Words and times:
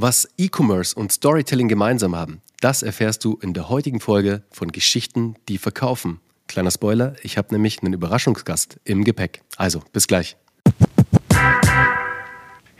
Was 0.00 0.28
E-Commerce 0.38 0.94
und 0.94 1.10
Storytelling 1.10 1.66
gemeinsam 1.66 2.14
haben, 2.14 2.40
das 2.60 2.84
erfährst 2.84 3.24
du 3.24 3.36
in 3.42 3.52
der 3.52 3.68
heutigen 3.68 3.98
Folge 3.98 4.44
von 4.52 4.70
Geschichten, 4.70 5.34
die 5.48 5.58
verkaufen. 5.58 6.20
Kleiner 6.46 6.70
Spoiler, 6.70 7.16
ich 7.24 7.36
habe 7.36 7.52
nämlich 7.52 7.82
einen 7.82 7.94
Überraschungsgast 7.94 8.78
im 8.84 9.02
Gepäck. 9.02 9.42
Also, 9.56 9.82
bis 9.92 10.06
gleich. 10.06 10.36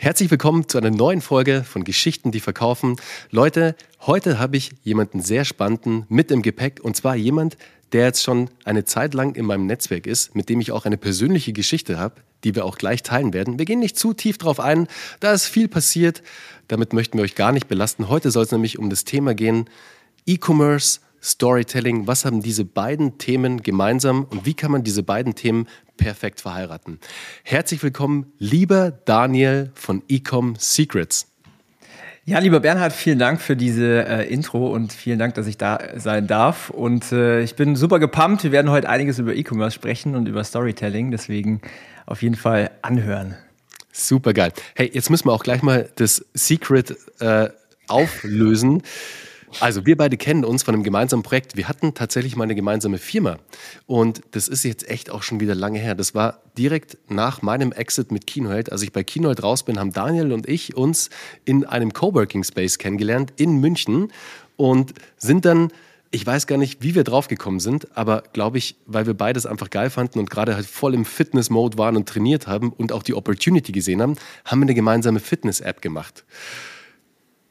Herzlich 0.00 0.30
willkommen 0.30 0.68
zu 0.68 0.78
einer 0.78 0.92
neuen 0.92 1.20
Folge 1.20 1.64
von 1.64 1.82
Geschichten, 1.82 2.30
die 2.30 2.38
verkaufen. 2.38 2.94
Leute, 3.32 3.74
heute 4.06 4.38
habe 4.38 4.56
ich 4.56 4.70
jemanden 4.84 5.20
sehr 5.20 5.44
spannenden 5.44 6.06
mit 6.08 6.30
im 6.30 6.42
Gepäck 6.42 6.78
und 6.80 6.96
zwar 6.96 7.16
jemand, 7.16 7.56
der 7.90 8.04
jetzt 8.04 8.22
schon 8.22 8.48
eine 8.64 8.84
Zeit 8.84 9.12
lang 9.12 9.34
in 9.34 9.44
meinem 9.44 9.66
Netzwerk 9.66 10.06
ist, 10.06 10.36
mit 10.36 10.50
dem 10.50 10.60
ich 10.60 10.70
auch 10.70 10.86
eine 10.86 10.98
persönliche 10.98 11.52
Geschichte 11.52 11.98
habe, 11.98 12.14
die 12.44 12.54
wir 12.54 12.64
auch 12.64 12.78
gleich 12.78 13.02
teilen 13.02 13.34
werden. 13.34 13.58
Wir 13.58 13.64
gehen 13.64 13.80
nicht 13.80 13.98
zu 13.98 14.12
tief 14.12 14.38
drauf 14.38 14.60
ein, 14.60 14.86
da 15.18 15.32
ist 15.32 15.46
viel 15.46 15.66
passiert. 15.66 16.22
Damit 16.68 16.92
möchten 16.92 17.18
wir 17.18 17.24
euch 17.24 17.34
gar 17.34 17.50
nicht 17.50 17.66
belasten. 17.66 18.08
Heute 18.08 18.30
soll 18.30 18.44
es 18.44 18.52
nämlich 18.52 18.78
um 18.78 18.90
das 18.90 19.02
Thema 19.02 19.34
gehen, 19.34 19.68
E-Commerce, 20.26 21.00
Storytelling. 21.22 22.06
Was 22.06 22.24
haben 22.24 22.42
diese 22.42 22.64
beiden 22.64 23.18
Themen 23.18 23.62
gemeinsam 23.62 24.24
und 24.24 24.46
wie 24.46 24.54
kann 24.54 24.70
man 24.70 24.84
diese 24.84 25.02
beiden 25.02 25.34
Themen 25.34 25.66
perfekt 25.96 26.40
verheiraten? 26.40 26.98
Herzlich 27.42 27.82
willkommen, 27.82 28.32
lieber 28.38 28.90
Daniel 28.90 29.70
von 29.74 30.02
Ecom 30.08 30.54
Secrets. 30.58 31.26
Ja, 32.28 32.40
lieber 32.40 32.60
Bernhard, 32.60 32.92
vielen 32.92 33.18
Dank 33.18 33.40
für 33.40 33.56
diese 33.56 34.06
äh, 34.06 34.30
Intro 34.30 34.70
und 34.74 34.92
vielen 34.92 35.18
Dank, 35.18 35.34
dass 35.34 35.46
ich 35.46 35.56
da 35.56 35.78
sein 35.96 36.26
darf. 36.26 36.68
Und 36.68 37.10
äh, 37.10 37.40
ich 37.40 37.56
bin 37.56 37.74
super 37.74 37.98
gepumpt. 37.98 38.44
Wir 38.44 38.52
werden 38.52 38.70
heute 38.70 38.86
einiges 38.86 39.18
über 39.18 39.34
E-Commerce 39.34 39.74
sprechen 39.74 40.14
und 40.14 40.28
über 40.28 40.44
Storytelling. 40.44 41.10
Deswegen 41.10 41.62
auf 42.04 42.20
jeden 42.20 42.34
Fall 42.34 42.70
anhören. 42.82 43.34
Super 43.92 44.34
geil. 44.34 44.52
Hey, 44.76 44.90
jetzt 44.92 45.08
müssen 45.08 45.26
wir 45.26 45.32
auch 45.32 45.42
gleich 45.42 45.62
mal 45.62 45.88
das 45.96 46.22
Secret 46.34 46.96
äh, 47.20 47.48
auflösen. 47.86 48.82
Also 49.60 49.86
wir 49.86 49.96
beide 49.96 50.16
kennen 50.16 50.44
uns 50.44 50.62
von 50.62 50.74
einem 50.74 50.84
gemeinsamen 50.84 51.22
Projekt. 51.22 51.56
Wir 51.56 51.68
hatten 51.68 51.94
tatsächlich 51.94 52.36
mal 52.36 52.44
eine 52.44 52.54
gemeinsame 52.54 52.98
Firma. 52.98 53.38
Und 53.86 54.22
das 54.32 54.48
ist 54.48 54.64
jetzt 54.64 54.88
echt 54.88 55.10
auch 55.10 55.22
schon 55.22 55.40
wieder 55.40 55.54
lange 55.54 55.78
her. 55.78 55.94
Das 55.94 56.14
war 56.14 56.42
direkt 56.56 56.98
nach 57.08 57.42
meinem 57.42 57.72
Exit 57.72 58.12
mit 58.12 58.26
Kinoheld. 58.26 58.70
Als 58.72 58.82
ich 58.82 58.92
bei 58.92 59.02
Kinoheld 59.02 59.42
raus 59.42 59.62
bin, 59.62 59.78
haben 59.78 59.92
Daniel 59.92 60.32
und 60.32 60.48
ich 60.48 60.76
uns 60.76 61.10
in 61.44 61.64
einem 61.64 61.92
Coworking 61.92 62.44
Space 62.44 62.78
kennengelernt 62.78 63.32
in 63.36 63.56
München 63.56 64.12
und 64.56 64.94
sind 65.16 65.44
dann 65.44 65.70
ich 66.10 66.26
weiß 66.26 66.46
gar 66.46 66.56
nicht, 66.56 66.82
wie 66.82 66.94
wir 66.94 67.04
draufgekommen 67.04 67.60
sind, 67.60 67.88
aber 67.94 68.22
glaube 68.32 68.56
ich, 68.56 68.76
weil 68.86 69.06
wir 69.06 69.12
beides 69.12 69.44
einfach 69.44 69.68
geil 69.68 69.90
fanden 69.90 70.18
und 70.18 70.30
gerade 70.30 70.54
halt 70.54 70.64
voll 70.64 70.94
im 70.94 71.04
Fitness-Mode 71.04 71.76
waren 71.76 71.96
und 71.96 72.08
trainiert 72.08 72.46
haben 72.46 72.72
und 72.72 72.92
auch 72.92 73.02
die 73.02 73.12
Opportunity 73.12 73.72
gesehen 73.72 74.00
haben, 74.00 74.16
haben 74.46 74.60
wir 74.60 74.64
eine 74.64 74.74
gemeinsame 74.74 75.20
Fitness-App 75.20 75.82
gemacht 75.82 76.24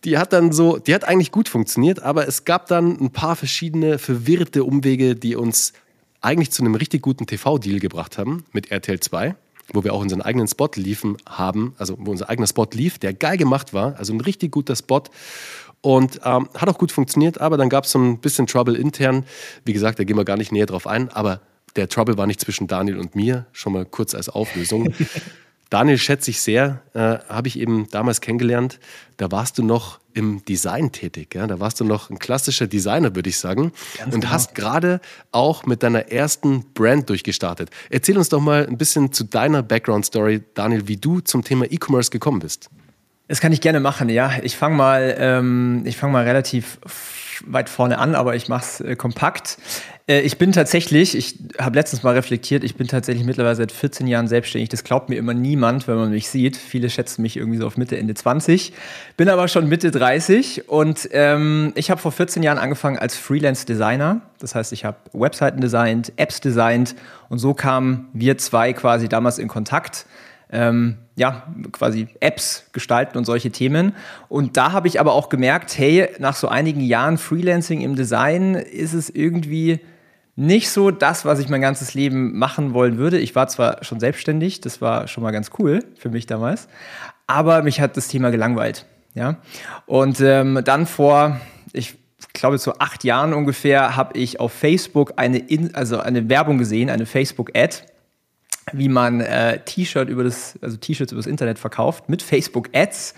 die 0.07 0.17
hat 0.17 0.31
dann 0.31 0.53
so, 0.53 0.77
die 0.77 0.95
hat 0.95 1.03
eigentlich 1.03 1.33
gut 1.33 1.49
funktioniert, 1.49 2.01
aber 2.01 2.29
es 2.29 2.45
gab 2.45 2.67
dann 2.67 2.97
ein 2.97 3.11
paar 3.11 3.35
verschiedene 3.35 3.99
verwirrte 3.99 4.63
Umwege, 4.63 5.17
die 5.17 5.35
uns 5.35 5.73
eigentlich 6.21 6.49
zu 6.49 6.63
einem 6.63 6.75
richtig 6.75 7.01
guten 7.01 7.27
TV-Deal 7.27 7.81
gebracht 7.81 8.17
haben 8.17 8.45
mit 8.53 8.71
RTL 8.71 9.01
2, 9.01 9.35
wo 9.73 9.83
wir 9.83 9.93
auch 9.93 9.99
unseren 9.99 10.21
eigenen 10.21 10.47
Spot 10.47 10.69
liefen 10.75 11.17
haben, 11.27 11.75
also 11.77 11.97
wo 11.99 12.11
unser 12.11 12.29
eigener 12.29 12.47
Spot 12.47 12.69
lief, 12.71 12.99
der 12.99 13.13
geil 13.13 13.35
gemacht 13.35 13.73
war, 13.73 13.97
also 13.97 14.13
ein 14.13 14.21
richtig 14.21 14.53
guter 14.53 14.77
Spot. 14.77 15.03
Und 15.81 16.21
ähm, 16.23 16.47
hat 16.55 16.69
auch 16.69 16.77
gut 16.77 16.93
funktioniert, 16.93 17.41
aber 17.41 17.57
dann 17.57 17.67
gab 17.67 17.83
es 17.83 17.91
so 17.91 17.99
ein 17.99 18.19
bisschen 18.19 18.47
Trouble 18.47 18.77
intern. 18.77 19.25
Wie 19.65 19.73
gesagt, 19.73 19.99
da 19.99 20.05
gehen 20.05 20.15
wir 20.15 20.23
gar 20.23 20.37
nicht 20.37 20.53
näher 20.53 20.67
drauf 20.67 20.87
ein, 20.87 21.09
aber 21.09 21.41
der 21.75 21.89
Trouble 21.89 22.17
war 22.17 22.27
nicht 22.27 22.39
zwischen 22.39 22.67
Daniel 22.67 22.97
und 22.97 23.13
mir, 23.13 23.45
schon 23.51 23.73
mal 23.73 23.85
kurz 23.85 24.15
als 24.15 24.29
Auflösung. 24.29 24.93
Daniel 25.69 25.97
schätze 25.97 26.31
ich 26.31 26.41
sehr, 26.41 26.81
äh, 26.93 27.17
habe 27.29 27.47
ich 27.47 27.59
eben 27.59 27.89
damals 27.89 28.21
kennengelernt. 28.21 28.79
Da 29.17 29.31
warst 29.31 29.57
du 29.57 29.63
noch 29.63 29.99
im 30.13 30.43
Design 30.45 30.91
tätig. 30.91 31.35
Ja? 31.35 31.45
Da 31.47 31.59
warst 31.59 31.79
du 31.79 31.83
noch 31.83 32.09
ein 32.09 32.19
klassischer 32.19 32.67
Designer, 32.67 33.15
würde 33.15 33.29
ich 33.29 33.37
sagen. 33.37 33.71
Ganz 33.97 34.13
und 34.13 34.21
genau. 34.21 34.33
hast 34.33 34.55
gerade 34.55 35.01
auch 35.31 35.65
mit 35.65 35.83
deiner 35.83 36.11
ersten 36.11 36.65
Brand 36.73 37.09
durchgestartet. 37.09 37.69
Erzähl 37.89 38.17
uns 38.17 38.29
doch 38.29 38.41
mal 38.41 38.65
ein 38.65 38.77
bisschen 38.77 39.11
zu 39.11 39.25
deiner 39.25 39.61
Background-Story, 39.61 40.43
Daniel, 40.53 40.87
wie 40.87 40.97
du 40.97 41.19
zum 41.19 41.43
Thema 41.43 41.65
E-Commerce 41.65 42.09
gekommen 42.09 42.39
bist. 42.39 42.69
Das 43.27 43.41
kann 43.41 43.51
ich 43.51 43.61
gerne 43.61 43.79
machen, 43.79 44.09
ja. 44.09 44.31
Ich 44.41 44.55
fange 44.55 44.75
mal, 44.75 45.15
ähm, 45.19 45.83
ich 45.85 45.97
fange 45.97 46.13
mal 46.13 46.23
relativ 46.23 46.79
weit 47.45 47.69
vorne 47.69 47.99
an, 47.99 48.15
aber 48.15 48.35
ich 48.35 48.47
mache 48.47 48.63
es 48.63 48.81
äh, 48.81 48.95
kompakt. 48.95 49.57
Äh, 50.07 50.21
ich 50.21 50.37
bin 50.37 50.51
tatsächlich, 50.51 51.15
ich 51.15 51.37
habe 51.59 51.75
letztens 51.75 52.03
mal 52.03 52.13
reflektiert, 52.13 52.63
ich 52.63 52.75
bin 52.75 52.87
tatsächlich 52.87 53.25
mittlerweile 53.25 53.55
seit 53.55 53.71
14 53.71 54.07
Jahren 54.07 54.27
selbstständig. 54.27 54.69
Das 54.69 54.83
glaubt 54.83 55.09
mir 55.09 55.17
immer 55.17 55.33
niemand, 55.33 55.87
wenn 55.87 55.95
man 55.95 56.09
mich 56.09 56.29
sieht. 56.29 56.57
Viele 56.57 56.89
schätzen 56.89 57.21
mich 57.21 57.37
irgendwie 57.37 57.59
so 57.59 57.67
auf 57.67 57.77
Mitte, 57.77 57.97
Ende 57.97 58.13
20. 58.13 58.73
Bin 59.17 59.29
aber 59.29 59.47
schon 59.47 59.67
Mitte 59.67 59.91
30 59.91 60.69
und 60.69 61.09
ähm, 61.11 61.73
ich 61.75 61.91
habe 61.91 62.01
vor 62.01 62.11
14 62.11 62.43
Jahren 62.43 62.57
angefangen 62.57 62.97
als 62.97 63.17
Freelance-Designer. 63.17 64.21
Das 64.39 64.55
heißt, 64.55 64.71
ich 64.71 64.85
habe 64.85 64.97
Webseiten 65.13 65.61
designt, 65.61 66.13
Apps 66.15 66.39
designt 66.41 66.95
und 67.29 67.39
so 67.39 67.53
kamen 67.53 68.07
wir 68.13 68.37
zwei 68.37 68.73
quasi 68.73 69.09
damals 69.09 69.37
in 69.37 69.47
Kontakt 69.47 70.05
ähm, 70.51 70.97
ja, 71.17 71.47
quasi 71.71 72.07
Apps 72.19 72.67
gestalten 72.73 73.17
und 73.17 73.25
solche 73.25 73.49
Themen. 73.49 73.93
Und 74.29 74.55
da 74.55 74.71
habe 74.71 74.87
ich 74.87 74.99
aber 74.99 75.13
auch 75.13 75.29
gemerkt, 75.29 75.75
hey, 75.77 76.09
nach 76.19 76.35
so 76.35 76.47
einigen 76.47 76.79
Jahren 76.81 77.17
Freelancing 77.17 77.81
im 77.81 77.95
Design 77.95 78.53
ist 78.53 78.93
es 78.93 79.09
irgendwie 79.09 79.79
nicht 80.35 80.69
so 80.69 80.91
das, 80.91 81.25
was 81.25 81.39
ich 81.39 81.49
mein 81.49 81.59
ganzes 81.59 81.95
Leben 81.95 82.37
machen 82.37 82.75
wollen 82.75 82.99
würde. 82.99 83.17
Ich 83.17 83.35
war 83.35 83.47
zwar 83.47 83.83
schon 83.83 83.99
selbstständig, 83.99 84.61
das 84.61 84.79
war 84.79 85.07
schon 85.07 85.23
mal 85.23 85.31
ganz 85.31 85.49
cool 85.57 85.83
für 85.97 86.09
mich 86.09 86.27
damals, 86.27 86.67
aber 87.25 87.63
mich 87.63 87.81
hat 87.81 87.97
das 87.97 88.09
Thema 88.09 88.29
gelangweilt. 88.29 88.85
Ja? 89.15 89.37
Und 89.87 90.21
ähm, 90.21 90.61
dann 90.63 90.85
vor, 90.85 91.41
ich 91.73 91.95
glaube, 92.33 92.59
so 92.59 92.75
acht 92.77 93.03
Jahren 93.03 93.33
ungefähr, 93.33 93.95
habe 93.95 94.19
ich 94.19 94.39
auf 94.39 94.53
Facebook 94.53 95.13
eine, 95.15 95.39
In 95.39 95.73
also 95.73 95.99
eine 95.99 96.29
Werbung 96.29 96.59
gesehen, 96.59 96.91
eine 96.91 97.07
Facebook-Ad 97.07 97.77
wie 98.73 98.89
man 98.89 99.21
äh, 99.21 99.59
T-Shirt 99.59 100.09
über 100.09 100.23
das, 100.23 100.57
also 100.61 100.77
T-Shirts 100.77 101.11
übers 101.11 101.27
Internet 101.27 101.59
verkauft 101.59 102.09
mit 102.09 102.21
Facebook 102.21 102.69
Ads. 102.73 103.13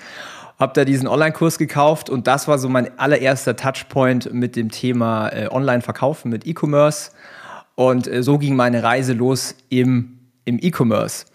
Hab 0.57 0.73
da 0.73 0.83
diesen 0.83 1.07
Online-Kurs 1.07 1.57
gekauft 1.57 2.09
und 2.09 2.27
das 2.27 2.47
war 2.47 2.57
so 2.57 2.67
mein 2.67 2.99
allererster 2.99 3.55
Touchpoint 3.55 4.33
mit 4.33 4.55
dem 4.55 4.71
Thema 4.71 5.29
äh, 5.29 5.47
Online-Verkaufen 5.49 6.29
mit 6.29 6.45
E-Commerce. 6.45 7.11
Und 7.75 8.07
äh, 8.07 8.23
so 8.23 8.37
ging 8.37 8.55
meine 8.55 8.83
Reise 8.83 9.13
los 9.13 9.55
im, 9.69 10.19
im 10.43 10.59
E-Commerce. 10.61 11.25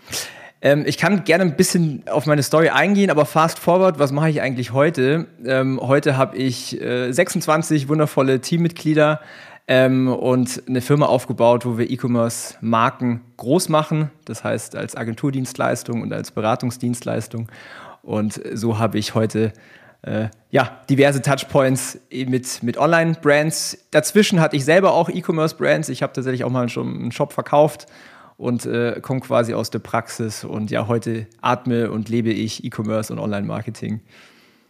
Ähm, 0.61 0.85
ich 0.87 0.99
kann 0.99 1.25
gerne 1.25 1.45
ein 1.45 1.57
bisschen 1.57 2.05
auf 2.07 2.27
meine 2.27 2.43
Story 2.43 2.69
eingehen, 2.69 3.11
aber 3.11 3.25
fast 3.25 3.59
forward, 3.59 3.99
was 3.99 4.13
mache 4.13 4.29
ich 4.29 4.43
eigentlich 4.43 4.73
heute? 4.73 5.27
Ähm, 5.45 5.81
heute 5.83 6.19
habe 6.19 6.37
ich 6.37 6.79
26 6.81 7.85
äh, 7.85 7.89
wundervolle 7.89 8.41
Teammitglieder 8.41 9.21
ähm, 9.67 10.09
und 10.09 10.63
eine 10.69 10.81
Firma 10.81 11.07
aufgebaut, 11.07 11.65
wo 11.65 11.79
wir 11.79 11.91
E-Commerce-Marken 11.91 13.21
groß 13.37 13.69
machen, 13.69 14.11
das 14.25 14.45
heißt 14.45 14.77
als 14.77 14.97
Agenturdienstleistung 14.97 16.03
und 16.03 16.13
als 16.13 16.31
Beratungsdienstleistung. 16.31 17.49
Und 18.03 18.41
so 18.53 18.79
habe 18.79 18.99
ich 18.99 19.15
heute 19.15 19.53
äh, 20.03 20.29
ja, 20.51 20.83
diverse 20.91 21.23
Touchpoints 21.23 21.99
mit, 22.11 22.63
mit 22.63 22.77
Online-Brands. 22.77 23.87
Dazwischen 23.91 24.41
hatte 24.41 24.57
ich 24.57 24.65
selber 24.65 24.93
auch 24.93 25.09
E-Commerce-Brands. 25.09 25.89
Ich 25.89 26.03
habe 26.03 26.13
tatsächlich 26.13 26.45
auch 26.45 26.51
mal 26.51 26.69
schon 26.69 26.95
einen 26.95 27.13
Shop 27.13 27.33
verkauft 27.33 27.87
und 28.37 28.67
äh, 28.67 29.01
komme 29.01 29.21
quasi 29.21 29.55
aus 29.55 29.71
der 29.71 29.79
Praxis. 29.79 30.45
Und 30.45 30.71
ja, 30.71 30.89
heute 30.89 31.27
atme 31.41 31.91
und 31.91 32.11
lebe 32.11 32.31
ich 32.31 32.65
E-Commerce 32.65 33.13
und 33.13 33.19
Online-Marketing. 33.19 34.01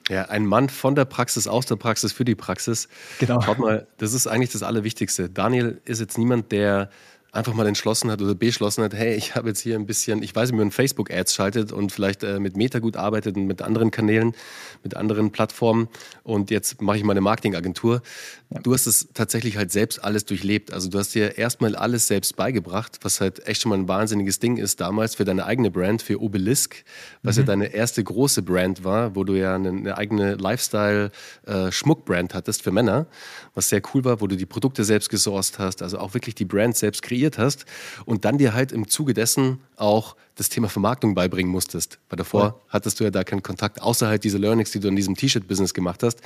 Ja, 0.09 0.27
ein 0.27 0.45
Mann 0.45 0.69
von 0.69 0.95
der 0.95 1.07
Praxis, 1.07 1.47
aus 1.47 1.65
der 1.67 1.77
Praxis, 1.77 2.13
für 2.13 2.25
die 2.25 2.35
Praxis. 2.35 2.89
Genau. 3.21 3.41
Schaut 3.41 3.59
mal, 3.59 3.87
das 3.97 4.13
ist 4.13 4.27
eigentlich 4.27 4.51
das 4.51 4.63
Allerwichtigste. 4.63 5.31
Daniel 5.31 5.81
ist 5.87 6.01
jetzt 6.01 6.19
niemand, 6.19 6.53
der 6.53 6.91
einfach 7.35 7.55
mal 7.55 7.67
entschlossen 7.67 8.11
hat 8.11 8.23
oder 8.23 8.35
beschlossen 8.35 8.85
hat, 8.85 8.95
hey, 8.95 9.15
ich 9.15 9.35
habe 9.35 9.49
jetzt 9.49 9.61
hier 9.61 9.77
ein 9.77 9.87
bisschen, 9.87 10.23
ich 10.23 10.35
weiß, 10.35 10.53
wie 10.53 10.57
man 10.57 10.71
Facebook-Ads 10.71 11.35
schaltet 11.35 11.73
und 11.73 11.91
vielleicht 11.91 12.23
äh, 12.23 12.39
mit 12.39 12.57
Meta 12.57 12.79
gut 12.79 12.97
arbeitet 12.97 13.37
und 13.37 13.47
mit 13.47 13.61
anderen 13.61 13.91
Kanälen, 13.91 14.35
mit 14.83 14.97
anderen 14.97 15.33
Plattformen 15.33 15.89
und 16.23 16.51
jetzt 16.51 16.81
mache 16.81 16.97
ich 16.97 17.05
mal 17.05 17.13
eine 17.13 17.21
Marketingagentur. 17.21 18.03
Ja. 18.51 18.61
Du 18.61 18.73
hast 18.73 18.87
es 18.87 19.09
tatsächlich 19.15 19.57
halt 19.57 19.73
selbst 19.73 20.03
alles 20.03 20.25
durchlebt. 20.25 20.73
Also 20.73 20.89
du 20.89 20.99
hast 20.99 21.15
dir 21.15 21.37
erstmal 21.37 21.75
alles 21.75 22.07
selbst 22.07 22.37
beigebracht, 22.37 22.99
was 23.03 23.21
halt 23.21 23.47
echt 23.49 23.63
schon 23.63 23.71
mal 23.71 23.79
ein 23.79 23.89
wahnsinniges 23.89 24.39
Ding 24.39 24.57
ist 24.57 24.81
damals 24.81 25.17
für 25.17 25.25
deine 25.25 25.45
eigene 25.45 25.71
Brand, 25.71 26.03
für 26.03 26.21
Obelisk, 26.21 26.85
was 27.23 27.37
mhm. 27.37 27.43
ja 27.43 27.47
deine 27.47 27.67
erste 27.75 28.05
große 28.05 28.43
Brand 28.43 28.85
war, 28.85 29.17
wo 29.17 29.25
du 29.25 29.35
ja 29.35 29.57
eine, 29.57 29.71
eine 29.71 29.99
eigene 29.99 30.37
Lifestyle-Schmuckbrand 30.37 32.33
äh, 32.33 32.35
hattest 32.35 32.63
für 32.63 32.71
Männer, 32.71 33.07
was 33.55 33.69
sehr 33.69 33.83
cool 33.93 34.05
war, 34.05 34.21
wo 34.21 34.27
du 34.27 34.37
die 34.37 34.47
Produkte 34.47 34.85
selbst 34.85 35.11
gesourced 35.11 35.59
hast, 35.59 35.83
also 35.83 35.99
auch 35.99 36.15
wirklich 36.15 36.35
die 36.35 36.45
Brand 36.45 36.77
selbst 36.77 37.03
kreiert 37.03 37.24
kreiert 37.25 37.39
hast 37.39 37.65
und 38.05 38.25
dann 38.25 38.39
dir 38.39 38.55
halt 38.55 38.73
im 38.73 38.89
Zuge 38.89 39.15
dessen 39.15 39.61
auch 39.77 40.17
das 40.37 40.49
Thema 40.49 40.69
Vermarktung 40.69 41.15
beibringen 41.15 41.51
musstest. 41.51 41.99
Weil 42.09 42.17
davor 42.17 42.43
ja. 42.43 42.55
hattest 42.69 43.01
du 43.01 43.05
ja 43.05 43.11
da 43.11 43.25
keinen 43.25 43.43
Kontakt, 43.43 43.81
außer 43.81 44.09
halt 44.09 44.25
diese 44.25 44.39
Learnings, 44.39 44.73
die 44.73 44.81
du 44.81 44.89
in 44.89 44.97
diesem 44.97 45.15
T-Shirt-Business 45.15 45.75
gemacht 45.75 46.03
hast. 46.03 46.21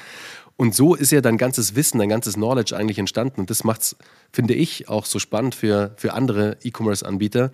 Und 0.57 0.75
so 0.75 0.95
ist 0.95 1.13
ja 1.13 1.21
dein 1.21 1.39
ganzes 1.39 1.75
Wissen, 1.75 1.99
dein 1.99 2.09
ganzes 2.09 2.35
Knowledge 2.35 2.77
eigentlich 2.77 2.99
entstanden. 2.99 3.41
Und 3.41 3.51
das 3.51 3.65
macht 3.65 3.83
es, 3.83 3.97
finde 4.33 4.55
ich, 4.55 4.89
auch 4.89 5.05
so 5.05 5.19
spannend 5.19 5.55
für, 5.55 5.95
für 5.97 6.15
andere 6.15 6.57
E-Commerce-Anbieter, 6.63 7.53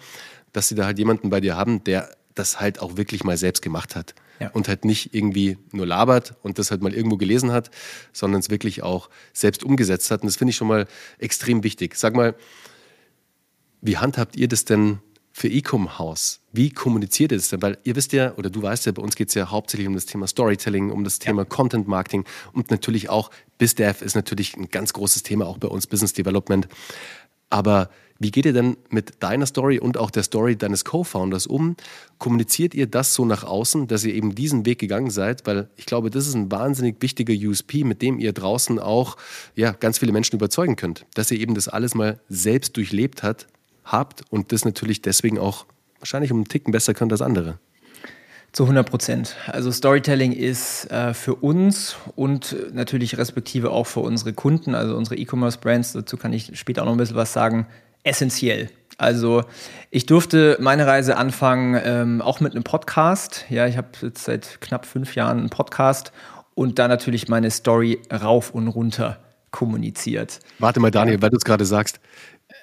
dass 0.52 0.68
sie 0.68 0.74
da 0.74 0.86
halt 0.86 0.98
jemanden 0.98 1.30
bei 1.30 1.40
dir 1.40 1.56
haben, 1.56 1.82
der 1.84 2.08
das 2.34 2.60
halt 2.60 2.80
auch 2.80 2.96
wirklich 2.96 3.24
mal 3.24 3.36
selbst 3.36 3.62
gemacht 3.62 3.94
hat. 3.96 4.14
ja. 4.40 4.50
und 4.50 4.66
halt 4.66 4.84
nicht 4.84 5.14
irgendwie 5.14 5.58
nur 5.70 5.86
labert 5.86 6.34
und 6.42 6.58
das 6.58 6.70
halt 6.70 6.82
mal 6.82 6.92
irgendwo 6.92 7.16
gelesen 7.16 7.52
hat, 7.52 7.70
sondern 8.12 8.40
es 8.40 8.50
wirklich 8.50 8.82
auch 8.82 9.08
selbst 9.32 9.62
umgesetzt 9.62 10.10
hat. 10.10 10.22
Und 10.22 10.26
das 10.26 10.36
finde 10.36 10.50
ich 10.50 10.56
schon 10.56 10.66
mal 10.66 10.86
extrem 11.18 11.62
wichtig. 11.62 11.94
Sag 11.94 12.16
mal, 12.16 12.34
wie 13.84 13.98
handhabt 13.98 14.36
ihr 14.36 14.48
das 14.48 14.64
denn 14.64 14.98
für 15.30 15.48
Ecom 15.48 15.98
House? 15.98 16.40
Wie 16.52 16.70
kommuniziert 16.70 17.32
ihr 17.32 17.38
das 17.38 17.50
denn? 17.50 17.60
Weil 17.60 17.76
ihr 17.84 17.94
wisst 17.96 18.12
ja, 18.12 18.34
oder 18.36 18.48
du 18.48 18.62
weißt 18.62 18.86
ja, 18.86 18.92
bei 18.92 19.02
uns 19.02 19.14
geht 19.14 19.28
es 19.28 19.34
ja 19.34 19.50
hauptsächlich 19.50 19.86
um 19.86 19.94
das 19.94 20.06
Thema 20.06 20.26
Storytelling, 20.26 20.90
um 20.90 21.04
das 21.04 21.18
Thema 21.18 21.42
ja. 21.42 21.48
Content 21.48 21.86
Marketing 21.86 22.24
und 22.54 22.70
natürlich 22.70 23.10
auch 23.10 23.30
BizDev 23.58 24.02
ist 24.02 24.14
natürlich 24.14 24.56
ein 24.56 24.70
ganz 24.70 24.94
großes 24.94 25.22
Thema, 25.22 25.46
auch 25.46 25.58
bei 25.58 25.68
uns 25.68 25.86
Business 25.86 26.14
Development. 26.14 26.66
Aber 27.50 27.90
wie 28.18 28.30
geht 28.30 28.46
ihr 28.46 28.54
denn 28.54 28.78
mit 28.88 29.22
deiner 29.22 29.44
Story 29.44 29.78
und 29.78 29.98
auch 29.98 30.10
der 30.10 30.22
Story 30.22 30.56
deines 30.56 30.86
Co-Founders 30.86 31.46
um? 31.46 31.76
Kommuniziert 32.18 32.72
ihr 32.74 32.86
das 32.86 33.12
so 33.12 33.26
nach 33.26 33.44
außen, 33.44 33.86
dass 33.86 34.04
ihr 34.04 34.14
eben 34.14 34.34
diesen 34.34 34.64
Weg 34.64 34.78
gegangen 34.78 35.10
seid? 35.10 35.46
Weil 35.46 35.68
ich 35.76 35.84
glaube, 35.84 36.08
das 36.08 36.26
ist 36.26 36.34
ein 36.34 36.50
wahnsinnig 36.50 37.02
wichtiger 37.02 37.34
USP, 37.34 37.84
mit 37.84 38.00
dem 38.00 38.18
ihr 38.18 38.32
draußen 38.32 38.78
auch 38.78 39.18
ja, 39.56 39.72
ganz 39.72 39.98
viele 39.98 40.12
Menschen 40.12 40.36
überzeugen 40.36 40.76
könnt. 40.76 41.04
Dass 41.14 41.30
ihr 41.30 41.38
eben 41.38 41.54
das 41.54 41.68
alles 41.68 41.94
mal 41.94 42.20
selbst 42.28 42.76
durchlebt 42.76 43.22
hat, 43.22 43.46
habt 43.84 44.22
und 44.30 44.52
das 44.52 44.64
natürlich 44.64 45.02
deswegen 45.02 45.38
auch 45.38 45.66
wahrscheinlich 45.98 46.32
um 46.32 46.38
einen 46.38 46.48
Ticken 46.48 46.72
besser 46.72 46.94
könnt 46.94 47.12
als 47.12 47.22
andere. 47.22 47.58
Zu 48.52 48.64
100 48.64 48.88
Prozent. 48.88 49.36
Also 49.48 49.72
Storytelling 49.72 50.30
ist 50.30 50.88
äh, 50.92 51.12
für 51.12 51.34
uns 51.34 51.96
und 52.14 52.54
natürlich 52.72 53.18
respektive 53.18 53.70
auch 53.70 53.88
für 53.88 54.00
unsere 54.00 54.32
Kunden, 54.32 54.76
also 54.76 54.96
unsere 54.96 55.16
E-Commerce-Brands, 55.16 55.92
dazu 55.92 56.16
kann 56.16 56.32
ich 56.32 56.56
später 56.56 56.82
auch 56.82 56.86
noch 56.86 56.92
ein 56.92 56.98
bisschen 56.98 57.16
was 57.16 57.32
sagen, 57.32 57.66
essentiell. 58.04 58.70
Also 58.96 59.42
ich 59.90 60.06
durfte 60.06 60.56
meine 60.60 60.86
Reise 60.86 61.16
anfangen, 61.16 61.80
ähm, 61.84 62.22
auch 62.22 62.38
mit 62.38 62.52
einem 62.52 62.62
Podcast. 62.62 63.44
Ja, 63.48 63.66
ich 63.66 63.76
habe 63.76 63.88
jetzt 64.02 64.24
seit 64.24 64.60
knapp 64.60 64.86
fünf 64.86 65.16
Jahren 65.16 65.38
einen 65.38 65.50
Podcast 65.50 66.12
und 66.54 66.78
da 66.78 66.86
natürlich 66.86 67.28
meine 67.28 67.50
Story 67.50 68.00
rauf 68.12 68.50
und 68.52 68.68
runter 68.68 69.18
kommuniziert. 69.50 70.40
Warte 70.58 70.80
mal, 70.80 70.90
Daniel, 70.90 71.22
weil 71.22 71.30
du 71.30 71.36
es 71.36 71.44
gerade 71.44 71.64
sagst, 71.64 72.00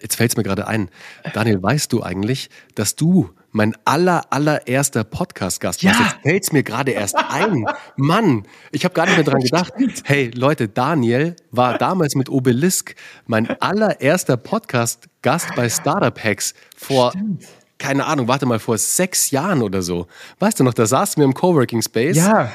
jetzt 0.01 0.15
fällt 0.15 0.31
es 0.31 0.37
mir 0.37 0.43
gerade 0.43 0.67
ein. 0.67 0.89
Daniel, 1.33 1.61
weißt 1.61 1.91
du 1.93 2.03
eigentlich, 2.03 2.49
dass 2.75 2.95
du 2.95 3.29
mein 3.51 3.75
aller, 3.85 4.31
allererster 4.31 5.03
Podcast-Gast 5.03 5.81
ja. 5.81 5.91
warst? 5.91 6.01
Jetzt 6.01 6.21
fällt 6.23 6.43
es 6.43 6.51
mir 6.51 6.63
gerade 6.63 6.91
erst 6.91 7.15
ein. 7.15 7.65
Mann, 7.95 8.45
ich 8.71 8.85
habe 8.85 8.93
gar 8.93 9.05
nicht 9.05 9.15
mehr 9.15 9.25
dran 9.25 9.41
gedacht. 9.41 9.73
Hey, 10.03 10.31
Leute, 10.33 10.67
Daniel 10.67 11.35
war 11.51 11.77
damals 11.77 12.15
mit 12.15 12.29
Obelisk 12.29 12.95
mein 13.25 13.49
allererster 13.61 14.37
Podcast-Gast 14.37 15.55
bei 15.55 15.69
Startup 15.69 16.17
Hacks 16.23 16.53
vor 16.75 17.11
Stimmt 17.11 17.45
keine 17.81 18.05
Ahnung, 18.05 18.27
warte 18.27 18.45
mal, 18.45 18.59
vor 18.59 18.77
sechs 18.77 19.31
Jahren 19.31 19.63
oder 19.63 19.81
so. 19.81 20.05
Weißt 20.37 20.59
du 20.59 20.63
noch, 20.63 20.75
da 20.75 20.85
saßen 20.85 21.19
wir 21.19 21.25
im 21.25 21.33
Coworking 21.33 21.81
Space. 21.81 22.15
Ja. 22.15 22.51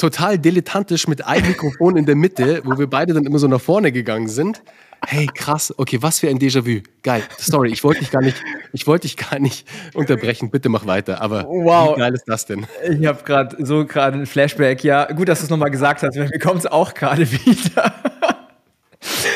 Total 0.00 0.38
dilettantisch 0.38 1.06
mit 1.08 1.26
einem 1.26 1.48
Mikrofon 1.48 1.98
in 1.98 2.06
der 2.06 2.16
Mitte, 2.16 2.62
wo 2.64 2.78
wir 2.78 2.86
beide 2.86 3.12
dann 3.12 3.26
immer 3.26 3.38
so 3.38 3.46
nach 3.48 3.60
vorne 3.60 3.92
gegangen 3.92 4.28
sind. 4.28 4.62
Hey, 5.06 5.26
krass. 5.26 5.74
Okay, 5.76 5.98
was 6.00 6.20
für 6.20 6.28
ein 6.28 6.38
Déjà-vu. 6.38 6.80
Geil. 7.02 7.22
Sorry, 7.36 7.70
ich 7.70 7.84
wollte 7.84 8.00
dich 8.00 8.10
gar 8.10 8.22
nicht, 8.22 8.42
ich 8.72 8.86
wollte 8.86 9.02
dich 9.02 9.18
gar 9.18 9.38
nicht 9.38 9.68
unterbrechen. 9.92 10.50
Bitte 10.50 10.70
mach 10.70 10.86
weiter. 10.86 11.20
Aber 11.20 11.44
wow. 11.44 11.96
wie 11.96 12.00
geil 12.00 12.14
ist 12.14 12.24
das 12.26 12.46
denn? 12.46 12.66
Ich 12.88 13.04
habe 13.04 13.22
gerade 13.24 13.62
so 13.62 13.84
gerade 13.84 14.18
ein 14.18 14.24
Flashback. 14.24 14.82
Ja, 14.84 15.04
gut, 15.12 15.28
dass 15.28 15.40
du 15.40 15.44
es 15.44 15.50
nochmal 15.50 15.70
gesagt 15.70 16.02
hast. 16.02 16.16
Mir 16.16 16.38
kommt 16.38 16.60
es 16.60 16.66
auch 16.66 16.94
gerade 16.94 17.30
wieder. 17.44 17.92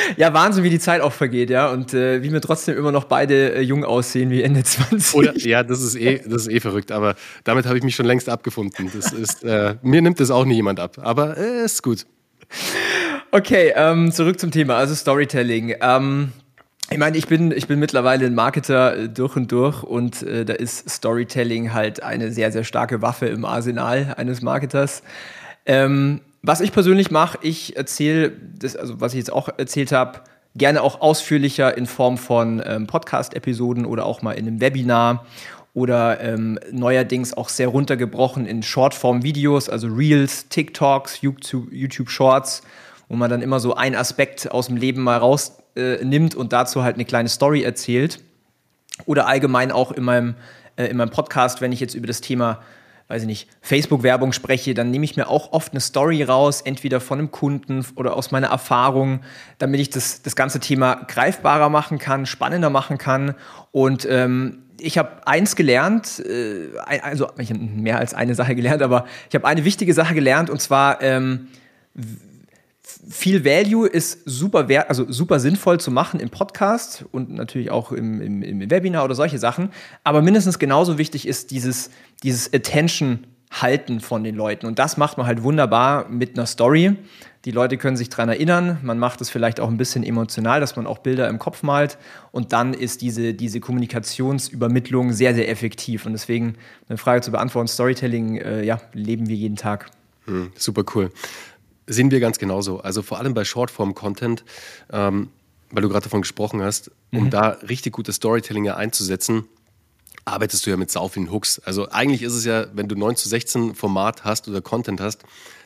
ja, 0.17 0.33
Wahnsinn, 0.33 0.65
wie 0.65 0.71
die 0.71 0.79
Zeit 0.79 1.01
auch 1.01 1.13
vergeht, 1.13 1.51
ja. 1.51 1.71
Und 1.71 1.95
äh, 1.95 2.23
wie 2.23 2.33
wir 2.33 2.41
trotzdem 2.41 2.77
immer 2.77 2.93
noch 2.93 3.05
beide 3.05 3.55
äh, 3.55 3.61
jung 3.61 3.85
aussehen 3.85 4.31
wie 4.31 4.43
Ende 4.43 4.63
20. 4.65 5.15
Oder, 5.15 5.37
ja, 5.39 5.63
das 5.63 5.83
ist 5.83 5.97
eh, 5.97 6.21
das 6.27 6.43
ist 6.43 6.49
eh 6.49 6.61
verrückt. 6.61 6.93
Aber 6.93 7.15
damit 7.45 7.67
habe 7.67 7.79
ich 7.79 7.85
mich 7.85 7.95
schon 7.95 8.07
längst 8.07 8.29
abgefunden. 8.29 8.91
Das 8.95 9.13
ist, 9.13 9.45
äh, 9.45 9.77
mir 9.83 10.03
nimmt 10.03 10.21
das 10.21 10.31
auch 10.31 10.45
nie 10.45 10.55
jemand 10.55 10.81
ab. 10.81 10.99
Aber 11.01 11.37
äh, 11.37 11.65
ist 11.65 11.83
gut. 11.83 12.07
Okay, 13.31 13.73
ähm, 13.75 14.13
zurück 14.13 14.39
zum 14.39 14.51
Thema, 14.51 14.77
also 14.77 14.95
Storytelling. 14.95 15.75
Ähm, 15.81 16.33
ich 16.91 16.99
meine, 16.99 17.17
ich 17.17 17.27
bin, 17.27 17.51
ich 17.51 17.67
bin 17.67 17.79
mittlerweile 17.81 18.27
ein 18.27 18.35
Marketer 18.35 18.97
äh, 18.97 19.09
durch 19.09 19.37
und 19.37 19.51
durch 19.51 19.83
und 19.83 20.23
äh, 20.23 20.45
da 20.45 20.53
ist 20.53 20.89
Storytelling 20.89 21.73
halt 21.73 22.03
eine 22.03 22.31
sehr, 22.31 22.53
sehr 22.53 22.63
starke 22.63 23.03
Waffe 23.03 23.27
im 23.27 23.45
Arsenal 23.45 24.15
eines 24.17 24.43
Marketers. 24.43 25.03
Ähm, 25.67 26.21
was 26.47 26.61
ich 26.61 26.73
persönlich 26.73 27.11
mache, 27.11 27.39
ich 27.43 27.77
erzähle, 27.77 28.33
also 28.79 29.01
was 29.01 29.13
ich 29.15 29.19
jetzt 29.19 29.33
auch 29.33 29.49
erzählt 29.57 29.93
habe, 29.93 30.21
gerne 30.55 30.83
auch 30.83 31.01
ausführlicher 31.01 31.77
in 31.77 31.87
Form 31.87 32.19
von 32.19 32.63
ähm, 32.65 32.87
Podcast-Episoden 32.87 33.87
oder 33.87 34.07
auch 34.07 34.23
mal 34.23 34.33
in 34.33 34.47
einem 34.47 34.61
Webinar 34.61 35.27
oder 35.73 36.21
ähm, 36.21 36.59
neuerdings 36.71 37.35
auch 37.35 37.49
sehr 37.49 37.69
runtergebrochen 37.69 38.47
in 38.47 38.63
Shortform-Videos, 38.63 39.69
also 39.69 39.89
Reels, 39.89 40.49
TikToks, 40.49 41.23
YouTube, 41.23 41.73
YouTube 41.73 42.11
Shorts 42.11 42.63
wo 43.09 43.17
man 43.17 43.31
dann 43.31 43.43
immer 43.43 43.61
so 43.61 43.75
einen 43.75 43.95
Aspekt 43.95 44.51
aus 44.51 44.67
dem 44.67 44.77
Leben 44.77 45.03
mal 45.03 45.19
rausnimmt 45.19 46.35
äh, 46.35 46.37
und 46.37 46.53
dazu 46.53 46.83
halt 46.83 46.97
eine 46.97 47.05
kleine 47.05 47.29
Story 47.29 47.63
erzählt. 47.63 48.21
Oder 49.07 49.27
allgemein 49.27 49.73
auch 49.73 49.93
in 49.93 50.05
meinem, 50.05 50.35
äh, 50.77 50.87
in 50.87 50.97
meinem 50.97 51.11
Podcast, 51.11 51.61
wenn 51.61 51.73
ich 51.73 51.81
jetzt 51.81 51.95
über 51.95 52.07
das 52.07 52.21
Thema 52.21 52.63
weiß 53.09 53.23
ich 53.23 53.29
nicht, 53.29 53.49
Facebook-Werbung 53.61 54.33
spreche, 54.33 54.73
dann 54.75 54.91
nehme 54.91 55.05
ich 55.05 55.17
mir 55.17 55.29
auch 55.29 55.53
oft 55.53 55.73
eine 55.73 55.81
Story 55.81 56.23
raus, 56.23 56.63
entweder 56.63 57.01
von 57.01 57.19
einem 57.19 57.31
Kunden 57.31 57.85
oder 57.97 58.17
aus 58.17 58.31
meiner 58.31 58.49
Erfahrung, 58.49 59.21
damit 59.59 59.81
ich 59.81 59.91
das, 59.91 60.23
das 60.23 60.37
ganze 60.37 60.59
Thema 60.61 60.95
greifbarer 61.07 61.69
machen 61.69 61.99
kann, 61.99 62.25
spannender 62.25 62.71
machen 62.71 62.97
kann. 62.97 63.35
Und 63.73 64.07
ähm, 64.11 64.63
ich 64.81 64.97
habe 64.99 65.27
eins 65.27 65.55
gelernt, 65.55 66.21
äh, 66.21 66.69
also 66.79 67.29
ich 67.39 67.51
habe 67.51 67.61
mehr 67.61 67.99
als 67.99 68.15
eine 68.15 68.35
Sache 68.35 68.55
gelernt, 68.55 68.83
aber 68.83 69.07
ich 69.29 69.35
habe 69.35 69.47
eine 69.47 69.65
wichtige 69.65 69.93
Sache 69.93 70.15
gelernt 70.15 70.49
und 70.49 70.61
zwar 70.61 71.03
ähm, 71.03 71.49
viel 73.09 73.45
Value 73.45 73.87
ist 73.89 74.21
super 74.27 74.69
wert, 74.69 74.89
also 74.91 75.11
super 75.11 75.41
sinnvoll 75.41 75.81
zu 75.81 75.91
machen 75.91 76.21
im 76.21 76.31
Podcast 76.31 77.05
und 77.13 77.31
natürlich 77.31 77.71
auch 77.71 77.93
im, 77.93 78.21
im, 78.21 78.43
im, 78.43 78.71
Webinar 78.71 79.05
oder 79.05 79.15
solche 79.15 79.39
Sachen. 79.39 79.71
Aber 80.05 80.21
mindestens 80.21 80.59
genauso 80.59 80.99
wichtig 80.99 81.27
ist 81.27 81.51
dieses, 81.51 81.91
dieses 82.23 82.53
Attention 82.53 83.27
halten 83.51 84.01
von 84.01 84.25
den 84.25 84.35
Leuten. 84.35 84.67
Und 84.67 84.79
das 84.79 84.97
macht 84.97 85.17
man 85.17 85.27
halt 85.27 85.43
wunderbar 85.43 86.09
mit 86.09 86.37
einer 86.37 86.47
Story. 86.47 86.97
Die 87.45 87.51
Leute 87.51 87.77
können 87.79 87.97
sich 87.97 88.09
daran 88.09 88.29
erinnern. 88.29 88.79
Man 88.83 88.99
macht 88.99 89.21
es 89.21 89.31
vielleicht 89.31 89.61
auch 89.61 89.69
ein 89.69 89.77
bisschen 89.77 90.03
emotional, 90.03 90.61
dass 90.61 90.77
man 90.77 90.87
auch 90.87 90.99
Bilder 90.99 91.29
im 91.29 91.39
Kopf 91.39 91.63
malt. 91.63 91.99
Und 92.33 92.53
dann 92.53 92.75
ist 92.75 93.01
diese, 93.01 93.33
diese 93.33 93.61
Kommunikationsübermittlung 93.61 95.13
sehr, 95.13 95.35
sehr 95.35 95.49
effektiv. 95.49 96.05
Und 96.05 96.13
deswegen 96.13 96.57
eine 96.89 96.99
Frage 96.99 97.21
zu 97.21 97.31
beantworten: 97.31 97.69
Storytelling, 97.69 98.39
äh, 98.39 98.65
ja, 98.65 98.81
leben 98.93 99.29
wir 99.29 99.37
jeden 99.37 99.57
Tag. 99.57 99.91
Hm, 100.27 100.53
super 100.57 100.85
cool. 100.95 101.11
Sehen 101.87 102.11
wir 102.11 102.21
ganz 102.21 102.39
genauso. 102.39 102.81
Also 102.81 103.03
vor 103.03 103.19
allem 103.19 103.35
bei 103.35 103.45
Shortform-Content, 103.45 104.45
ähm, 104.93 105.29
weil 105.71 105.83
du 105.83 105.89
gerade 105.89 106.05
davon 106.05 106.23
gesprochen 106.23 106.63
hast, 106.63 106.91
um 107.13 107.25
mhm. 107.25 107.31
da 107.31 107.49
richtig 107.49 107.93
gutes 107.93 108.17
Storytelling 108.17 108.69
einzusetzen, 108.71 109.45
arbeitest 110.25 110.65
du 110.65 110.71
ja 110.71 110.77
mit 110.77 110.91
sau 110.91 111.09
vielen 111.09 111.31
Hooks. 111.31 111.59
Also 111.59 111.91
eigentlich 111.91 112.23
ist 112.23 112.33
es 112.35 112.45
ja, 112.45 112.67
wenn 112.73 112.89
du 112.89 112.97
9 112.97 113.17
zu 113.17 113.29
16 113.29 113.75
Format 113.75 114.25
hast 114.25 114.49
oder 114.49 114.63
Content 114.63 115.01
hast, 115.01 115.23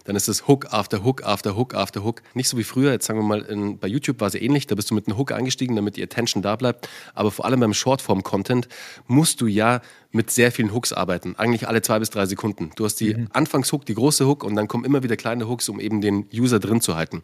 dann 0.08 0.16
ist 0.16 0.26
es 0.26 0.48
Hook 0.48 0.72
after 0.72 1.04
Hook 1.04 1.22
after 1.22 1.54
Hook 1.54 1.74
after 1.74 2.02
Hook. 2.02 2.22
Nicht 2.32 2.48
so 2.48 2.56
wie 2.56 2.64
früher, 2.64 2.92
jetzt 2.92 3.04
sagen 3.04 3.18
wir 3.18 3.26
mal, 3.26 3.42
in, 3.42 3.78
bei 3.78 3.88
YouTube 3.88 4.20
war 4.20 4.28
es 4.28 4.34
ähnlich, 4.34 4.66
da 4.66 4.74
bist 4.74 4.90
du 4.90 4.94
mit 4.94 5.06
einem 5.06 5.18
Hook 5.18 5.32
eingestiegen, 5.32 5.76
damit 5.76 5.98
die 5.98 6.02
Attention 6.02 6.42
da 6.42 6.56
bleibt. 6.56 6.88
Aber 7.14 7.30
vor 7.30 7.44
allem 7.44 7.60
beim 7.60 7.74
Shortform-Content 7.74 8.68
musst 9.06 9.42
du 9.42 9.46
ja 9.46 9.82
mit 10.10 10.30
sehr 10.30 10.50
vielen 10.50 10.72
Hooks 10.72 10.94
arbeiten. 10.94 11.36
Eigentlich 11.36 11.68
alle 11.68 11.82
zwei 11.82 11.98
bis 11.98 12.08
drei 12.08 12.24
Sekunden. 12.24 12.70
Du 12.74 12.86
hast 12.86 12.96
die 12.96 13.14
mhm. 13.14 13.28
Anfangshook, 13.34 13.84
die 13.84 13.94
große 13.94 14.26
Hook 14.26 14.44
und 14.44 14.56
dann 14.56 14.66
kommen 14.66 14.86
immer 14.86 15.02
wieder 15.02 15.18
kleine 15.18 15.46
Hooks, 15.46 15.68
um 15.68 15.78
eben 15.78 16.00
den 16.00 16.26
User 16.32 16.58
drin 16.58 16.80
zu 16.80 16.96
halten. 16.96 17.22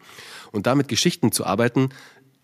Und 0.51 0.67
damit 0.67 0.87
Geschichten 0.87 1.31
zu 1.31 1.43
arbeiten, 1.43 1.89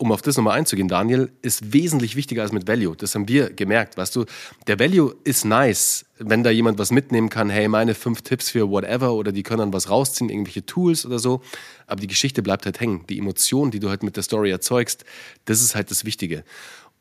um 0.01 0.11
auf 0.11 0.23
das 0.23 0.35
nochmal 0.35 0.57
einzugehen, 0.57 0.87
Daniel, 0.87 1.31
ist 1.43 1.73
wesentlich 1.73 2.15
wichtiger 2.15 2.41
als 2.41 2.51
mit 2.51 2.67
Value. 2.67 2.95
Das 2.97 3.13
haben 3.13 3.27
wir 3.27 3.51
gemerkt, 3.51 3.97
weißt 3.97 4.15
du. 4.15 4.25
Der 4.65 4.79
Value 4.79 5.13
ist 5.25 5.45
nice, 5.45 6.05
wenn 6.17 6.43
da 6.43 6.49
jemand 6.49 6.79
was 6.79 6.91
mitnehmen 6.91 7.29
kann, 7.29 7.51
hey, 7.51 7.67
meine 7.67 7.93
fünf 7.93 8.23
Tipps 8.23 8.49
für 8.49 8.67
whatever 8.71 9.13
oder 9.13 9.31
die 9.31 9.43
können 9.43 9.59
dann 9.59 9.73
was 9.73 9.91
rausziehen, 9.91 10.31
irgendwelche 10.31 10.65
Tools 10.65 11.05
oder 11.05 11.19
so. 11.19 11.41
Aber 11.85 12.01
die 12.01 12.07
Geschichte 12.07 12.41
bleibt 12.41 12.65
halt 12.65 12.79
hängen. 12.79 13.05
Die 13.09 13.19
Emotion, 13.19 13.69
die 13.69 13.79
du 13.79 13.89
halt 13.89 14.01
mit 14.01 14.15
der 14.15 14.23
Story 14.23 14.49
erzeugst, 14.49 15.05
das 15.45 15.61
ist 15.61 15.75
halt 15.75 15.91
das 15.91 16.03
Wichtige. 16.03 16.43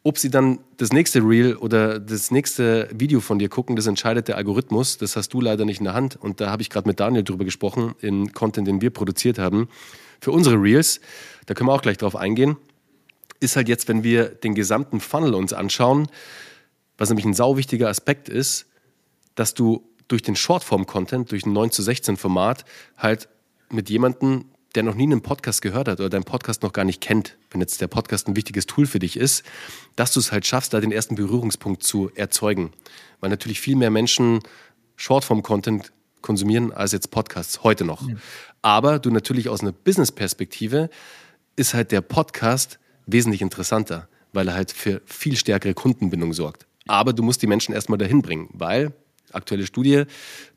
Ob 0.02 0.18
sie 0.18 0.30
dann 0.30 0.58
das 0.76 0.92
nächste 0.92 1.20
Reel 1.20 1.56
oder 1.56 1.98
das 1.98 2.30
nächste 2.30 2.86
Video 2.92 3.20
von 3.20 3.38
dir 3.38 3.48
gucken, 3.48 3.76
das 3.76 3.86
entscheidet 3.86 4.28
der 4.28 4.36
Algorithmus. 4.36 4.98
Das 4.98 5.16
hast 5.16 5.32
du 5.32 5.40
leider 5.40 5.64
nicht 5.64 5.78
in 5.78 5.84
der 5.84 5.94
Hand. 5.94 6.16
Und 6.16 6.42
da 6.42 6.50
habe 6.50 6.60
ich 6.60 6.68
gerade 6.68 6.86
mit 6.86 7.00
Daniel 7.00 7.24
drüber 7.24 7.46
gesprochen, 7.46 7.94
im 8.02 8.34
Content, 8.34 8.68
den 8.68 8.82
wir 8.82 8.90
produziert 8.90 9.38
haben. 9.38 9.68
Für 10.20 10.32
unsere 10.32 10.56
Reels, 10.56 11.00
da 11.46 11.54
können 11.54 11.70
wir 11.70 11.72
auch 11.72 11.80
gleich 11.80 11.96
drauf 11.96 12.14
eingehen 12.14 12.58
ist 13.40 13.56
halt 13.56 13.68
jetzt, 13.68 13.88
wenn 13.88 14.04
wir 14.04 14.28
den 14.28 14.54
gesamten 14.54 15.00
Funnel 15.00 15.34
uns 15.34 15.52
anschauen, 15.52 16.08
was 16.98 17.08
nämlich 17.08 17.24
ein 17.24 17.34
sau 17.34 17.56
wichtiger 17.56 17.88
Aspekt 17.88 18.28
ist, 18.28 18.66
dass 19.34 19.54
du 19.54 19.88
durch 20.08 20.22
den 20.22 20.36
Shortform-Content, 20.36 21.30
durch 21.30 21.46
ein 21.46 21.52
9 21.52 21.70
zu 21.70 21.82
16 21.82 22.16
Format 22.16 22.64
halt 22.96 23.28
mit 23.70 23.88
jemandem, 23.88 24.46
der 24.74 24.82
noch 24.82 24.94
nie 24.94 25.04
einen 25.04 25.22
Podcast 25.22 25.62
gehört 25.62 25.88
hat 25.88 26.00
oder 26.00 26.10
deinen 26.10 26.24
Podcast 26.24 26.62
noch 26.62 26.72
gar 26.72 26.84
nicht 26.84 27.00
kennt, 27.00 27.38
wenn 27.50 27.60
jetzt 27.60 27.80
der 27.80 27.88
Podcast 27.88 28.28
ein 28.28 28.36
wichtiges 28.36 28.66
Tool 28.66 28.86
für 28.86 28.98
dich 28.98 29.16
ist, 29.16 29.44
dass 29.96 30.12
du 30.12 30.20
es 30.20 30.30
halt 30.30 30.46
schaffst, 30.46 30.74
da 30.74 30.80
den 30.80 30.92
ersten 30.92 31.14
Berührungspunkt 31.14 31.82
zu 31.82 32.10
erzeugen. 32.14 32.72
Weil 33.20 33.30
natürlich 33.30 33.60
viel 33.60 33.76
mehr 33.76 33.90
Menschen 33.90 34.40
Shortform-Content 34.96 35.92
konsumieren 36.20 36.72
als 36.72 36.92
jetzt 36.92 37.10
Podcasts 37.10 37.62
heute 37.62 37.84
noch. 37.84 38.02
Mhm. 38.02 38.18
Aber 38.62 38.98
du 38.98 39.10
natürlich 39.10 39.48
aus 39.48 39.60
einer 39.60 39.72
Business-Perspektive 39.72 40.90
ist 41.56 41.74
halt 41.74 41.92
der 41.92 42.02
Podcast 42.02 42.78
wesentlich 43.12 43.42
interessanter, 43.42 44.08
weil 44.32 44.48
er 44.48 44.54
halt 44.54 44.72
für 44.72 45.02
viel 45.04 45.36
stärkere 45.36 45.74
Kundenbindung 45.74 46.32
sorgt. 46.32 46.66
Aber 46.86 47.12
du 47.12 47.22
musst 47.22 47.42
die 47.42 47.46
Menschen 47.46 47.74
erstmal 47.74 47.98
dahin 47.98 48.22
bringen, 48.22 48.48
weil 48.52 48.92
aktuelle 49.32 49.66
Studie, 49.66 50.04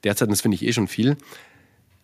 derzeit, 0.04 0.32
das 0.32 0.42
finde 0.42 0.56
ich 0.56 0.64
eh 0.64 0.74
schon 0.74 0.88
viel, 0.88 1.18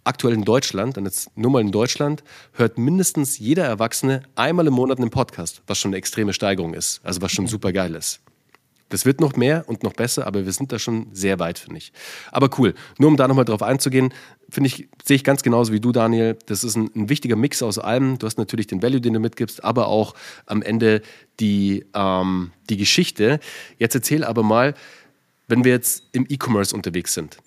aktuell 0.04 0.34
in 0.34 0.46
Deutschland, 0.46 0.98
und 0.98 1.06
jetzt 1.06 1.36
nur 1.38 1.52
mal 1.52 1.62
in 1.62 1.72
Deutschland, 1.72 2.24
hört 2.54 2.78
mindestens 2.78 3.40
jeder 3.40 3.66
Erwachsene 3.66 4.24
einmal 4.36 4.68
im 4.68 4.74
Monat 4.74 5.00
einen 5.00 5.10
Podcast, 5.10 5.62
was 5.68 5.80
schon 5.80 5.90
eine 5.90 5.98
extreme 5.98 6.34
Steigerung 6.34 6.74
ist, 6.74 7.02
also 7.04 7.22
was 7.22 7.32
schon 7.32 7.48
super 7.48 7.72
geil 7.72 7.96
ist. 7.96 8.22
Das 8.90 9.06
wird 9.06 9.22
noch 9.22 9.36
mehr 9.36 9.64
und 9.68 9.84
noch 9.84 9.94
besser, 9.94 10.26
aber 10.26 10.46
wir 10.46 10.52
sind 10.52 10.72
da 10.72 10.80
schon 10.80 11.08
sehr 11.14 11.40
weit, 11.40 11.60
finde 11.60 11.78
ich. 11.78 11.94
Aber 12.32 12.50
cool. 12.58 12.74
Nur 12.98 13.10
um 13.10 13.18
da 13.18 13.28
nochmal 13.28 13.46
drauf 13.46 13.62
einzugehen, 13.62 14.14
finde 14.50 14.68
ich, 14.68 14.90
sehe 15.04 15.16
ich 15.16 15.24
ganz 15.24 15.44
genauso 15.44 15.72
wie 15.72 15.80
du, 15.80 15.92
Daniel. 15.92 16.38
Das 16.48 16.64
ist 16.64 16.76
ein, 16.76 16.90
ein, 16.96 17.10
wichtiger 17.10 17.36
Mix 17.36 17.62
aus 17.62 17.78
allem. 17.78 18.18
Du 18.18 18.26
hast 18.26 18.38
natürlich 18.38 18.68
den 18.68 18.82
Value, 18.82 19.00
den 19.00 19.14
du 19.14 19.20
mitgibst, 19.20 19.64
aber 19.64 19.88
auch 19.88 20.16
am 20.48 20.64
Ende 20.64 21.02
die, 21.40 21.86
ähm, 21.94 22.52
die 22.70 22.78
Geschichte. 22.78 23.40
Jetzt 23.78 23.94
erzähl 23.94 24.24
aber 24.24 24.42
mal, 24.42 24.74
wenn 25.48 25.64
wir 25.64 25.72
jetzt 25.72 26.04
im 26.12 26.26
E-Commerce 26.28 26.76
unterwegs 26.76 27.14
sind, 27.14 27.38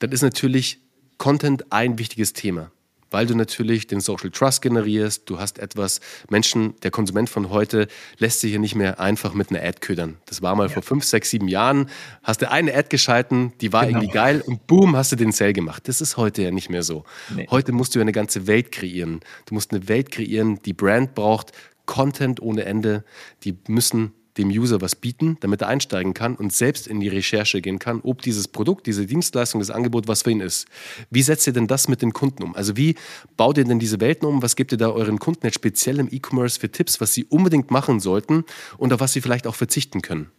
dann 0.00 0.10
ist 0.10 0.22
natürlich 0.22 0.80
Content 1.16 1.72
ein 1.72 1.98
wichtiges 1.98 2.32
Thema 2.32 2.72
weil 3.12 3.26
du 3.26 3.34
natürlich 3.34 3.86
den 3.86 4.00
Social 4.00 4.30
Trust 4.30 4.62
generierst. 4.62 5.28
Du 5.28 5.38
hast 5.38 5.58
etwas, 5.58 6.00
Menschen, 6.28 6.74
der 6.82 6.90
Konsument 6.90 7.28
von 7.28 7.50
heute 7.50 7.88
lässt 8.18 8.40
sich 8.40 8.52
ja 8.52 8.58
nicht 8.58 8.74
mehr 8.74 9.00
einfach 9.00 9.34
mit 9.34 9.50
einer 9.50 9.62
Ad 9.62 9.80
ködern. 9.80 10.16
Das 10.26 10.42
war 10.42 10.54
mal 10.54 10.68
ja. 10.68 10.72
vor 10.72 10.82
fünf, 10.82 11.04
sechs, 11.04 11.30
sieben 11.30 11.48
Jahren. 11.48 11.88
Hast 12.22 12.42
du 12.42 12.50
eine 12.50 12.74
Ad 12.74 12.88
geschalten, 12.88 13.52
die 13.60 13.72
war 13.72 13.86
genau. 13.86 13.98
irgendwie 13.98 14.12
geil 14.12 14.42
und 14.44 14.66
boom, 14.66 14.96
hast 14.96 15.12
du 15.12 15.16
den 15.16 15.32
Sale 15.32 15.52
gemacht. 15.52 15.88
Das 15.88 16.00
ist 16.00 16.16
heute 16.16 16.42
ja 16.42 16.50
nicht 16.50 16.70
mehr 16.70 16.82
so. 16.82 17.04
Nee. 17.34 17.46
Heute 17.50 17.72
musst 17.72 17.94
du 17.94 18.00
eine 18.00 18.12
ganze 18.12 18.46
Welt 18.46 18.72
kreieren. 18.72 19.20
Du 19.46 19.54
musst 19.54 19.72
eine 19.72 19.88
Welt 19.88 20.10
kreieren, 20.10 20.60
die 20.64 20.72
Brand 20.72 21.14
braucht 21.14 21.52
Content 21.86 22.40
ohne 22.40 22.64
Ende. 22.64 23.04
Die 23.44 23.56
müssen 23.68 24.12
dem 24.38 24.48
User 24.48 24.80
was 24.80 24.96
bieten, 24.96 25.36
damit 25.40 25.60
er 25.60 25.68
einsteigen 25.68 26.14
kann 26.14 26.34
und 26.36 26.52
selbst 26.52 26.86
in 26.86 27.00
die 27.00 27.08
Recherche 27.08 27.60
gehen 27.60 27.78
kann, 27.78 28.00
ob 28.02 28.22
dieses 28.22 28.48
Produkt, 28.48 28.86
diese 28.86 29.06
Dienstleistung, 29.06 29.60
das 29.60 29.70
Angebot 29.70 30.08
was 30.08 30.22
für 30.22 30.30
ihn 30.30 30.40
ist. 30.40 30.66
Wie 31.10 31.22
setzt 31.22 31.46
ihr 31.46 31.52
denn 31.52 31.66
das 31.66 31.88
mit 31.88 32.02
den 32.02 32.12
Kunden 32.12 32.42
um? 32.42 32.56
Also 32.56 32.76
wie 32.76 32.96
baut 33.36 33.58
ihr 33.58 33.64
denn 33.64 33.78
diese 33.78 34.00
Welten 34.00 34.26
um? 34.26 34.42
Was 34.42 34.56
gebt 34.56 34.72
ihr 34.72 34.78
da 34.78 34.88
euren 34.88 35.18
Kunden 35.18 35.46
jetzt 35.46 35.56
speziell 35.56 35.98
im 35.98 36.08
E-Commerce 36.10 36.58
für 36.58 36.70
Tipps, 36.70 37.00
was 37.00 37.12
sie 37.12 37.24
unbedingt 37.24 37.70
machen 37.70 38.00
sollten 38.00 38.44
und 38.78 38.92
auf 38.92 39.00
was 39.00 39.12
sie 39.12 39.20
vielleicht 39.20 39.46
auch 39.46 39.54
verzichten 39.54 40.00
können? 40.00 40.30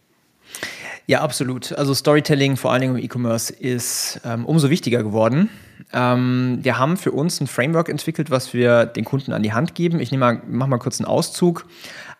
Ja, 1.06 1.20
absolut. 1.20 1.72
Also 1.72 1.92
Storytelling, 1.92 2.56
vor 2.56 2.72
allen 2.72 2.80
Dingen 2.80 2.96
im 2.96 3.04
E-Commerce, 3.04 3.52
ist 3.52 4.20
ähm, 4.24 4.46
umso 4.46 4.70
wichtiger 4.70 5.02
geworden. 5.02 5.50
Ähm, 5.92 6.60
wir 6.62 6.78
haben 6.78 6.96
für 6.96 7.12
uns 7.12 7.40
ein 7.40 7.46
Framework 7.46 7.90
entwickelt, 7.90 8.30
was 8.30 8.54
wir 8.54 8.86
den 8.86 9.04
Kunden 9.04 9.32
an 9.32 9.42
die 9.42 9.52
Hand 9.52 9.74
geben. 9.74 10.00
Ich 10.00 10.10
nehme 10.10 10.24
mal, 10.24 10.42
mach 10.48 10.66
mal 10.66 10.78
kurz 10.78 11.00
einen 11.00 11.06
Auszug. 11.06 11.66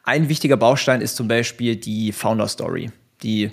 Ein 0.04 0.28
wichtiger 0.28 0.56
Baustein 0.56 1.00
ist 1.00 1.16
zum 1.16 1.28
Beispiel 1.28 1.76
die 1.76 2.12
Founder 2.12 2.48
Story, 2.48 2.90
die 3.22 3.50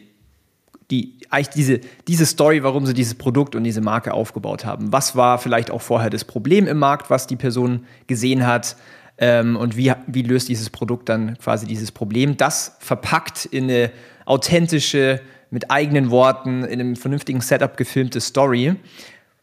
die 0.92 1.18
eigentlich 1.30 1.50
diese, 1.50 1.80
diese 2.08 2.26
Story, 2.26 2.64
warum 2.64 2.86
sie 2.86 2.94
dieses 2.94 3.16
Produkt 3.16 3.56
und 3.56 3.64
diese 3.64 3.80
Marke 3.80 4.14
aufgebaut 4.14 4.66
haben. 4.66 4.92
Was 4.92 5.16
war 5.16 5.38
vielleicht 5.38 5.72
auch 5.72 5.82
vorher 5.82 6.10
das 6.10 6.26
Problem 6.26 6.68
im 6.68 6.78
Markt, 6.78 7.10
was 7.10 7.28
die 7.28 7.38
Person 7.38 7.86
gesehen 8.08 8.46
hat? 8.46 8.76
Ähm, 9.18 9.56
und 9.56 9.78
wie, 9.78 9.94
wie 10.08 10.22
löst 10.22 10.50
dieses 10.50 10.70
Produkt 10.70 11.08
dann 11.08 11.38
quasi 11.38 11.66
dieses 11.66 11.94
Problem? 11.94 12.36
Das 12.36 12.76
verpackt 12.80 13.46
in 13.46 13.66
eine 13.66 13.92
authentische, 14.26 15.22
mit 15.50 15.72
eigenen 15.72 16.12
Worten, 16.12 16.64
in 16.64 16.80
einem 16.80 16.96
vernünftigen 16.96 17.42
Setup 17.42 17.78
gefilmte 17.78 18.20
Story 18.20 18.76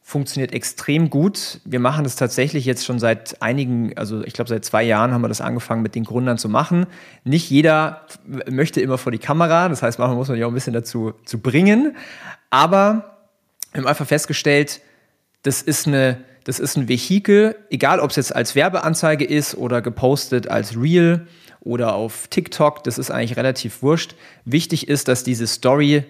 funktioniert 0.08 0.54
extrem 0.54 1.10
gut. 1.10 1.60
Wir 1.66 1.80
machen 1.80 2.02
das 2.02 2.16
tatsächlich 2.16 2.64
jetzt 2.64 2.86
schon 2.86 2.98
seit 2.98 3.42
einigen, 3.42 3.94
also 3.98 4.24
ich 4.24 4.32
glaube 4.32 4.48
seit 4.48 4.64
zwei 4.64 4.82
Jahren 4.82 5.12
haben 5.12 5.20
wir 5.20 5.28
das 5.28 5.42
angefangen 5.42 5.82
mit 5.82 5.94
den 5.94 6.04
Gründern 6.04 6.38
zu 6.38 6.48
machen. 6.48 6.86
Nicht 7.24 7.50
jeder 7.50 8.06
möchte 8.48 8.80
immer 8.80 8.96
vor 8.96 9.12
die 9.12 9.18
Kamera, 9.18 9.68
das 9.68 9.82
heißt, 9.82 9.98
manchmal 9.98 10.16
muss 10.16 10.28
man 10.28 10.38
ja 10.38 10.46
auch 10.46 10.50
ein 10.50 10.54
bisschen 10.54 10.72
dazu 10.72 11.12
zu 11.26 11.40
bringen. 11.40 11.94
Aber 12.48 13.18
wir 13.72 13.82
haben 13.82 13.86
einfach 13.86 14.06
festgestellt, 14.06 14.80
das 15.42 15.60
ist 15.60 15.86
eine, 15.86 16.16
das 16.44 16.58
ist 16.58 16.78
ein 16.78 16.88
Vehikel, 16.88 17.56
egal 17.68 18.00
ob 18.00 18.08
es 18.08 18.16
jetzt 18.16 18.34
als 18.34 18.54
Werbeanzeige 18.54 19.26
ist 19.26 19.56
oder 19.56 19.82
gepostet 19.82 20.48
als 20.48 20.74
Reel 20.74 21.26
oder 21.60 21.92
auf 21.94 22.28
TikTok, 22.28 22.82
das 22.82 22.96
ist 22.96 23.10
eigentlich 23.10 23.36
relativ 23.36 23.82
wurscht. 23.82 24.14
Wichtig 24.46 24.88
ist, 24.88 25.06
dass 25.08 25.22
diese 25.22 25.46
Story 25.46 26.04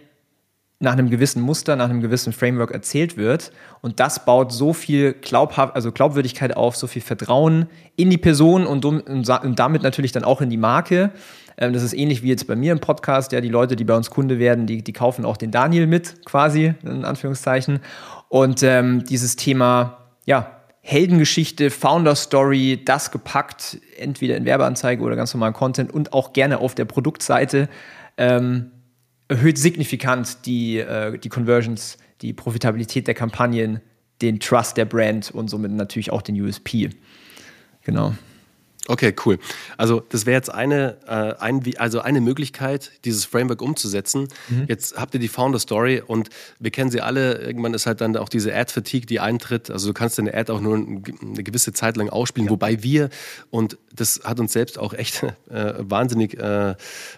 nach 0.81 0.93
einem 0.93 1.11
gewissen 1.11 1.43
Muster, 1.43 1.75
nach 1.75 1.91
einem 1.91 2.01
gewissen 2.01 2.33
Framework 2.33 2.71
erzählt 2.71 3.17
wird. 3.17 3.51
Und 3.81 3.99
das 3.99 4.25
baut 4.25 4.53
so 4.53 4.73
viel 4.73 5.13
Glaubhaft, 5.13 5.75
also 5.75 5.91
Glaubwürdigkeit 5.91 6.57
auf, 6.57 6.77
so 6.77 6.87
viel 6.87 7.03
Vertrauen 7.03 7.67
in 7.97 8.11
die 8.11 8.19
Person 8.19 8.67
und, 8.67 8.85
und 8.85 9.59
damit 9.59 9.83
natürlich 9.83 10.13
dann 10.13 10.25
auch 10.25 10.41
in 10.41 10.51
die 10.51 10.57
Marke. 10.57 11.11
Ähm, 11.57 11.73
das 11.73 11.83
ist 11.83 11.95
ähnlich 11.95 12.23
wie 12.23 12.29
jetzt 12.29 12.47
bei 12.47 12.55
mir 12.55 12.73
im 12.73 12.79
Podcast. 12.79 13.33
Ja, 13.33 13.41
die 13.41 13.49
Leute, 13.49 13.75
die 13.75 13.85
bei 13.85 13.97
uns 13.97 14.11
Kunde 14.11 14.39
werden, 14.39 14.67
die, 14.67 14.83
die 14.83 14.93
kaufen 14.93 15.25
auch 15.25 15.37
den 15.37 15.51
Daniel 15.51 15.89
mit, 15.89 16.25
quasi, 16.25 16.75
in 16.85 17.05
Anführungszeichen. 17.05 17.81
Und 18.29 18.63
ähm, 18.63 19.05
dieses 19.05 19.35
Thema, 19.35 20.11
ja, 20.27 20.53
Heldengeschichte, 20.81 21.71
Founder 21.71 22.15
Story, 22.15 22.81
das 22.85 23.11
gepackt, 23.11 23.79
entweder 23.99 24.37
in 24.37 24.45
Werbeanzeige 24.45 25.03
oder 25.03 25.17
ganz 25.17 25.35
normalen 25.35 25.53
Content 25.53 25.93
und 25.93 26.13
auch 26.13 26.33
gerne 26.33 26.61
auf 26.61 26.75
der 26.75 26.85
Produktseite. 26.85 27.69
Ähm, 28.17 28.71
erhöht 29.29 29.59
signifikant 29.59 30.47
die, 30.47 30.79
äh, 30.79 31.19
die 31.19 31.29
Conversions, 31.29 31.99
die 32.23 32.33
Profitabilität 32.33 33.07
der 33.07 33.15
Kampagnen, 33.15 33.81
den 34.21 34.41
Trust 34.41 34.77
der 34.77 34.85
Brand 34.85 35.31
und 35.31 35.49
somit 35.49 35.71
natürlich 35.71 36.11
auch 36.11 36.23
den 36.23 36.41
USP. 36.41 36.91
Genau. 37.83 38.15
Okay, 38.91 39.15
cool. 39.27 39.39
Also 39.77 40.01
das 40.09 40.25
wäre 40.25 40.35
jetzt 40.35 40.49
eine, 40.53 40.97
äh, 41.07 41.35
ein, 41.43 41.63
also 41.77 42.01
eine 42.01 42.23
Möglichkeit, 42.23 42.93
dieses 43.05 43.27
Framework 43.27 43.61
umzusetzen. 43.61 44.29
Mhm. 44.49 44.65
Jetzt 44.67 44.97
habt 44.97 45.13
ihr 45.13 45.21
die 45.21 45.29
Founder 45.29 45.59
Story 45.59 46.03
und 46.05 46.31
wir 46.59 46.71
kennen 46.71 46.91
sie 46.91 47.03
alle. 47.03 47.35
Irgendwann 47.35 47.75
ist 47.75 47.85
halt 47.85 48.01
dann 48.01 48.17
auch 48.17 48.31
diese 48.31 48.55
Ad-Fatigue, 48.55 49.05
die 49.05 49.21
eintritt. 49.21 49.71
Also 49.71 49.89
du 49.89 49.93
kannst 49.93 50.17
deine 50.17 50.33
Ad 50.33 50.51
auch 50.51 50.63
nur 50.63 50.77
eine 50.77 51.03
gewisse 51.43 51.75
Zeit 51.75 51.99
lang 51.99 52.09
ausspielen. 52.09 52.47
Ja. 52.47 52.53
Wobei 52.53 52.83
wir, 52.83 53.11
und 53.51 53.77
das 53.95 54.23
hat 54.25 54.41
uns 54.41 54.55
selbst 54.55 54.79
auch 54.79 54.95
echt 54.95 55.23
äh, 55.51 55.75
wahnsinnig 55.77 56.39
äh, 56.39 56.75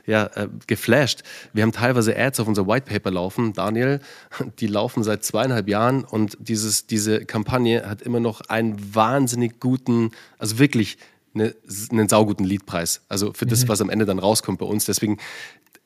ja, 0.07 0.27
äh, 0.35 0.49
geflasht. 0.67 1.23
Wir 1.53 1.63
haben 1.63 1.73
teilweise 1.73 2.19
Ads 2.19 2.41
auf 2.41 2.49
unser 2.49 2.67
White 2.67 2.91
Paper 2.91 3.13
laufen. 3.13 3.53
Daniel, 3.53 4.01
die 4.59 4.67
laufen 4.67 5.05
seit 5.05 5.23
zweieinhalb 5.23 5.69
Jahren 5.69 6.03
und 6.03 6.37
dieses, 6.41 6.89
diese 6.89 7.25
Kampagne 7.25 7.89
hat 7.89 8.03
immer 8.03 8.19
noch 8.19 8.41
einen 8.49 8.93
wahnsinnig 8.93 9.61
guten, 9.61 10.11
also 10.37 10.59
wirklich 10.59 10.99
eine, 11.35 11.55
einen 11.91 12.09
sauguten 12.09 12.45
Liedpreis. 12.45 13.03
Also 13.09 13.33
für 13.33 13.47
das, 13.47 13.65
mhm. 13.65 13.69
was 13.69 13.81
am 13.81 13.91
Ende 13.91 14.07
dann 14.07 14.19
rauskommt 14.19 14.59
bei 14.59 14.67
uns. 14.67 14.85
Deswegen, 14.85 15.19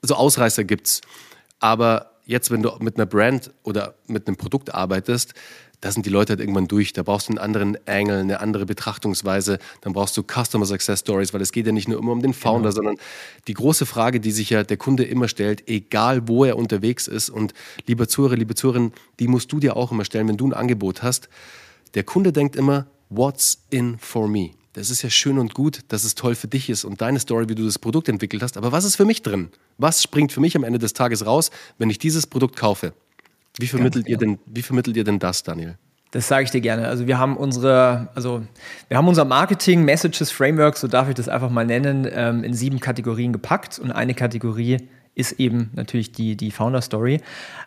so 0.03 0.15
Ausreißer 0.15 0.65
gibt's. 0.65 1.01
Aber 1.61 2.13
jetzt, 2.27 2.51
wenn 2.51 2.63
du 2.63 2.71
mit 2.81 2.97
einer 2.97 3.07
Brand 3.07 3.53
oder 3.63 3.95
mit 4.07 4.27
einem 4.27 4.37
Produkt 4.37 4.75
arbeitest, 4.75 5.35
da 5.85 5.93
sind 5.93 6.07
die 6.07 6.11
Leute 6.11 6.33
halt 6.33 6.41
irgendwann 6.41 6.67
durch. 6.67 6.95
Da 6.95 7.03
brauchst 7.03 7.29
du 7.29 7.33
einen 7.33 7.39
anderen 7.39 7.77
Angle, 7.87 8.21
eine 8.21 8.41
andere 8.41 8.65
Betrachtungsweise. 8.65 9.59
Dann 9.83 9.93
brauchst 9.93 10.17
du 10.17 10.23
Customer 10.23 10.65
Success 10.65 11.01
Stories, 11.01 11.35
weil 11.35 11.43
es 11.43 11.53
geht 11.53 11.67
ja 11.67 11.73
nicht 11.73 11.89
nur 11.89 11.99
immer 11.99 12.13
um 12.13 12.23
den 12.23 12.33
Founder, 12.33 12.71
genau. 12.71 12.75
sondern 12.75 12.97
die 13.49 13.53
große 13.53 13.85
Frage, 13.85 14.19
die 14.19 14.31
sich 14.31 14.49
ja 14.49 14.63
der 14.63 14.79
Kunde 14.79 15.05
immer 15.05 15.29
stellt, 15.29 15.69
egal 15.69 16.27
wo 16.27 16.47
er 16.47 16.57
unterwegs 16.57 17.07
ist. 17.07 17.29
Und 17.29 17.53
lieber 17.87 18.09
Zuhörer, 18.09 18.37
liebe 18.37 18.55
Zuhörerin, 18.55 18.93
die 19.21 19.29
musst 19.29 19.53
du 19.53 19.61
dir 19.61 19.77
auch 19.77 19.93
immer 19.93 20.07
stellen, 20.07 20.27
wenn 20.27 20.39
du 20.39 20.47
ein 20.47 20.55
Angebot 20.55 21.03
hast. 21.03 21.29
Der 21.93 22.03
Kunde 22.03 22.33
denkt 22.33 22.57
immer, 22.57 22.87
what's 23.11 23.59
in 23.69 23.99
for 23.99 24.27
me? 24.27 24.53
Das 24.75 24.91
ist 24.91 25.03
ja 25.03 25.11
schön 25.11 25.39
und 25.39 25.55
gut, 25.55 25.81
dass 25.89 26.05
es 26.05 26.15
toll 26.15 26.35
für 26.35 26.49
dich 26.49 26.69
ist 26.69 26.85
und 26.85 27.01
deine 27.01 27.21
Story, 27.21 27.49
wie 27.49 27.55
du 27.55 27.65
das 27.65 27.79
Produkt 27.79 28.09
entwickelt 28.09 28.43
hast. 28.43 28.57
Aber 28.57 28.73
was 28.73 28.85
ist 28.85 28.97
für 28.97 29.05
mich 29.05 29.23
drin? 29.23 29.49
Was 29.79 30.03
springt 30.03 30.33
für 30.33 30.41
mich 30.41 30.57
am 30.57 30.65
Ende 30.65 30.79
des 30.79 30.93
Tages 30.93 31.25
raus, 31.25 31.51
wenn 31.79 31.91
ich 31.91 31.99
dieses 31.99 32.27
Produkt 32.27 32.57
kaufe? 32.57 32.93
Wie 33.59 33.69
vermittelt, 33.69 34.09
ihr, 34.09 34.19
denn, 34.19 34.39
wie 34.47 34.63
vermittelt 34.63 34.97
ihr 34.97 35.05
denn 35.05 35.21
das, 35.21 35.45
Daniel? 35.45 35.79
Das 36.11 36.27
sage 36.27 36.45
ich 36.45 36.51
dir 36.51 36.61
gerne. 36.61 36.89
Also 36.89 37.07
wir 37.07 37.19
haben 37.19 37.37
unsere, 37.37 38.09
also 38.17 38.43
wir 38.89 38.97
haben 38.97 39.07
unser 39.07 39.25
Marketing 39.25 39.85
Messages 39.85 40.33
Framework, 40.33 40.77
so 40.77 40.89
darf 40.89 41.09
ich 41.09 41.15
das 41.15 41.29
einfach 41.29 41.51
mal 41.51 41.65
nennen, 41.65 42.09
ähm, 42.11 42.43
in 42.43 42.53
sieben 42.53 42.81
Kategorien 42.81 43.33
gepackt 43.33 43.79
und 43.79 43.93
eine 43.93 44.15
Kategorie 44.15 44.79
ist 45.15 45.33
eben 45.33 45.71
natürlich 45.75 46.13
die, 46.13 46.37
die 46.37 46.51
Founder 46.51 46.83
Story. 46.83 47.21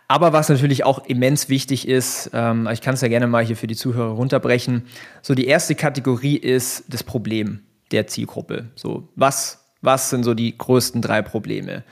Aber 0.07 0.33
was 0.33 0.49
natürlich 0.49 0.83
auch 0.83 1.05
immens 1.05 1.49
wichtig 1.49 1.87
ist, 1.87 2.31
ähm, 2.33 2.67
ich 2.71 2.81
kann 2.81 2.95
es 2.95 3.01
ja 3.01 3.07
gerne 3.07 3.27
mal 3.27 3.43
hier 3.43 3.57
für 3.57 3.67
die 3.67 3.75
Zuhörer 3.75 4.11
runterbrechen. 4.11 4.83
So, 5.21 5.35
die 5.35 5.47
erste 5.47 5.75
Kategorie 5.75 6.35
ist 6.35 6.85
das 6.89 7.03
Problem 7.03 7.61
der 7.91 8.07
Zielgruppe. 8.07 8.65
So, 8.75 9.07
was, 9.15 9.65
was 9.81 10.09
sind 10.09 10.23
so 10.23 10.33
die 10.33 10.57
größten 10.57 11.01
drei 11.01 11.21
Probleme? 11.21 11.83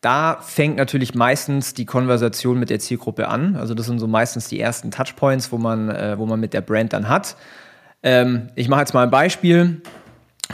Da 0.00 0.38
fängt 0.40 0.76
natürlich 0.76 1.14
meistens 1.14 1.74
die 1.74 1.84
Konversation 1.84 2.58
mit 2.58 2.70
der 2.70 2.78
Zielgruppe 2.78 3.28
an. 3.28 3.56
Also, 3.56 3.74
das 3.74 3.86
sind 3.86 3.98
so 3.98 4.06
meistens 4.06 4.48
die 4.48 4.58
ersten 4.58 4.90
Touchpoints, 4.90 5.52
wo 5.52 5.58
man, 5.58 5.90
äh, 5.90 6.18
wo 6.18 6.24
man 6.24 6.40
mit 6.40 6.54
der 6.54 6.62
Brand 6.62 6.92
dann 6.92 7.08
hat. 7.08 7.36
Ähm, 8.02 8.48
ich 8.54 8.68
mache 8.68 8.80
jetzt 8.80 8.94
mal 8.94 9.02
ein 9.02 9.10
Beispiel. 9.10 9.82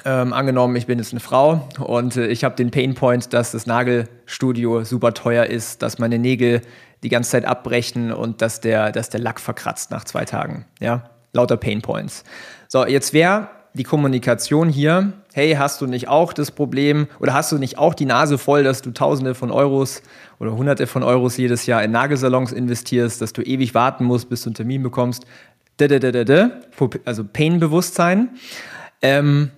Ähm, 0.04 0.32
angenommen, 0.32 0.76
ich 0.76 0.86
bin 0.86 0.98
jetzt 0.98 1.12
eine 1.12 1.20
Frau 1.20 1.68
und 1.78 2.16
äh, 2.16 2.26
ich 2.26 2.44
habe 2.44 2.54
den 2.56 2.70
Painpoint, 2.70 3.32
dass 3.32 3.52
das 3.52 3.66
Nagelstudio 3.66 4.84
super 4.84 5.14
teuer 5.14 5.46
ist, 5.46 5.82
dass 5.82 5.98
meine 5.98 6.18
Nägel 6.18 6.62
die 7.02 7.08
ganze 7.08 7.30
Zeit 7.30 7.44
abbrechen 7.44 8.12
und 8.12 8.42
dass 8.42 8.60
der, 8.60 8.92
dass 8.92 9.10
der 9.10 9.20
Lack 9.20 9.40
verkratzt 9.40 9.90
nach 9.90 10.04
zwei 10.04 10.24
Tagen. 10.24 10.64
Ja, 10.80 11.10
lauter 11.32 11.56
Painpoints. 11.56 12.24
So, 12.68 12.86
jetzt 12.86 13.12
wäre 13.12 13.48
die 13.74 13.84
Kommunikation 13.84 14.68
hier, 14.68 15.12
hey, 15.34 15.54
hast 15.54 15.80
du 15.80 15.86
nicht 15.86 16.08
auch 16.08 16.32
das 16.32 16.50
Problem 16.50 17.08
oder 17.20 17.34
hast 17.34 17.52
du 17.52 17.58
nicht 17.58 17.78
auch 17.78 17.94
die 17.94 18.06
Nase 18.06 18.38
voll, 18.38 18.64
dass 18.64 18.82
du 18.82 18.90
Tausende 18.90 19.34
von 19.34 19.50
Euros 19.50 20.02
oder 20.38 20.56
Hunderte 20.56 20.86
von 20.86 21.02
Euros 21.02 21.36
jedes 21.36 21.66
Jahr 21.66 21.84
in 21.84 21.90
Nagelsalons 21.90 22.52
investierst, 22.52 23.20
dass 23.20 23.32
du 23.32 23.42
ewig 23.42 23.74
warten 23.74 24.04
musst, 24.04 24.28
bis 24.30 24.42
du 24.42 24.48
einen 24.48 24.54
Termin 24.54 24.82
bekommst? 24.82 25.26
Also 27.04 27.24
Pain-Bewusstsein. 27.24 28.30
Ähm, 29.02 29.50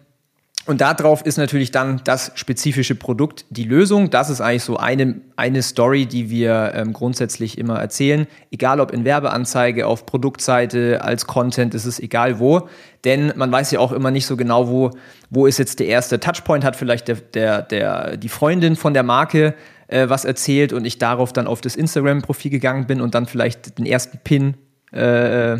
und 0.68 0.82
darauf 0.82 1.24
ist 1.24 1.38
natürlich 1.38 1.70
dann 1.70 2.02
das 2.04 2.30
spezifische 2.34 2.94
Produkt 2.94 3.46
die 3.48 3.64
Lösung. 3.64 4.10
Das 4.10 4.28
ist 4.28 4.42
eigentlich 4.42 4.64
so 4.64 4.76
eine, 4.76 5.22
eine 5.34 5.62
Story, 5.62 6.04
die 6.04 6.28
wir 6.28 6.72
ähm, 6.74 6.92
grundsätzlich 6.92 7.56
immer 7.56 7.78
erzählen. 7.78 8.26
Egal 8.50 8.78
ob 8.78 8.92
in 8.92 9.06
Werbeanzeige, 9.06 9.86
auf 9.86 10.04
Produktseite, 10.04 11.02
als 11.02 11.26
Content, 11.26 11.74
ist 11.74 11.86
es 11.86 11.98
egal 11.98 12.38
wo. 12.38 12.68
Denn 13.06 13.32
man 13.34 13.50
weiß 13.50 13.70
ja 13.70 13.80
auch 13.80 13.92
immer 13.92 14.10
nicht 14.10 14.26
so 14.26 14.36
genau, 14.36 14.68
wo, 14.68 14.90
wo 15.30 15.46
ist 15.46 15.58
jetzt 15.58 15.80
der 15.80 15.86
erste 15.86 16.20
Touchpoint, 16.20 16.64
hat 16.64 16.76
vielleicht 16.76 17.08
der, 17.08 17.16
der, 17.16 17.62
der, 17.62 18.16
die 18.18 18.28
Freundin 18.28 18.76
von 18.76 18.92
der 18.92 19.04
Marke 19.04 19.54
äh, 19.86 20.10
was 20.10 20.26
erzählt 20.26 20.74
und 20.74 20.84
ich 20.84 20.98
darauf 20.98 21.32
dann 21.32 21.46
auf 21.46 21.62
das 21.62 21.76
Instagram-Profil 21.76 22.50
gegangen 22.50 22.86
bin 22.86 23.00
und 23.00 23.14
dann 23.14 23.24
vielleicht 23.24 23.78
den 23.78 23.86
ersten 23.86 24.18
Pin 24.18 24.58
äh, 24.92 25.56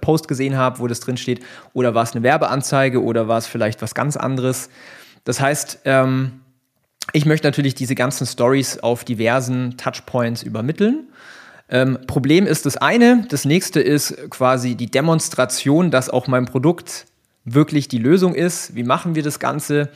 Post 0.00 0.28
gesehen 0.28 0.56
habe, 0.56 0.78
wo 0.78 0.86
das 0.86 1.00
drin 1.00 1.16
steht, 1.16 1.40
oder 1.72 1.94
war 1.94 2.02
es 2.02 2.12
eine 2.12 2.22
Werbeanzeige 2.22 3.02
oder 3.02 3.28
war 3.28 3.38
es 3.38 3.46
vielleicht 3.46 3.82
was 3.82 3.94
ganz 3.94 4.16
anderes. 4.16 4.68
Das 5.24 5.40
heißt, 5.40 5.80
ähm, 5.84 6.40
ich 7.12 7.26
möchte 7.26 7.46
natürlich 7.46 7.74
diese 7.74 7.94
ganzen 7.94 8.26
Stories 8.26 8.78
auf 8.78 9.04
diversen 9.04 9.76
Touchpoints 9.76 10.42
übermitteln. 10.42 11.08
Ähm, 11.68 11.98
Problem 12.06 12.46
ist 12.46 12.66
das 12.66 12.76
eine. 12.76 13.26
Das 13.28 13.44
nächste 13.44 13.80
ist 13.80 14.30
quasi 14.30 14.74
die 14.74 14.90
Demonstration, 14.90 15.90
dass 15.90 16.10
auch 16.10 16.26
mein 16.26 16.46
Produkt 16.46 17.06
wirklich 17.44 17.88
die 17.88 17.98
Lösung 17.98 18.34
ist. 18.34 18.74
Wie 18.74 18.84
machen 18.84 19.14
wir 19.14 19.22
das 19.22 19.38
Ganze? 19.38 19.90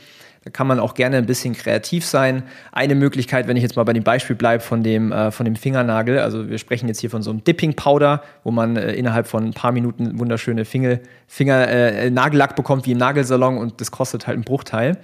Da 0.45 0.51
kann 0.51 0.67
man 0.67 0.79
auch 0.79 0.93
gerne 0.93 1.17
ein 1.17 1.25
bisschen 1.25 1.53
kreativ 1.53 2.05
sein. 2.05 2.43
Eine 2.71 2.95
Möglichkeit, 2.95 3.47
wenn 3.47 3.57
ich 3.57 3.63
jetzt 3.63 3.75
mal 3.75 3.83
bei 3.83 3.91
dem 3.91 4.03
Beispiel 4.03 4.37
bleibe 4.37 4.63
von 4.63 4.83
dem, 4.83 5.11
äh, 5.11 5.31
von 5.31 5.45
dem 5.45 5.57
Fingernagel, 5.57 6.19
also 6.19 6.49
wir 6.49 6.57
sprechen 6.57 6.87
jetzt 6.87 7.01
hier 7.01 7.09
von 7.09 7.21
so 7.21 7.29
einem 7.29 7.43
Dipping 7.43 7.73
Powder, 7.73 8.23
wo 8.45 8.51
man 8.51 8.77
äh, 8.77 8.93
innerhalb 8.93 9.27
von 9.27 9.43
ein 9.43 9.53
paar 9.53 9.73
Minuten 9.73 10.17
wunderschöne 10.17 10.63
Finger, 10.63 10.99
Finger 11.27 11.67
äh, 11.67 12.09
Nagellack 12.09 12.55
bekommt 12.55 12.85
wie 12.85 12.91
im 12.93 12.97
Nagelsalon 12.97 13.57
und 13.57 13.81
das 13.81 13.91
kostet 13.91 14.27
halt 14.27 14.35
einen 14.35 14.45
Bruchteil. 14.45 14.97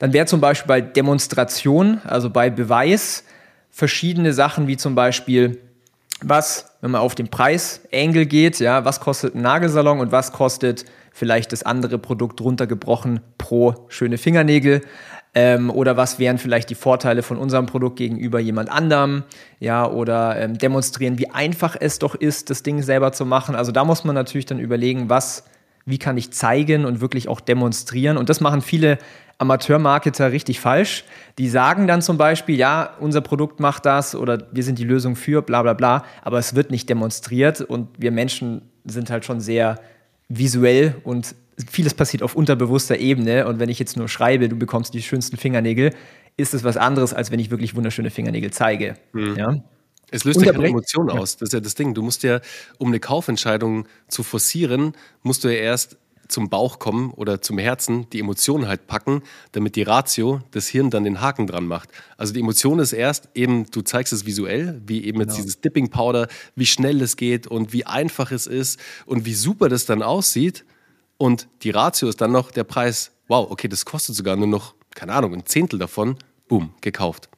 Dann 0.00 0.12
wäre 0.12 0.26
zum 0.26 0.40
Beispiel 0.40 0.66
bei 0.66 0.80
Demonstration, 0.80 2.00
also 2.04 2.28
bei 2.28 2.50
Beweis, 2.50 3.24
verschiedene 3.70 4.32
Sachen 4.32 4.66
wie 4.66 4.76
zum 4.76 4.96
Beispiel 4.96 5.58
was, 6.20 6.72
wenn 6.80 6.90
man 6.90 7.00
auf 7.00 7.14
den 7.14 7.28
Preis-Angle 7.28 8.26
geht, 8.26 8.60
ja, 8.60 8.84
was 8.84 9.00
kostet 9.00 9.34
ein 9.34 9.42
Nagelsalon 9.42 10.00
und 10.00 10.12
was 10.12 10.32
kostet 10.32 10.84
vielleicht 11.12 11.52
das 11.52 11.62
andere 11.62 11.98
Produkt 11.98 12.40
runtergebrochen 12.40 13.20
pro 13.38 13.74
schöne 13.88 14.18
Fingernägel. 14.18 14.82
Ähm, 15.34 15.70
oder 15.70 15.96
was 15.96 16.18
wären 16.18 16.36
vielleicht 16.36 16.68
die 16.68 16.74
Vorteile 16.74 17.22
von 17.22 17.38
unserem 17.38 17.66
Produkt 17.66 17.96
gegenüber 17.96 18.38
jemand 18.38 18.70
anderem? 18.70 19.24
Ja, 19.60 19.86
oder 19.88 20.38
ähm, 20.38 20.58
demonstrieren, 20.58 21.18
wie 21.18 21.30
einfach 21.30 21.76
es 21.78 21.98
doch 21.98 22.14
ist, 22.14 22.50
das 22.50 22.62
Ding 22.62 22.82
selber 22.82 23.12
zu 23.12 23.24
machen. 23.24 23.54
Also 23.54 23.72
da 23.72 23.84
muss 23.84 24.04
man 24.04 24.14
natürlich 24.14 24.46
dann 24.46 24.58
überlegen, 24.58 25.08
was, 25.08 25.44
wie 25.86 25.98
kann 25.98 26.18
ich 26.18 26.32
zeigen 26.32 26.84
und 26.84 27.00
wirklich 27.00 27.28
auch 27.28 27.40
demonstrieren. 27.40 28.18
Und 28.18 28.28
das 28.28 28.40
machen 28.40 28.60
viele 28.60 28.98
Amateurmarketer 29.38 30.32
richtig 30.32 30.60
falsch. 30.60 31.04
Die 31.38 31.48
sagen 31.48 31.86
dann 31.86 32.02
zum 32.02 32.18
Beispiel, 32.18 32.56
ja, 32.56 32.90
unser 33.00 33.22
Produkt 33.22 33.58
macht 33.58 33.86
das 33.86 34.14
oder 34.14 34.46
wir 34.52 34.62
sind 34.62 34.78
die 34.78 34.84
Lösung 34.84 35.16
für, 35.16 35.40
bla 35.40 35.62
bla 35.62 35.72
bla, 35.72 36.04
aber 36.22 36.38
es 36.38 36.54
wird 36.54 36.70
nicht 36.70 36.88
demonstriert 36.88 37.62
und 37.62 37.88
wir 37.98 38.12
Menschen 38.12 38.62
sind 38.84 39.10
halt 39.10 39.24
schon 39.24 39.40
sehr 39.40 39.80
visuell 40.38 40.96
und 41.04 41.34
vieles 41.70 41.94
passiert 41.94 42.22
auf 42.22 42.34
unterbewusster 42.34 42.98
Ebene. 42.98 43.46
Und 43.46 43.58
wenn 43.58 43.68
ich 43.68 43.78
jetzt 43.78 43.96
nur 43.96 44.08
schreibe, 44.08 44.48
du 44.48 44.56
bekommst 44.56 44.94
die 44.94 45.02
schönsten 45.02 45.36
Fingernägel, 45.36 45.94
ist 46.36 46.54
es 46.54 46.64
was 46.64 46.76
anderes, 46.76 47.12
als 47.12 47.30
wenn 47.30 47.38
ich 47.38 47.50
wirklich 47.50 47.74
wunderschöne 47.76 48.10
Fingernägel 48.10 48.50
zeige. 48.50 48.96
Mhm. 49.12 49.36
Ja? 49.36 49.64
Es 50.10 50.24
löst 50.24 50.42
ja 50.42 50.52
keine 50.52 50.68
Emotion 50.68 51.10
aus. 51.10 51.36
Das 51.36 51.48
ist 51.48 51.52
ja 51.54 51.60
das 51.60 51.74
Ding. 51.74 51.94
Du 51.94 52.02
musst 52.02 52.22
ja, 52.22 52.40
um 52.78 52.88
eine 52.88 53.00
Kaufentscheidung 53.00 53.86
zu 54.08 54.22
forcieren, 54.22 54.92
musst 55.22 55.42
du 55.44 55.48
ja 55.48 55.60
erst 55.60 55.96
zum 56.32 56.48
Bauch 56.48 56.78
kommen 56.78 57.10
oder 57.12 57.40
zum 57.40 57.58
Herzen, 57.58 58.08
die 58.10 58.20
Emotionen 58.20 58.66
halt 58.66 58.86
packen, 58.86 59.22
damit 59.52 59.76
die 59.76 59.82
Ratio, 59.82 60.40
das 60.50 60.68
Hirn 60.68 60.90
dann 60.90 61.04
den 61.04 61.20
Haken 61.20 61.46
dran 61.46 61.66
macht. 61.66 61.90
Also 62.16 62.32
die 62.32 62.40
Emotion 62.40 62.78
ist 62.78 62.92
erst 62.92 63.28
eben, 63.34 63.70
du 63.70 63.82
zeigst 63.82 64.12
es 64.12 64.26
visuell, 64.26 64.80
wie 64.86 65.04
eben 65.04 65.20
jetzt 65.20 65.34
genau. 65.34 65.42
dieses 65.42 65.60
Dipping 65.60 65.90
Powder, 65.90 66.28
wie 66.56 66.66
schnell 66.66 67.00
es 67.02 67.16
geht 67.16 67.46
und 67.46 67.72
wie 67.72 67.86
einfach 67.86 68.32
es 68.32 68.46
ist 68.46 68.80
und 69.06 69.24
wie 69.26 69.34
super 69.34 69.68
das 69.68 69.86
dann 69.86 70.02
aussieht. 70.02 70.64
Und 71.18 71.48
die 71.62 71.70
Ratio 71.70 72.08
ist 72.08 72.20
dann 72.20 72.32
noch 72.32 72.50
der 72.50 72.64
Preis. 72.64 73.12
Wow, 73.28 73.50
okay, 73.50 73.68
das 73.68 73.84
kostet 73.84 74.16
sogar 74.16 74.36
nur 74.36 74.48
noch, 74.48 74.74
keine 74.94 75.12
Ahnung, 75.12 75.34
ein 75.34 75.46
Zehntel 75.46 75.78
davon. 75.78 76.16
Boom, 76.48 76.74
gekauft. 76.80 77.28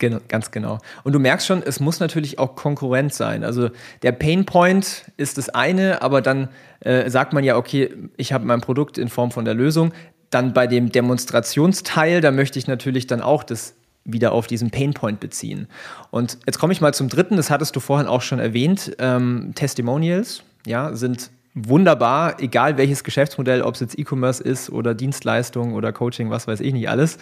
Genau, 0.00 0.18
ganz 0.28 0.50
genau. 0.50 0.78
Und 1.04 1.12
du 1.12 1.18
merkst 1.18 1.46
schon, 1.46 1.62
es 1.62 1.78
muss 1.78 2.00
natürlich 2.00 2.38
auch 2.38 2.56
Konkurrent 2.56 3.12
sein. 3.12 3.44
Also 3.44 3.68
der 4.02 4.12
Pain 4.12 4.46
Point 4.46 5.04
ist 5.18 5.36
das 5.36 5.50
eine, 5.50 6.00
aber 6.00 6.22
dann 6.22 6.48
äh, 6.80 7.10
sagt 7.10 7.34
man 7.34 7.44
ja, 7.44 7.56
okay, 7.56 7.90
ich 8.16 8.32
habe 8.32 8.46
mein 8.46 8.62
Produkt 8.62 8.96
in 8.96 9.08
Form 9.08 9.30
von 9.30 9.44
der 9.44 9.52
Lösung. 9.52 9.92
Dann 10.30 10.54
bei 10.54 10.66
dem 10.66 10.90
Demonstrationsteil, 10.90 12.22
da 12.22 12.30
möchte 12.30 12.58
ich 12.58 12.66
natürlich 12.66 13.08
dann 13.08 13.20
auch 13.20 13.44
das 13.44 13.74
wieder 14.04 14.32
auf 14.32 14.46
diesen 14.46 14.70
Pain 14.70 14.94
Point 14.94 15.20
beziehen. 15.20 15.68
Und 16.10 16.38
jetzt 16.46 16.58
komme 16.58 16.72
ich 16.72 16.80
mal 16.80 16.94
zum 16.94 17.10
dritten, 17.10 17.36
das 17.36 17.50
hattest 17.50 17.76
du 17.76 17.80
vorhin 17.80 18.06
auch 18.06 18.22
schon 18.22 18.38
erwähnt. 18.38 18.96
Ähm, 18.98 19.52
Testimonials, 19.54 20.42
ja, 20.66 20.94
sind 20.94 21.30
wunderbar, 21.52 22.40
egal 22.40 22.78
welches 22.78 23.04
Geschäftsmodell, 23.04 23.60
ob 23.60 23.74
es 23.74 23.80
jetzt 23.80 23.98
E-Commerce 23.98 24.42
ist 24.42 24.70
oder 24.70 24.94
Dienstleistung 24.94 25.74
oder 25.74 25.92
Coaching, 25.92 26.30
was 26.30 26.46
weiß 26.46 26.60
ich 26.60 26.72
nicht 26.72 26.88
alles 26.88 27.18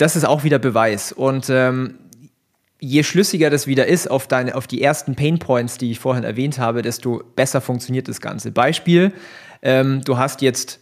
das 0.00 0.16
ist 0.16 0.24
auch 0.24 0.44
wieder 0.44 0.58
Beweis. 0.58 1.12
Und 1.12 1.50
ähm, 1.50 1.98
je 2.80 3.02
schlüssiger 3.02 3.50
das 3.50 3.66
wieder 3.66 3.86
ist 3.86 4.10
auf, 4.10 4.26
deine, 4.26 4.54
auf 4.54 4.66
die 4.66 4.82
ersten 4.82 5.14
Pain 5.14 5.38
Points, 5.38 5.78
die 5.78 5.90
ich 5.90 6.00
vorhin 6.00 6.24
erwähnt 6.24 6.58
habe, 6.58 6.82
desto 6.82 7.22
besser 7.36 7.60
funktioniert 7.60 8.08
das 8.08 8.20
Ganze. 8.20 8.50
Beispiel, 8.50 9.12
ähm, 9.62 10.00
du 10.04 10.16
hast 10.16 10.40
jetzt 10.42 10.80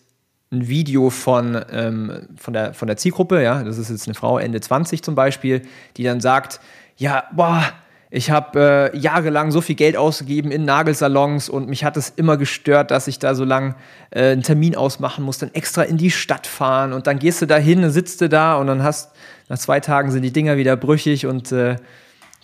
ein 0.50 0.68
Video 0.68 1.10
von, 1.10 1.60
ähm, 1.70 2.28
von, 2.36 2.54
der, 2.54 2.72
von 2.72 2.86
der 2.86 2.96
Zielgruppe, 2.96 3.42
ja, 3.42 3.62
das 3.62 3.76
ist 3.76 3.90
jetzt 3.90 4.06
eine 4.06 4.14
Frau 4.14 4.38
Ende 4.38 4.60
20 4.60 5.02
zum 5.02 5.14
Beispiel, 5.14 5.62
die 5.96 6.04
dann 6.04 6.20
sagt, 6.20 6.60
ja, 6.96 7.24
boah, 7.34 7.64
ich 8.10 8.30
habe 8.30 8.90
äh, 8.94 8.96
jahrelang 8.96 9.50
so 9.50 9.60
viel 9.60 9.74
Geld 9.74 9.96
ausgegeben 9.96 10.50
in 10.50 10.64
Nagelsalons 10.64 11.48
und 11.48 11.68
mich 11.68 11.84
hat 11.84 11.96
es 11.96 12.08
immer 12.10 12.36
gestört, 12.38 12.90
dass 12.90 13.06
ich 13.06 13.18
da 13.18 13.34
so 13.34 13.44
lang 13.44 13.74
äh, 14.10 14.32
einen 14.32 14.42
Termin 14.42 14.76
ausmachen 14.76 15.24
muss, 15.24 15.38
dann 15.38 15.52
extra 15.52 15.82
in 15.82 15.98
die 15.98 16.10
Stadt 16.10 16.46
fahren 16.46 16.92
und 16.92 17.06
dann 17.06 17.18
gehst 17.18 17.42
du 17.42 17.46
da 17.46 17.56
hin, 17.56 17.90
sitzt 17.90 18.20
du 18.20 18.28
da 18.28 18.56
und 18.56 18.66
dann 18.66 18.82
hast 18.82 19.12
nach 19.48 19.58
zwei 19.58 19.80
Tagen 19.80 20.10
sind 20.10 20.22
die 20.22 20.32
Dinger 20.32 20.56
wieder 20.56 20.76
brüchig 20.76 21.26
und 21.26 21.52
äh, 21.52 21.76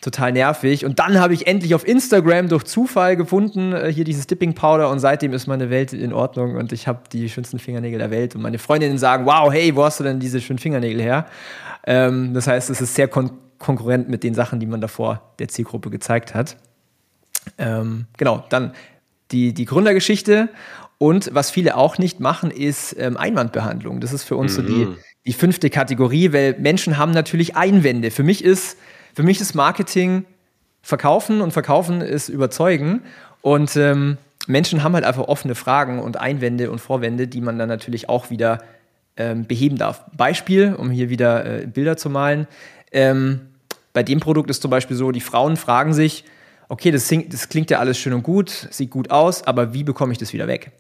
total 0.05 0.33
nervig. 0.33 0.85
Und 0.85 0.98
dann 0.98 1.18
habe 1.18 1.33
ich 1.33 1.46
endlich 1.46 1.74
auf 1.74 1.87
Instagram 1.87 2.48
durch 2.48 2.64
Zufall 2.64 3.16
gefunden, 3.16 3.72
äh, 3.72 3.90
hier 3.90 4.05
dieses 4.05 4.27
Dipping 4.27 4.55
Powder 4.55 4.90
und 4.90 4.98
seitdem 4.98 5.33
ist 5.33 5.46
meine 5.46 5.70
Welt 5.70 5.92
in 5.92 6.12
Ordnung 6.12 6.57
und 6.57 6.72
ich 6.72 6.87
habe 6.87 7.00
die 7.11 7.29
schönsten 7.29 7.59
Fingernägel 7.59 7.98
der 7.98 8.11
Welt 8.11 8.35
und 8.35 8.42
meine 8.42 8.59
Freundinnen 8.59 8.98
sagen, 8.98 9.24
wow, 9.24 9.50
hey, 9.50 9.74
wo 9.74 9.85
hast 9.85 10.00
du 10.00 10.05
denn 10.05 10.20
diese 10.20 10.40
schönen 10.40 10.59
Fingernägel 10.59 11.00
her? 11.00 11.27
Ähm, 11.87 12.35
das 12.35 12.46
heißt, 12.46 12.68
es 12.68 12.81
ist 12.81 12.94
sehr 12.94 13.09
kon 13.09 13.31
konkurrent 13.64 14.09
mit 14.09 14.22
den 14.22 14.35
Sachen, 14.35 14.61
die 14.61 14.66
man 14.66 14.81
davor 14.81 15.35
der 15.38 15.48
Zielgruppe 15.48 15.90
gezeigt 15.90 16.35
hat. 16.35 16.57
Ähm, 17.59 18.07
genau, 18.16 18.44
dann 18.50 18.72
die, 19.31 19.55
die 19.55 19.64
Gründergeschichte. 19.64 20.50
Und 20.98 21.31
was 21.35 21.50
viele 21.50 21.77
auch 21.77 21.98
nicht 21.98 22.20
machen, 22.20 22.50
ist 22.50 22.94
ähm, 22.98 23.16
Einwandbehandlung. 23.16 24.00
Das 24.00 24.12
ist 24.12 24.24
für 24.24 24.37
uns 24.37 24.53
mhm. 24.53 24.57
so 24.57 24.62
die, 24.62 24.85
mhm. 24.87 24.96
die 25.27 25.33
fünfte 25.33 25.70
Kategorie, 25.70 26.33
weil 26.33 26.57
Menschen 26.59 26.98
haben 26.98 27.12
natürlich 27.12 27.57
Einwände. 27.57 28.11
Für 28.11 28.22
mich 28.22 28.44
ist, 28.44 28.79
für 29.14 29.22
mich 29.22 29.40
ist 29.40 29.55
Marketing 29.55 30.24
verkaufen 30.83 31.40
und 31.40 31.53
verkaufen 31.53 32.00
ist 32.00 32.29
überzeugen. 32.29 33.03
Und 33.40 33.77
ähm, 33.77 34.18
Menschen 34.46 34.83
haben 34.83 34.94
halt 34.94 35.05
einfach 35.05 35.27
offene 35.27 35.55
Fragen 35.55 35.98
und 36.00 36.18
Einwände 36.20 36.70
und 36.70 36.79
Vorwände, 36.79 37.27
die 37.27 37.40
man 37.40 37.59
dann 37.59 37.68
natürlich 37.68 38.09
auch 38.09 38.31
wieder 38.31 38.62
ähm, 39.16 39.46
beheben 39.46 39.77
darf. 39.77 40.05
Beispiel, 40.16 40.74
um 40.74 40.90
hier 40.90 41.09
wieder 41.09 41.62
äh, 41.62 41.66
Bilder 41.66 41.96
zu 41.96 42.11
malen. 42.11 42.46
Ähm, 42.92 43.40
bei 43.94 44.02
dem 44.02 44.20
Produkt 44.20 44.50
ist 44.50 44.61
zum 44.61 44.70
Beispiel 44.70 44.96
so, 44.96 45.11
die 45.12 45.20
Frauen 45.20 45.57
fragen 45.57 45.94
sich, 45.94 46.24
okay, 46.68 46.90
das, 46.90 47.09
das 47.28 47.48
klingt 47.48 47.70
ja 47.70 47.78
alles 47.78 47.96
schön 47.96 48.12
und 48.12 48.22
gut, 48.22 48.68
sieht 48.70 48.90
gut 48.90 49.11
aus, 49.11 49.44
aber 49.44 49.72
wie 49.72 49.85
bekomme 49.85 50.12
ich 50.12 50.18
das 50.18 50.35
wieder 50.35 50.46
weg? 50.46 50.72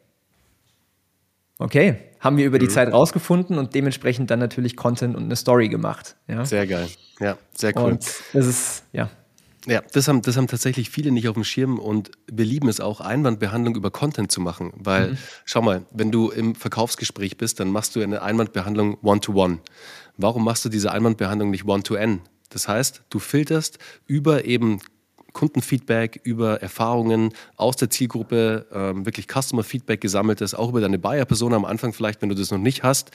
Okay, 1.58 1.96
haben 2.18 2.36
wir 2.36 2.44
über 2.44 2.58
die 2.58 2.66
mhm. 2.66 2.70
Zeit 2.70 2.92
rausgefunden 2.92 3.58
und 3.58 3.74
dementsprechend 3.74 4.30
dann 4.30 4.40
natürlich 4.40 4.76
Content 4.76 5.16
und 5.16 5.24
eine 5.24 5.36
Story 5.36 5.68
gemacht. 5.68 6.16
Ja? 6.26 6.44
Sehr 6.44 6.66
geil. 6.66 6.88
Ja, 7.20 7.38
sehr 7.56 7.76
cool. 7.76 7.92
Und 7.92 8.04
das 8.32 8.46
ist, 8.46 8.84
ja. 8.92 9.08
Ja, 9.66 9.80
das 9.92 10.08
haben, 10.08 10.20
das 10.20 10.36
haben 10.36 10.48
tatsächlich 10.48 10.90
viele 10.90 11.10
nicht 11.10 11.28
auf 11.28 11.34
dem 11.34 11.44
Schirm 11.44 11.78
und 11.78 12.10
wir 12.30 12.44
lieben 12.44 12.68
es 12.68 12.80
auch, 12.80 13.00
Einwandbehandlung 13.00 13.76
über 13.76 13.90
Content 13.90 14.30
zu 14.30 14.40
machen. 14.40 14.72
Weil, 14.76 15.12
mhm. 15.12 15.18
schau 15.44 15.62
mal, 15.62 15.86
wenn 15.92 16.10
du 16.10 16.30
im 16.30 16.56
Verkaufsgespräch 16.56 17.38
bist, 17.38 17.60
dann 17.60 17.70
machst 17.70 17.94
du 17.94 18.02
eine 18.02 18.20
Einwandbehandlung 18.22 18.98
One-to-One. 19.02 19.54
-one. 19.54 19.58
Warum 20.16 20.44
machst 20.44 20.64
du 20.64 20.68
diese 20.68 20.92
Einwandbehandlung 20.92 21.50
nicht 21.50 21.64
One-to-N? 21.64 22.20
Das 22.50 22.68
heißt, 22.68 23.02
du 23.10 23.18
filterst 23.18 23.78
über 24.06 24.44
eben 24.44 24.80
Kundenfeedback, 25.34 26.20
über 26.22 26.62
Erfahrungen 26.62 27.34
aus 27.56 27.76
der 27.76 27.90
Zielgruppe, 27.90 28.66
ähm, 28.72 29.04
wirklich 29.04 29.26
Customer 29.26 29.64
Feedback 29.64 30.00
gesammeltes, 30.00 30.54
auch 30.54 30.70
über 30.70 30.80
deine 30.80 30.98
Buyer-Persona 30.98 31.56
am 31.56 31.64
Anfang 31.64 31.92
vielleicht, 31.92 32.22
wenn 32.22 32.30
du 32.30 32.34
das 32.34 32.50
noch 32.50 32.58
nicht 32.58 32.82
hast, 32.84 33.10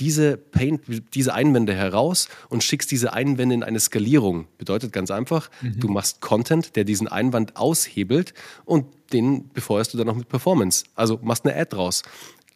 diese, 0.00 0.36
Pain, 0.36 0.80
diese 1.14 1.32
Einwände 1.32 1.72
heraus 1.72 2.28
und 2.48 2.64
schickst 2.64 2.90
diese 2.90 3.12
Einwände 3.14 3.54
in 3.54 3.62
eine 3.62 3.80
Skalierung. 3.80 4.48
Bedeutet 4.58 4.92
ganz 4.92 5.10
einfach, 5.10 5.50
mhm. 5.62 5.78
du 5.78 5.88
machst 5.88 6.20
Content, 6.20 6.74
der 6.74 6.84
diesen 6.84 7.06
Einwand 7.06 7.56
aushebelt 7.56 8.34
und 8.64 8.86
den 9.12 9.48
befeuerst 9.50 9.94
du 9.94 9.98
dann 9.98 10.08
noch 10.08 10.16
mit 10.16 10.28
Performance. 10.28 10.84
Also 10.96 11.20
machst 11.22 11.46
eine 11.46 11.56
Ad 11.56 11.76
draus. 11.76 12.02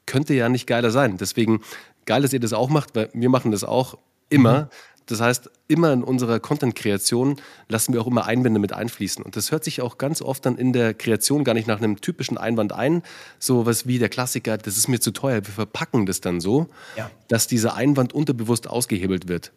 Könnte 0.07 0.35
ja 0.35 0.48
nicht 0.48 0.66
geiler 0.66 0.90
sein. 0.90 1.16
Deswegen 1.16 1.61
geil, 2.07 2.22
dass 2.22 2.33
ihr 2.33 2.40
das 2.40 2.52
auch 2.52 2.70
macht, 2.70 2.96
weil 2.96 3.09
wir 3.12 3.29
machen 3.29 3.52
das 3.52 3.62
auch 3.62 3.98
immer. 4.31 4.62
Mhm 4.62 4.68
das 5.07 5.21
heißt, 5.21 5.51
immer 5.69 5.92
in 5.92 6.03
unserer 6.03 6.40
Content-Kreation 6.40 7.37
lassen 7.69 7.92
wir 7.92 8.01
auch 8.01 8.09
immer 8.09 8.27
Einwände 8.27 8.59
mit 8.59 8.73
einfließen. 8.73 9.25
Und 9.25 9.37
das 9.37 9.53
hört 9.53 9.62
sich 9.62 9.81
auch 9.81 9.99
ganz 9.99 10.21
oft 10.21 10.45
dann 10.45 10.59
in 10.59 10.73
der 10.73 10.95
Kreation 10.95 11.45
gar 11.45 11.55
nicht 11.55 11.69
nach 11.69 11.79
einem 11.79 12.01
typischen 12.01 12.37
Einwand 12.38 12.73
ein. 12.73 13.03
So 13.38 13.66
was 13.66 13.87
wie 13.87 13.99
der 13.99 14.09
Klassiker, 14.09 14.59
das 14.59 14.77
ist 14.77 14.88
mir 14.88 15.01
zu 15.01 15.12
teuer. 15.12 15.37
Wir 15.47 15.55
verpacken 15.55 16.07
das 16.07 16.21
dann 16.21 16.40
so, 16.40 16.69
ja. 16.97 17.11
dass 17.29 17.47
dieser 17.47 17.75
Einwand 17.75 18.12
unterbewusst 18.12 18.69
ausgehebelt 18.69 19.29
wird. 19.29 19.53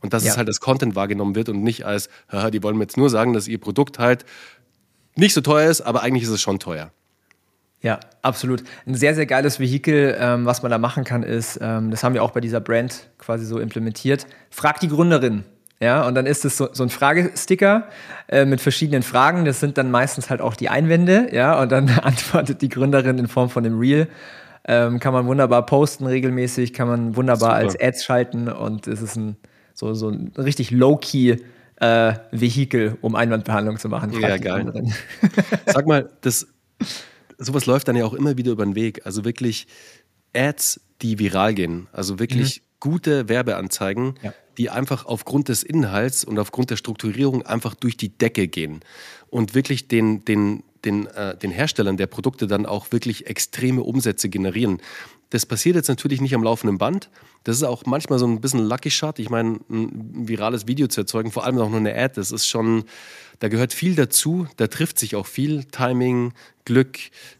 Und 0.00 0.12
dass 0.12 0.22
ja. 0.22 0.32
es 0.32 0.36
halt 0.36 0.48
als 0.48 0.60
Content 0.60 0.94
wahrgenommen 0.94 1.34
wird 1.34 1.48
und 1.48 1.62
nicht 1.62 1.86
als, 1.86 2.10
haha, 2.30 2.50
die 2.50 2.62
wollen 2.62 2.76
mir 2.76 2.84
jetzt 2.84 2.98
nur 2.98 3.08
sagen, 3.08 3.32
dass 3.32 3.48
ihr 3.48 3.58
Produkt 3.58 3.98
halt 3.98 4.26
nicht 5.16 5.32
so 5.32 5.40
teuer 5.40 5.70
ist, 5.70 5.80
aber 5.80 6.02
eigentlich 6.02 6.24
ist 6.24 6.28
es 6.28 6.42
schon 6.42 6.58
teuer. 6.58 6.92
Ja, 7.84 8.00
absolut. 8.22 8.64
Ein 8.86 8.94
sehr, 8.94 9.14
sehr 9.14 9.26
geiles 9.26 9.60
Vehikel, 9.60 10.16
ähm, 10.18 10.46
was 10.46 10.62
man 10.62 10.70
da 10.70 10.78
machen 10.78 11.04
kann, 11.04 11.22
ist, 11.22 11.58
ähm, 11.60 11.90
das 11.90 12.02
haben 12.02 12.14
wir 12.14 12.22
auch 12.22 12.30
bei 12.30 12.40
dieser 12.40 12.60
Brand 12.60 13.10
quasi 13.18 13.44
so 13.44 13.58
implementiert. 13.58 14.26
Frag 14.48 14.80
die 14.80 14.88
Gründerin. 14.88 15.44
Ja, 15.80 16.06
und 16.06 16.14
dann 16.14 16.24
ist 16.24 16.46
es 16.46 16.56
so, 16.56 16.70
so 16.72 16.82
ein 16.82 16.88
Fragesticker 16.88 17.88
äh, 18.28 18.46
mit 18.46 18.62
verschiedenen 18.62 19.02
Fragen. 19.02 19.44
Das 19.44 19.60
sind 19.60 19.76
dann 19.76 19.90
meistens 19.90 20.30
halt 20.30 20.40
auch 20.40 20.56
die 20.56 20.70
Einwände. 20.70 21.28
Ja, 21.30 21.60
und 21.60 21.70
dann 21.70 21.90
antwortet 22.02 22.62
die 22.62 22.70
Gründerin 22.70 23.18
in 23.18 23.28
Form 23.28 23.50
von 23.50 23.66
einem 23.66 23.78
Reel. 23.78 24.08
Ähm, 24.66 24.98
kann 24.98 25.12
man 25.12 25.26
wunderbar 25.26 25.66
posten 25.66 26.06
regelmäßig, 26.06 26.72
kann 26.72 26.88
man 26.88 27.16
wunderbar 27.16 27.50
Super. 27.50 27.56
als 27.56 27.78
Ads 27.78 28.04
schalten 28.04 28.48
und 28.48 28.86
es 28.86 29.02
ist 29.02 29.16
ein 29.16 29.36
so, 29.74 29.92
so 29.92 30.08
ein 30.08 30.32
richtig 30.38 30.70
low-key 30.70 31.36
äh, 31.80 32.14
Vehikel, 32.30 32.96
um 33.02 33.14
Einwandbehandlung 33.14 33.76
zu 33.76 33.90
machen. 33.90 34.18
Ja, 34.18 34.38
geil. 34.38 34.72
Sag 35.66 35.86
mal, 35.86 36.08
das 36.22 36.46
sowas 37.44 37.66
läuft 37.66 37.88
dann 37.88 37.96
ja 37.96 38.04
auch 38.04 38.14
immer 38.14 38.36
wieder 38.36 38.52
über 38.52 38.64
den 38.64 38.74
Weg. 38.74 39.06
Also 39.06 39.24
wirklich 39.24 39.66
Ads, 40.34 40.80
die 41.02 41.18
viral 41.18 41.54
gehen. 41.54 41.86
Also 41.92 42.18
wirklich 42.18 42.60
mhm. 42.60 42.64
gute 42.80 43.28
Werbeanzeigen, 43.28 44.14
ja. 44.22 44.34
die 44.58 44.70
einfach 44.70 45.06
aufgrund 45.06 45.48
des 45.48 45.62
Inhalts 45.62 46.24
und 46.24 46.38
aufgrund 46.38 46.70
der 46.70 46.76
Strukturierung 46.76 47.42
einfach 47.42 47.74
durch 47.74 47.96
die 47.96 48.10
Decke 48.10 48.48
gehen. 48.48 48.80
Und 49.28 49.54
wirklich 49.54 49.88
den, 49.88 50.24
den, 50.24 50.62
den, 50.84 51.06
äh, 51.06 51.36
den 51.36 51.50
Herstellern 51.50 51.96
der 51.96 52.06
Produkte 52.06 52.46
dann 52.46 52.66
auch 52.66 52.92
wirklich 52.92 53.26
extreme 53.26 53.82
Umsätze 53.82 54.28
generieren. 54.28 54.80
Das 55.30 55.46
passiert 55.46 55.76
jetzt 55.76 55.88
natürlich 55.88 56.20
nicht 56.20 56.34
am 56.34 56.42
laufenden 56.42 56.78
Band. 56.78 57.10
Das 57.42 57.56
ist 57.56 57.62
auch 57.62 57.84
manchmal 57.86 58.18
so 58.18 58.26
ein 58.26 58.40
bisschen 58.40 58.60
Lucky 58.60 58.90
Shot. 58.90 59.18
Ich 59.18 59.30
meine, 59.30 59.58
ein 59.68 60.28
virales 60.28 60.66
Video 60.66 60.86
zu 60.86 61.00
erzeugen, 61.00 61.30
vor 61.30 61.44
allem 61.44 61.58
auch 61.58 61.70
nur 61.70 61.78
eine 61.80 61.94
Ad, 61.96 62.14
das 62.16 62.30
ist 62.30 62.46
schon, 62.46 62.84
da 63.40 63.48
gehört 63.48 63.72
viel 63.72 63.94
dazu. 63.94 64.46
Da 64.56 64.66
trifft 64.66 64.98
sich 64.98 65.16
auch 65.16 65.26
viel 65.26 65.64
Timing, 65.64 66.32
Glück, 66.64 66.98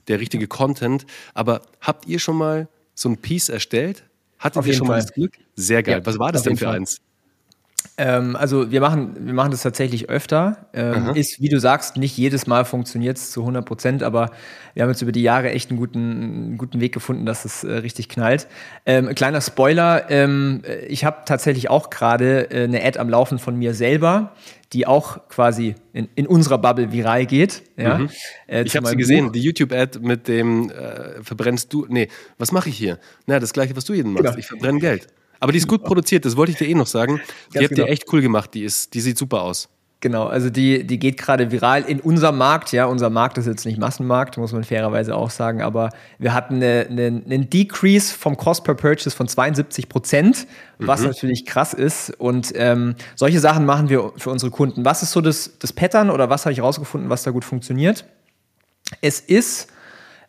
der 0.08 0.20
richtige 0.20 0.48
Content. 0.48 1.06
Aber 1.34 1.62
habt 1.80 2.06
ihr 2.06 2.18
schon 2.18 2.36
mal 2.36 2.68
so 2.94 3.08
ein 3.08 3.18
Piece 3.18 3.48
erstellt? 3.48 4.04
Hattet 4.38 4.66
ihr 4.66 4.74
schon 4.74 4.86
Fall. 4.86 4.96
mal 4.96 5.02
das 5.02 5.12
Glück? 5.12 5.32
Sehr 5.54 5.82
geil. 5.82 5.98
Ja, 6.00 6.06
Was 6.06 6.18
war 6.18 6.32
das 6.32 6.42
denn 6.42 6.56
für 6.56 6.66
Fall. 6.66 6.76
eins? 6.76 7.00
Ähm, 7.96 8.34
also 8.34 8.72
wir 8.72 8.80
machen, 8.80 9.14
wir 9.20 9.34
machen 9.34 9.52
das 9.52 9.62
tatsächlich 9.62 10.08
öfter. 10.08 10.66
Ähm, 10.72 11.14
ist, 11.14 11.40
wie 11.40 11.48
du 11.48 11.60
sagst, 11.60 11.96
nicht 11.96 12.16
jedes 12.16 12.46
Mal 12.48 12.64
funktioniert 12.64 13.18
es 13.18 13.30
zu 13.30 13.40
100 13.40 13.64
Prozent, 13.64 14.02
aber 14.02 14.30
wir 14.74 14.82
haben 14.82 14.90
jetzt 14.90 15.02
über 15.02 15.12
die 15.12 15.22
Jahre 15.22 15.50
echt 15.50 15.70
einen 15.70 15.78
guten, 15.78 15.98
einen 15.98 16.58
guten 16.58 16.80
Weg 16.80 16.92
gefunden, 16.92 17.24
dass 17.24 17.44
es 17.44 17.62
äh, 17.62 17.72
richtig 17.72 18.08
knallt. 18.08 18.48
Ähm, 18.84 19.14
kleiner 19.14 19.40
Spoiler, 19.40 20.10
ähm, 20.10 20.62
ich 20.88 21.04
habe 21.04 21.18
tatsächlich 21.24 21.70
auch 21.70 21.88
gerade 21.90 22.50
äh, 22.50 22.64
eine 22.64 22.84
Ad 22.84 22.98
am 22.98 23.08
Laufen 23.08 23.38
von 23.38 23.56
mir 23.56 23.74
selber, 23.74 24.32
die 24.72 24.88
auch 24.88 25.28
quasi 25.28 25.76
in, 25.92 26.08
in 26.16 26.26
unserer 26.26 26.58
Bubble 26.58 26.90
viral 26.90 27.26
geht. 27.26 27.62
Ja? 27.76 27.98
Mhm. 27.98 28.10
Äh, 28.48 28.64
ich 28.64 28.76
habe 28.76 28.88
sie 28.88 28.96
gesehen, 28.96 29.26
Buch. 29.26 29.32
die 29.32 29.40
YouTube-Ad 29.40 30.00
mit 30.00 30.26
dem 30.26 30.68
äh, 30.70 31.22
verbrennst 31.22 31.72
du, 31.72 31.86
nee, 31.88 32.08
was 32.38 32.50
mache 32.50 32.70
ich 32.70 32.76
hier? 32.76 32.98
Na, 33.26 33.38
das 33.38 33.52
gleiche, 33.52 33.76
was 33.76 33.84
du 33.84 33.94
jeden 33.94 34.12
machst, 34.12 34.24
genau. 34.24 34.36
ich 34.36 34.46
verbrenne 34.46 34.80
Geld. 34.80 35.06
Aber 35.44 35.52
die 35.52 35.58
ist 35.58 35.68
gut 35.68 35.84
produziert, 35.84 36.24
das 36.24 36.38
wollte 36.38 36.52
ich 36.52 36.58
dir 36.58 36.66
eh 36.66 36.74
noch 36.74 36.86
sagen. 36.86 37.20
Die 37.50 37.58
Ganz 37.58 37.64
habt 37.64 37.74
genau. 37.74 37.86
ihr 37.86 37.92
echt 37.92 38.10
cool 38.10 38.22
gemacht, 38.22 38.54
die, 38.54 38.64
ist, 38.64 38.94
die 38.94 39.02
sieht 39.02 39.18
super 39.18 39.42
aus. 39.42 39.68
Genau, 40.00 40.26
also 40.26 40.48
die, 40.48 40.86
die 40.86 40.98
geht 40.98 41.18
gerade 41.18 41.50
viral 41.50 41.82
in 41.82 42.00
unserem 42.00 42.38
Markt. 42.38 42.72
Ja, 42.72 42.86
unser 42.86 43.10
Markt 43.10 43.36
ist 43.36 43.44
jetzt 43.44 43.66
nicht 43.66 43.78
Massenmarkt, 43.78 44.38
muss 44.38 44.52
man 44.52 44.64
fairerweise 44.64 45.14
auch 45.14 45.28
sagen, 45.28 45.60
aber 45.60 45.90
wir 46.18 46.32
hatten 46.32 46.54
eine, 46.56 46.86
eine, 46.88 47.22
einen 47.26 47.50
Decrease 47.50 48.14
vom 48.14 48.38
Cost 48.38 48.64
per 48.64 48.74
Purchase 48.74 49.14
von 49.14 49.28
72 49.28 49.90
Prozent, 49.90 50.46
was 50.78 51.00
mhm. 51.00 51.08
natürlich 51.08 51.44
krass 51.44 51.74
ist. 51.74 52.08
Und 52.18 52.52
ähm, 52.54 52.94
solche 53.16 53.38
Sachen 53.38 53.66
machen 53.66 53.90
wir 53.90 54.12
für 54.16 54.30
unsere 54.30 54.50
Kunden. 54.50 54.86
Was 54.86 55.02
ist 55.02 55.12
so 55.12 55.20
das, 55.20 55.58
das 55.58 55.74
Pattern 55.74 56.08
oder 56.08 56.30
was 56.30 56.46
habe 56.46 56.54
ich 56.54 56.62
rausgefunden, 56.62 57.10
was 57.10 57.22
da 57.22 57.32
gut 57.32 57.44
funktioniert? 57.44 58.06
Es 59.02 59.20
ist 59.20 59.68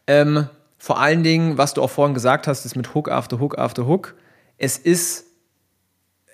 ähm, 0.07 0.49
vor 0.77 0.99
allen 0.99 1.23
Dingen, 1.23 1.57
was 1.57 1.73
du 1.73 1.81
auch 1.81 1.89
vorhin 1.89 2.13
gesagt 2.13 2.47
hast, 2.47 2.65
ist 2.65 2.75
mit 2.75 2.93
Hook 2.93 3.09
after 3.09 3.39
Hook 3.39 3.57
after 3.57 3.87
Hook 3.87 4.13
es 4.57 4.77
ist 4.77 5.25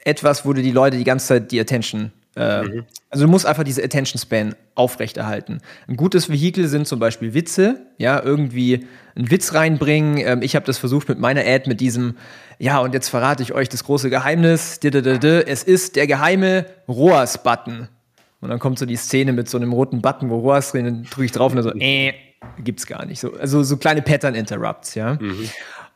etwas, 0.03 0.45
wo 0.45 0.53
du 0.53 0.61
die 0.61 0.71
Leute 0.71 0.97
die 0.97 1.03
ganze 1.03 1.27
Zeit 1.27 1.51
die 1.51 1.59
Attention, 1.59 2.11
äh, 2.35 2.63
mhm. 2.63 2.85
also 3.09 3.25
du 3.25 3.31
musst 3.31 3.45
einfach 3.45 3.63
diese 3.63 3.83
Attention 3.83 4.19
Span 4.19 4.55
aufrechterhalten. 4.75 5.61
Ein 5.87 5.97
gutes 5.97 6.29
Vehikel 6.29 6.67
sind 6.67 6.87
zum 6.87 6.99
Beispiel 6.99 7.33
Witze, 7.33 7.81
ja, 7.97 8.21
irgendwie 8.23 8.87
einen 9.15 9.29
Witz 9.29 9.53
reinbringen. 9.53 10.17
Ähm, 10.17 10.41
ich 10.41 10.55
habe 10.55 10.65
das 10.65 10.77
versucht 10.77 11.09
mit 11.09 11.19
meiner 11.19 11.41
Ad, 11.41 11.67
mit 11.67 11.81
diesem, 11.81 12.15
ja, 12.57 12.79
und 12.79 12.93
jetzt 12.93 13.09
verrate 13.09 13.43
ich 13.43 13.53
euch 13.53 13.67
das 13.67 13.83
große 13.83 14.09
Geheimnis. 14.09 14.79
Es 14.81 15.63
ist 15.63 15.95
der 15.97 16.07
geheime 16.07 16.65
ROAS-Button. 16.87 17.89
Und 18.39 18.49
dann 18.49 18.59
kommt 18.59 18.79
so 18.79 18.85
die 18.85 18.95
Szene 18.95 19.33
mit 19.33 19.49
so 19.49 19.57
einem 19.57 19.73
roten 19.73 20.01
Button, 20.01 20.29
wo 20.29 20.39
ROAS 20.39 20.71
drin, 20.71 20.85
dann 20.85 21.03
drücke 21.03 21.25
ich 21.25 21.31
drauf 21.31 21.51
und 21.51 21.57
dann 21.57 21.63
so, 21.65 21.71
äh, 21.79 22.13
gibt's 22.63 22.87
gar 22.87 23.05
nicht. 23.05 23.19
So, 23.19 23.33
also 23.33 23.61
so 23.63 23.75
kleine 23.77 24.01
Pattern-Interrupts, 24.01 24.95
ja. 24.95 25.17
Mhm. 25.19 25.49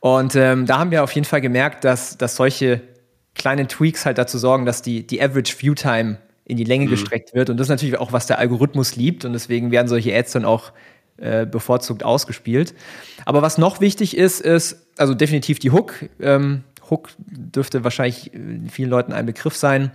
Und 0.06 0.36
ähm, 0.36 0.68
da 0.68 0.78
haben 0.78 0.92
wir 0.92 1.04
auf 1.04 1.12
jeden 1.14 1.26
Fall 1.26 1.42
gemerkt, 1.42 1.84
dass, 1.84 2.16
dass 2.16 2.36
solche 2.36 2.80
kleinen 3.34 3.68
Tweaks 3.68 4.06
halt 4.06 4.20
dazu 4.20 4.38
sorgen, 4.38 4.68
dass 4.68 4.84
die, 4.84 5.08
die 5.08 5.20
Average 5.20 5.56
View 5.60 5.74
Time 5.74 6.20
in 6.44 6.58
die 6.58 6.64
Länge 6.64 6.86
mhm. 6.86 6.92
gestreckt 6.92 7.34
wird. 7.34 7.50
Und 7.50 7.58
das 7.58 7.66
ist 7.66 7.70
natürlich 7.72 7.98
auch, 7.98 8.14
was 8.14 8.28
der 8.28 8.38
Algorithmus 8.38 8.96
liebt. 8.96 9.26
Und 9.26 9.34
deswegen 9.34 9.72
werden 9.72 9.88
solche 9.88 10.16
Ads 10.16 10.34
dann 10.34 10.46
auch 10.46 10.74
äh, 11.18 11.48
bevorzugt 11.48 12.04
ausgespielt. 12.04 12.76
Aber 13.26 13.42
was 13.42 13.58
noch 13.58 13.82
wichtig 13.82 14.16
ist, 14.16 14.42
ist, 14.42 14.86
also 14.96 15.16
definitiv 15.16 15.58
die 15.58 15.72
Hook. 15.72 15.96
Ähm, 16.20 16.64
Hook 16.88 17.10
dürfte 17.18 17.84
wahrscheinlich 17.84 18.32
äh, 18.32 18.70
vielen 18.70 18.92
Leuten 18.92 19.12
ein 19.12 19.26
Begriff 19.26 19.56
sein. 19.56 19.90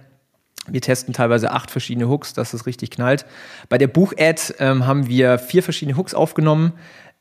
Wir 0.66 0.80
testen 0.80 1.14
teilweise 1.14 1.52
acht 1.52 1.70
verschiedene 1.70 2.08
Hooks, 2.08 2.34
dass 2.34 2.52
es 2.52 2.66
richtig 2.66 2.90
knallt. 2.90 3.26
Bei 3.68 3.78
der 3.78 3.86
Buch-Ad 3.86 4.54
ähm, 4.58 4.88
haben 4.88 5.06
wir 5.06 5.38
vier 5.38 5.62
verschiedene 5.62 5.96
Hooks 5.96 6.14
aufgenommen. 6.14 6.72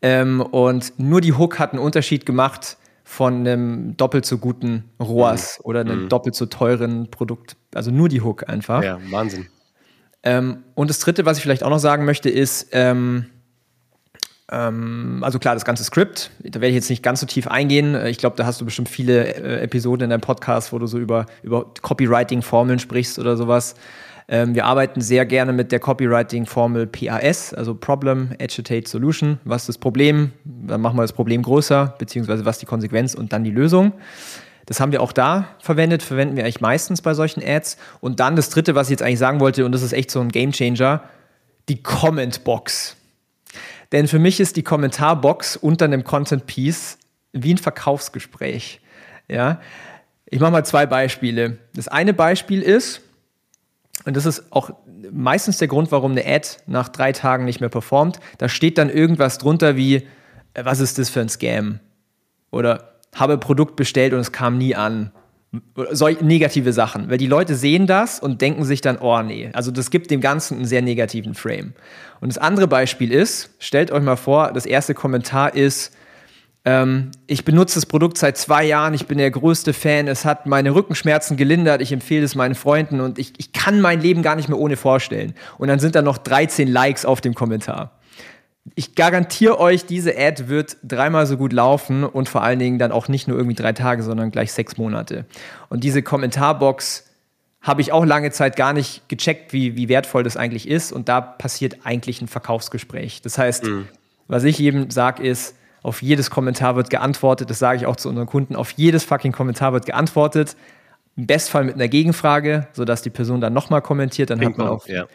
Ähm, 0.01 0.41
und 0.41 0.93
nur 0.97 1.21
die 1.21 1.33
Hook 1.33 1.59
hat 1.59 1.73
einen 1.73 1.81
Unterschied 1.81 2.25
gemacht 2.25 2.77
von 3.03 3.39
einem 3.39 3.97
doppelt 3.97 4.25
so 4.25 4.37
guten 4.37 4.85
ROAS 4.99 5.59
mhm. 5.59 5.65
oder 5.65 5.79
einem 5.81 6.03
mhm. 6.03 6.09
doppelt 6.09 6.35
so 6.35 6.45
teuren 6.45 7.09
Produkt. 7.09 7.55
Also 7.73 7.91
nur 7.91 8.07
die 8.07 8.21
Hook 8.21 8.47
einfach. 8.47 8.83
Ja, 8.83 8.99
Wahnsinn. 9.09 9.47
Ähm, 10.23 10.63
und 10.75 10.89
das 10.89 10.99
dritte, 10.99 11.25
was 11.25 11.37
ich 11.37 11.43
vielleicht 11.43 11.63
auch 11.63 11.69
noch 11.69 11.79
sagen 11.79 12.05
möchte, 12.05 12.29
ist, 12.29 12.67
ähm, 12.71 13.25
ähm, 14.51 15.19
also 15.21 15.39
klar, 15.39 15.53
das 15.53 15.65
ganze 15.65 15.83
Skript, 15.83 16.31
da 16.39 16.55
werde 16.55 16.69
ich 16.69 16.75
jetzt 16.75 16.89
nicht 16.89 17.03
ganz 17.03 17.19
so 17.19 17.25
tief 17.25 17.47
eingehen. 17.47 17.95
Ich 18.07 18.17
glaube, 18.17 18.35
da 18.35 18.45
hast 18.45 18.59
du 18.59 18.65
bestimmt 18.65 18.89
viele 18.89 19.33
äh, 19.35 19.63
Episoden 19.63 20.05
in 20.05 20.09
deinem 20.09 20.21
Podcast, 20.21 20.73
wo 20.73 20.79
du 20.79 20.87
so 20.87 20.97
über, 20.97 21.25
über 21.43 21.73
Copywriting-Formeln 21.81 22.79
sprichst 22.79 23.19
oder 23.19 23.37
sowas. 23.37 23.75
Ähm, 24.31 24.53
wir 24.53 24.65
arbeiten 24.65 25.01
sehr 25.01 25.25
gerne 25.25 25.51
mit 25.53 25.71
der 25.71 25.79
Copywriting-Formel 25.79 26.85
PAS, 26.85 27.53
also 27.55 27.73
Problem, 27.73 28.29
Agitate, 28.39 28.87
Solution. 28.87 29.39
Was 29.43 29.63
ist 29.63 29.69
das 29.69 29.77
Problem? 29.79 30.31
Dann 30.45 30.81
machen 30.81 30.97
wir 30.97 31.01
das 31.01 31.13
Problem 31.13 31.41
größer, 31.41 31.95
beziehungsweise 31.97 32.45
was 32.45 32.59
die 32.59 32.67
Konsequenz 32.67 33.15
und 33.15 33.33
dann 33.33 33.43
die 33.43 33.49
Lösung. 33.49 33.93
Das 34.67 34.79
haben 34.79 34.91
wir 34.91 35.01
auch 35.01 35.13
da 35.13 35.47
verwendet, 35.59 36.03
verwenden 36.03 36.35
wir 36.35 36.43
eigentlich 36.43 36.61
meistens 36.61 37.01
bei 37.01 37.15
solchen 37.15 37.41
Ads. 37.43 37.77
Und 38.01 38.19
dann 38.19 38.35
das 38.35 38.51
dritte, 38.51 38.75
was 38.75 38.87
ich 38.87 38.91
jetzt 38.91 39.01
eigentlich 39.01 39.17
sagen 39.17 39.39
wollte, 39.39 39.65
und 39.65 39.71
das 39.71 39.81
ist 39.81 39.93
echt 39.93 40.11
so 40.11 40.19
ein 40.19 40.29
Game 40.29 40.51
Changer, 40.51 41.01
die 41.67 41.81
Comment 41.81 42.43
Box. 42.43 42.95
Denn 43.91 44.07
für 44.07 44.19
mich 44.19 44.39
ist 44.39 44.57
die 44.57 44.63
Kommentarbox 44.63 45.57
unter 45.57 45.85
einem 45.85 46.03
Content 46.03 46.45
Piece 46.45 46.99
wie 47.33 47.55
ein 47.55 47.57
Verkaufsgespräch. 47.57 48.79
Ja, 49.27 49.59
ich 50.27 50.39
mache 50.39 50.51
mal 50.51 50.65
zwei 50.65 50.85
Beispiele. 50.85 51.57
Das 51.73 51.87
eine 51.87 52.13
Beispiel 52.13 52.61
ist, 52.61 53.01
und 54.09 54.17
das 54.17 54.25
ist 54.25 54.51
auch 54.51 54.71
meistens 55.11 55.59
der 55.59 55.67
Grund, 55.67 55.91
warum 55.91 56.13
eine 56.13 56.25
Ad 56.25 56.47
nach 56.65 56.89
drei 56.89 57.11
Tagen 57.11 57.45
nicht 57.45 57.59
mehr 57.59 57.69
performt. 57.69 58.19
Da 58.39 58.49
steht 58.49 58.79
dann 58.79 58.89
irgendwas 58.89 59.37
drunter 59.37 59.75
wie, 59.75 59.97
äh, 60.55 60.63
was 60.63 60.79
ist 60.79 60.97
das 60.97 61.11
für 61.11 61.21
ein 61.21 61.29
Scam? 61.29 61.79
Oder 62.49 62.95
habe 63.13 63.37
Produkt 63.37 63.75
bestellt 63.75 64.13
und 64.13 64.19
es 64.19 64.31
kam 64.31 64.57
nie 64.57 64.73
an. 64.73 65.11
Solch 65.91 66.21
negative 66.21 66.73
Sachen. 66.73 67.11
Weil 67.11 67.19
die 67.19 67.27
Leute 67.27 67.53
sehen 67.53 67.85
das 67.85 68.19
und 68.19 68.41
denken 68.41 68.65
sich 68.65 68.81
dann, 68.81 68.97
oh 68.97 69.21
nee. 69.21 69.51
Also 69.53 69.69
das 69.69 69.91
gibt 69.91 70.09
dem 70.09 70.21
Ganzen 70.21 70.55
einen 70.55 70.65
sehr 70.65 70.81
negativen 70.81 71.35
Frame. 71.35 71.73
Und 72.19 72.29
das 72.29 72.39
andere 72.39 72.67
Beispiel 72.67 73.11
ist, 73.11 73.51
stellt 73.59 73.91
euch 73.91 74.01
mal 74.01 74.15
vor, 74.15 74.53
das 74.53 74.65
erste 74.65 74.95
Kommentar 74.95 75.53
ist, 75.53 75.95
ähm, 76.65 77.11
ich 77.27 77.45
benutze 77.45 77.75
das 77.75 77.85
Produkt 77.85 78.17
seit 78.17 78.37
zwei 78.37 78.65
Jahren, 78.65 78.93
ich 78.93 79.07
bin 79.07 79.17
der 79.17 79.31
größte 79.31 79.73
Fan, 79.73 80.07
es 80.07 80.25
hat 80.25 80.45
meine 80.45 80.75
Rückenschmerzen 80.75 81.37
gelindert, 81.37 81.81
ich 81.81 81.91
empfehle 81.91 82.25
es 82.25 82.35
meinen 82.35 82.55
Freunden 82.55 82.99
und 82.99 83.17
ich, 83.17 83.33
ich 83.37 83.53
kann 83.53 83.81
mein 83.81 84.01
Leben 84.01 84.21
gar 84.21 84.35
nicht 84.35 84.49
mehr 84.49 84.57
ohne 84.57 84.75
vorstellen. 84.75 85.33
Und 85.57 85.69
dann 85.69 85.79
sind 85.79 85.95
da 85.95 86.01
noch 86.01 86.17
13 86.17 86.67
Likes 86.67 87.05
auf 87.05 87.21
dem 87.21 87.33
Kommentar. 87.33 87.99
Ich 88.75 88.93
garantiere 88.93 89.59
euch, 89.59 89.85
diese 89.85 90.17
Ad 90.17 90.47
wird 90.47 90.77
dreimal 90.83 91.25
so 91.25 91.37
gut 91.37 91.53
laufen 91.53 92.03
und 92.03 92.29
vor 92.29 92.43
allen 92.43 92.59
Dingen 92.59 92.77
dann 92.77 92.91
auch 92.91 93.07
nicht 93.07 93.27
nur 93.27 93.37
irgendwie 93.37 93.55
drei 93.55 93.73
Tage, 93.73 94.03
sondern 94.03 94.29
gleich 94.31 94.51
sechs 94.51 94.77
Monate. 94.77 95.25
Und 95.69 95.83
diese 95.83 96.03
Kommentarbox 96.03 97.05
habe 97.61 97.81
ich 97.81 97.91
auch 97.91 98.05
lange 98.05 98.31
Zeit 98.31 98.55
gar 98.55 98.73
nicht 98.73 99.07
gecheckt, 99.09 99.53
wie, 99.53 99.75
wie 99.75 99.89
wertvoll 99.89 100.23
das 100.23 100.37
eigentlich 100.37 100.67
ist. 100.67 100.91
Und 100.91 101.09
da 101.09 101.19
passiert 101.19 101.77
eigentlich 101.83 102.21
ein 102.21 102.27
Verkaufsgespräch. 102.27 103.21
Das 103.21 103.37
heißt, 103.37 103.63
mhm. 103.63 103.87
was 104.27 104.43
ich 104.43 104.59
jedem 104.59 104.91
sage, 104.91 105.23
ist, 105.23 105.55
auf 105.81 106.01
jedes 106.01 106.29
Kommentar 106.29 106.75
wird 106.75 106.89
geantwortet. 106.89 107.49
Das 107.49 107.59
sage 107.59 107.77
ich 107.77 107.85
auch 107.85 107.95
zu 107.95 108.09
unseren 108.09 108.27
Kunden. 108.27 108.55
Auf 108.55 108.71
jedes 108.71 109.03
fucking 109.03 109.31
Kommentar 109.31 109.73
wird 109.73 109.85
geantwortet. 109.85 110.55
Im 111.15 111.27
Bestfall 111.27 111.63
mit 111.63 111.75
einer 111.75 111.87
Gegenfrage, 111.87 112.67
sodass 112.73 113.01
die 113.01 113.09
Person 113.09 113.41
dann 113.41 113.53
nochmal 113.53 113.81
kommentiert. 113.81 114.29
Dann 114.29 114.43
hat 114.43 114.57
man 114.57 114.67
auch 114.67 114.87
ja. 114.87 115.05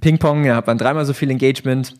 Ping-Pong, 0.00 0.44
ja, 0.44 0.56
hat 0.56 0.66
man 0.66 0.78
dreimal 0.78 1.04
so 1.04 1.12
viel 1.12 1.30
Engagement. 1.30 1.94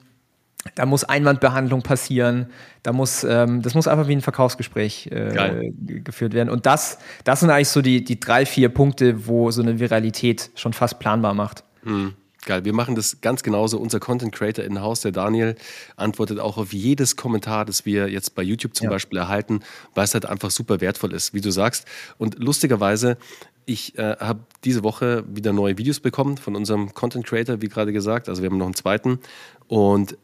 Da 0.75 0.87
muss 0.87 1.05
Einwandbehandlung 1.05 1.83
passieren. 1.83 2.47
Da 2.83 2.93
muss, 2.93 3.23
ähm, 3.25 3.63
das 3.63 3.75
muss 3.75 3.87
einfach 3.87 4.09
wie 4.09 4.17
ein 4.17 4.21
Verkaufsgespräch 4.21 5.09
äh, 5.13 5.71
geführt 5.71 6.35
werden. 6.35 6.51
Und 6.51 6.67
das, 6.67 6.99
das 7.25 7.41
sind 7.41 7.51
eigentlich 7.51 7.69
so 7.69 7.81
die, 7.81 8.03
die 8.03 8.19
drei, 8.19 8.45
vier 8.45 8.69
Punkte, 8.69 9.27
wo 9.27 9.51
so 9.51 9.63
eine 9.63 9.79
Viralität 9.79 10.51
schon 10.57 10.73
fast 10.73 10.99
planbar 10.99 11.35
macht. 11.35 11.65
Mhm. 11.85 12.15
Geil, 12.49 12.65
wir 12.65 12.73
machen 12.73 12.95
das 12.95 13.21
ganz 13.21 13.43
genauso. 13.43 13.77
Unser 13.77 14.01
Content 14.01 14.35
Creator 14.35 14.65
in 14.65 14.81
Haus, 14.81 15.03
der 15.03 15.13
Daniel, 15.13 15.55
antwortet 15.97 16.39
auch 16.39 16.57
auf 16.57 16.73
jedes 16.73 17.15
Kommentar, 17.15 17.67
das 17.67 17.85
wir 17.85 18.09
jetzt 18.09 18.35
bei 18.35 18.43
YouTube 18.43 18.75
zum 18.75 18.87
ja. 18.87 18.91
Beispiel 18.91 19.19
erhalten, 19.19 19.61
weil 19.95 20.05
es 20.05 20.15
halt 20.15 20.25
einfach 20.25 20.51
super 20.51 20.81
wertvoll 20.81 21.13
ist, 21.13 21.35
wie 21.35 21.43
du 21.43 21.51
sagst. 21.51 21.87
Und 22.17 22.39
lustigerweise, 22.39 23.19
ich 23.67 23.99
äh, 23.99 24.17
habe 24.19 24.41
diese 24.65 24.83
Woche 24.83 25.25
wieder 25.29 25.53
neue 25.53 25.77
Videos 25.77 26.01
bekommen 26.01 26.39
von 26.39 26.57
unserem 26.57 26.95
Content 26.95 27.27
Creator, 27.27 27.61
wie 27.61 27.69
gerade 27.69 27.93
gesagt. 27.93 28.31
Also 28.31 28.41
wir 28.41 28.49
haben 28.49 28.57
noch 28.57 28.65
einen 28.65 28.75
zweiten. 28.75 29.19
Und 29.67 30.17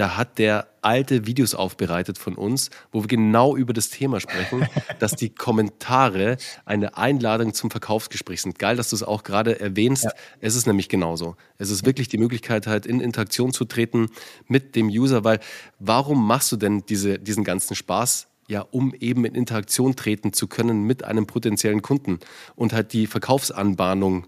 da 0.00 0.16
hat 0.16 0.38
der 0.38 0.66
alte 0.80 1.26
Videos 1.26 1.54
aufbereitet 1.54 2.16
von 2.16 2.34
uns, 2.34 2.70
wo 2.90 3.02
wir 3.02 3.06
genau 3.06 3.54
über 3.54 3.74
das 3.74 3.90
Thema 3.90 4.18
sprechen, 4.18 4.66
dass 4.98 5.14
die 5.14 5.28
Kommentare 5.28 6.38
eine 6.64 6.96
Einladung 6.96 7.52
zum 7.52 7.70
Verkaufsgespräch 7.70 8.40
sind. 8.40 8.58
Geil, 8.58 8.76
dass 8.76 8.88
du 8.88 8.96
es 8.96 9.02
auch 9.02 9.24
gerade 9.24 9.60
erwähnst. 9.60 10.04
Ja. 10.04 10.12
Es 10.40 10.56
ist 10.56 10.66
nämlich 10.66 10.88
genauso. 10.88 11.36
Es 11.58 11.68
ist 11.68 11.84
wirklich 11.84 12.08
die 12.08 12.16
Möglichkeit, 12.16 12.66
halt 12.66 12.86
in 12.86 12.98
Interaktion 13.00 13.52
zu 13.52 13.66
treten 13.66 14.08
mit 14.48 14.74
dem 14.74 14.88
User, 14.88 15.22
weil 15.22 15.38
warum 15.78 16.26
machst 16.26 16.50
du 16.50 16.56
denn 16.56 16.82
diese, 16.88 17.18
diesen 17.18 17.44
ganzen 17.44 17.74
Spaß? 17.74 18.28
Ja, 18.48 18.62
um 18.70 18.94
eben 18.94 19.26
in 19.26 19.34
Interaktion 19.34 19.96
treten 19.96 20.32
zu 20.32 20.46
können 20.46 20.84
mit 20.84 21.04
einem 21.04 21.26
potenziellen 21.26 21.82
Kunden 21.82 22.20
und 22.56 22.72
halt 22.72 22.94
die 22.94 23.06
Verkaufsanbahnung 23.06 24.26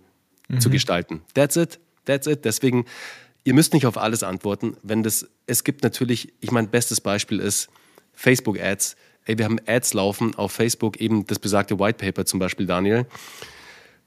mhm. 0.49 0.61
zu 0.61 0.69
gestalten. 0.69 1.23
That's 1.33 1.57
it. 1.57 1.81
That's 2.05 2.27
it. 2.27 2.45
Deswegen 2.45 2.85
Ihr 3.45 3.55
müsst 3.55 3.75
nicht 3.75 3.87
auf 3.87 3.99
alles 3.99 4.23
antworten. 4.23 4.77
Wenn 4.83 5.03
das, 5.03 5.29
es 5.47 5.65
gibt 5.65 5.83
natürlich, 5.83 6.33
ich 6.41 6.51
meine, 6.51 6.69
bestes 6.69 7.01
Beispiel 7.01 7.41
ist 7.41 7.69
Facebook-Ads. 8.15 8.97
Ey, 9.25 9.39
wir 9.39 9.45
haben 9.45 9.59
Ads 9.67 9.95
laufen 9.95 10.35
auf 10.35 10.53
Facebook, 10.53 11.01
eben 11.01 11.27
das 11.27 11.39
besagte 11.39 11.79
White 11.79 12.05
Paper 12.05 12.25
zum 12.25 12.39
Beispiel, 12.39 12.67
Daniel. 12.67 13.07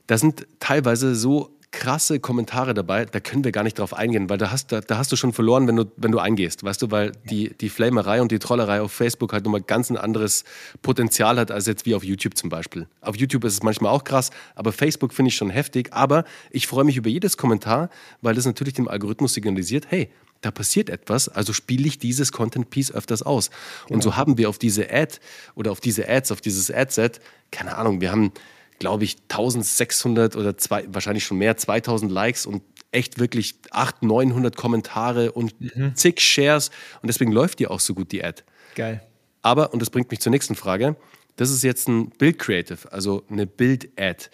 Da 0.08 0.18
sind 0.18 0.46
teilweise 0.60 1.16
so 1.16 1.58
krasse 1.72 2.20
Kommentare 2.20 2.74
dabei, 2.74 3.06
da 3.06 3.20
können 3.20 3.44
wir 3.44 3.52
gar 3.52 3.64
nicht 3.64 3.80
drauf 3.80 3.94
eingehen, 3.94 4.30
weil 4.30 4.38
da 4.38 4.52
hast, 4.52 4.72
da, 4.72 4.82
da 4.82 4.98
hast 4.98 5.12
du 5.12 5.16
schon 5.16 5.34
verloren, 5.34 5.68
wenn 5.68 5.76
du, 5.76 5.86
wenn 5.98 6.12
du 6.12 6.20
eingehst, 6.20 6.64
weißt 6.64 6.82
du, 6.82 6.92
weil 6.92 7.12
die, 7.30 7.56
die 7.60 7.70
Flamerei 7.70 8.22
und 8.22 8.32
die 8.32 8.40
Trollerei 8.40 8.82
auf 8.82 8.92
Facebook 8.92 9.34
halt 9.34 9.46
nochmal 9.46 9.62
ganz 9.62 9.90
ein 9.90 9.98
anderes 9.98 10.44
Potenzial 10.82 11.38
hat, 11.38 11.52
als 11.52 11.68
jetzt 11.68 11.86
wie 11.86 11.96
auf 11.96 12.04
YouTube 12.04 12.38
zum 12.38 12.50
Beispiel. 12.50 12.88
Auf 13.02 13.16
YouTube 13.16 13.44
ist 13.44 13.54
es 13.54 13.64
manchmal 13.64 13.92
auch 13.92 14.04
krass, 14.04 14.32
aber 14.56 14.72
Facebook 14.72 15.14
finde 15.14 15.30
ich 15.30 15.36
schon 15.36 15.50
heftig, 15.50 15.92
aber 15.92 16.24
ich 16.52 16.68
freue 16.68 16.86
mich 16.86 16.98
über 16.98 17.10
jedes 17.10 17.38
Kommentar, 17.38 17.90
weil 18.22 18.36
das 18.36 18.46
natürlich 18.46 18.74
dem 18.74 18.88
Algorithmus 18.88 19.34
signalisiert, 19.34 19.88
hey, 19.90 20.10
da 20.42 20.52
passiert 20.52 20.90
etwas, 20.90 21.28
also 21.28 21.54
spiele 21.54 21.88
ich 21.88 21.98
dieses 21.98 22.32
Content 22.32 22.70
Piece 22.70 22.92
öfters 22.92 23.24
aus. 23.24 23.50
Genau. 23.88 23.96
Und 23.96 24.02
so 24.04 24.16
haben 24.16 24.38
wir 24.38 24.48
auf 24.48 24.60
diese 24.60 24.92
Ad 24.92 25.18
oder 25.56 25.72
auf 25.72 25.80
diese 25.80 26.08
Ads, 26.08 26.32
auf 26.32 26.42
dieses 26.42 26.70
Adset, 26.70 27.20
keine 27.52 27.78
Ahnung, 27.78 28.00
wir 28.02 28.12
haben 28.12 28.32
glaube 28.80 29.04
ich, 29.04 29.18
1600 29.30 30.36
oder 30.36 30.58
zwei, 30.58 30.86
wahrscheinlich 30.88 31.24
schon 31.24 31.38
mehr, 31.38 31.58
2000 31.58 32.12
Likes 32.12 32.46
und 32.46 32.64
echt 32.92 33.20
wirklich 33.20 33.56
800, 33.72 34.04
900 34.04 34.56
Kommentare 34.56 35.32
und 35.32 35.60
mhm. 35.60 35.96
zig 35.96 36.20
Shares. 36.20 36.70
Und 37.02 37.08
deswegen 37.08 37.32
läuft 37.32 37.60
die 37.60 37.68
auch 37.68 37.80
so 37.80 37.94
gut, 37.94 38.12
die 38.12 38.24
Ad. 38.24 38.44
Geil. 38.76 39.06
Aber, 39.42 39.74
und 39.74 39.82
das 39.82 39.90
bringt 39.90 40.10
mich 40.10 40.22
zur 40.22 40.32
nächsten 40.32 40.56
Frage, 40.56 40.96
das 41.36 41.52
ist 41.52 41.64
jetzt 41.64 41.88
ein 41.88 42.10
Bild 42.10 42.40
Creative, 42.40 42.92
also 42.92 43.24
eine 43.30 43.46
Bild-Ad. 43.46 44.30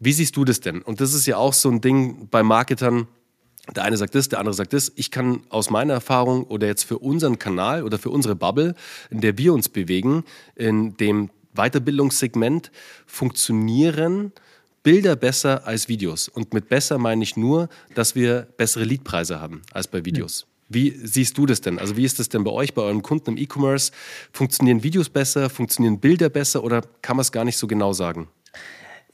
Wie 0.00 0.12
siehst 0.12 0.36
du 0.36 0.44
das 0.44 0.60
denn? 0.60 0.82
Und 0.82 1.00
das 1.00 1.14
ist 1.14 1.26
ja 1.26 1.36
auch 1.36 1.52
so 1.52 1.70
ein 1.70 1.80
Ding 1.80 2.28
bei 2.28 2.42
Marketern. 2.42 3.06
Der 3.76 3.84
eine 3.84 3.96
sagt 3.96 4.16
das, 4.16 4.28
der 4.28 4.40
andere 4.40 4.54
sagt 4.54 4.72
das. 4.72 4.90
Ich 4.96 5.12
kann 5.12 5.42
aus 5.48 5.70
meiner 5.70 5.92
Erfahrung 5.92 6.44
oder 6.44 6.66
jetzt 6.66 6.82
für 6.82 6.98
unseren 6.98 7.38
Kanal 7.38 7.84
oder 7.84 7.98
für 7.98 8.10
unsere 8.10 8.34
Bubble, 8.34 8.74
in 9.10 9.20
der 9.20 9.38
wir 9.38 9.54
uns 9.54 9.68
bewegen, 9.68 10.24
in 10.56 10.96
dem 10.96 11.30
Weiterbildungssegment 11.54 12.70
funktionieren 13.06 14.32
Bilder 14.82 15.14
besser 15.16 15.66
als 15.66 15.88
Videos. 15.88 16.28
Und 16.28 16.54
mit 16.54 16.68
besser 16.68 16.98
meine 16.98 17.22
ich 17.22 17.36
nur, 17.36 17.68
dass 17.94 18.14
wir 18.14 18.48
bessere 18.56 18.84
Leadpreise 18.84 19.40
haben 19.40 19.62
als 19.72 19.86
bei 19.86 20.04
Videos. 20.04 20.46
Wie 20.68 20.90
siehst 21.04 21.36
du 21.36 21.46
das 21.46 21.60
denn? 21.60 21.78
Also 21.78 21.96
wie 21.96 22.04
ist 22.04 22.18
das 22.18 22.28
denn 22.28 22.44
bei 22.44 22.50
euch, 22.50 22.74
bei 22.74 22.82
euren 22.82 23.02
Kunden 23.02 23.32
im 23.32 23.36
E-Commerce? 23.36 23.92
Funktionieren 24.32 24.82
Videos 24.82 25.08
besser? 25.08 25.50
Funktionieren 25.50 26.00
Bilder 26.00 26.30
besser? 26.30 26.64
Oder 26.64 26.82
kann 27.02 27.16
man 27.16 27.22
es 27.22 27.30
gar 27.30 27.44
nicht 27.44 27.58
so 27.58 27.66
genau 27.66 27.92
sagen? 27.92 28.28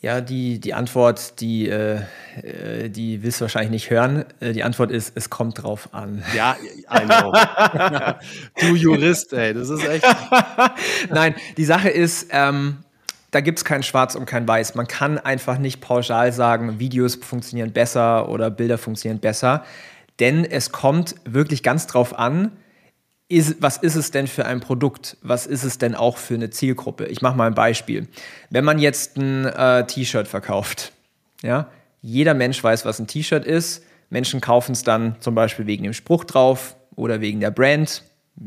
Ja, 0.01 0.21
die, 0.21 0.61
die 0.61 0.75
Antwort, 0.75 1.41
die, 1.41 1.69
äh, 1.69 2.03
äh, 2.43 2.89
die 2.89 3.25
willst 3.25 3.41
du 3.41 3.43
wahrscheinlich 3.43 3.73
nicht 3.73 3.91
hören. 3.91 4.25
Äh, 4.39 4.53
die 4.53 4.63
Antwort 4.63 4.93
ist, 4.93 5.13
es 5.17 5.29
kommt 5.29 5.61
drauf 5.61 5.89
an. 5.93 6.23
Ja, 6.37 6.57
I 6.89 7.05
know. 7.05 7.33
du 8.61 8.77
Jurist, 8.77 9.33
ey, 9.33 9.55
das 9.55 9.69
ist 9.71 9.85
echt. 9.85 10.07
Nein, 11.11 11.35
die 11.57 11.65
Sache 11.65 11.89
ist, 11.89 12.29
ähm, 12.31 12.79
da 13.33 13.41
gibt 13.41 13.59
es 13.59 13.65
kein 13.65 13.83
Schwarz 13.83 14.15
und 14.15 14.27
kein 14.27 14.47
Weiß. 14.47 14.77
Man 14.77 14.87
kann 14.87 15.19
einfach 15.19 15.59
nicht 15.59 15.81
pauschal 15.81 16.33
sagen, 16.33 16.79
Videos 16.79 17.17
funktionieren 17.17 17.73
besser 17.73 18.29
oder 18.29 18.51
Bilder 18.53 18.79
funktionieren 18.79 19.19
besser. 19.19 19.65
Denn 20.21 20.45
es 20.45 20.71
kommt 20.71 21.17
wirklich 21.25 21.65
ganz 21.65 21.89
drauf 21.89 22.17
an, 22.17 22.53
ist, 23.29 23.61
was 23.61 23.77
ist 23.77 23.95
es 23.95 24.11
denn 24.11 24.27
für 24.27 24.47
ein 24.47 24.61
Produkt? 24.61 25.17
Was 25.23 25.47
ist 25.47 25.64
es 25.64 25.79
denn 25.79 25.95
auch 25.95 26.17
für 26.17 26.35
eine 26.35 26.51
Zielgruppe? 26.51 27.07
Ich 27.07 27.21
mache 27.21 27.37
mal 27.37 27.47
ein 27.47 27.55
Beispiel. 27.55 28.09
Wenn 28.51 28.64
man 28.64 28.79
jetzt 28.79 29.17
ein 29.17 29.45
äh, 29.45 29.87
T-Shirt 29.87 30.27
verkauft, 30.27 30.93
ja, 31.43 31.69
jeder 32.01 32.35
Mensch 32.35 32.62
weiß, 32.62 32.85
was 32.85 32.99
ein 32.99 33.07
T-Shirt 33.07 33.45
ist. 33.45 33.85
Menschen 34.11 34.41
kaufen 34.41 34.73
es 34.73 34.83
dann 34.83 35.17
zum 35.21 35.35
Beispiel 35.35 35.67
wegen 35.67 35.85
dem 35.85 35.93
Spruch 35.93 36.25
drauf 36.25 36.77
oder 36.97 37.21
wegen 37.21 37.41
der 37.41 37.51
Brand, 37.51 38.03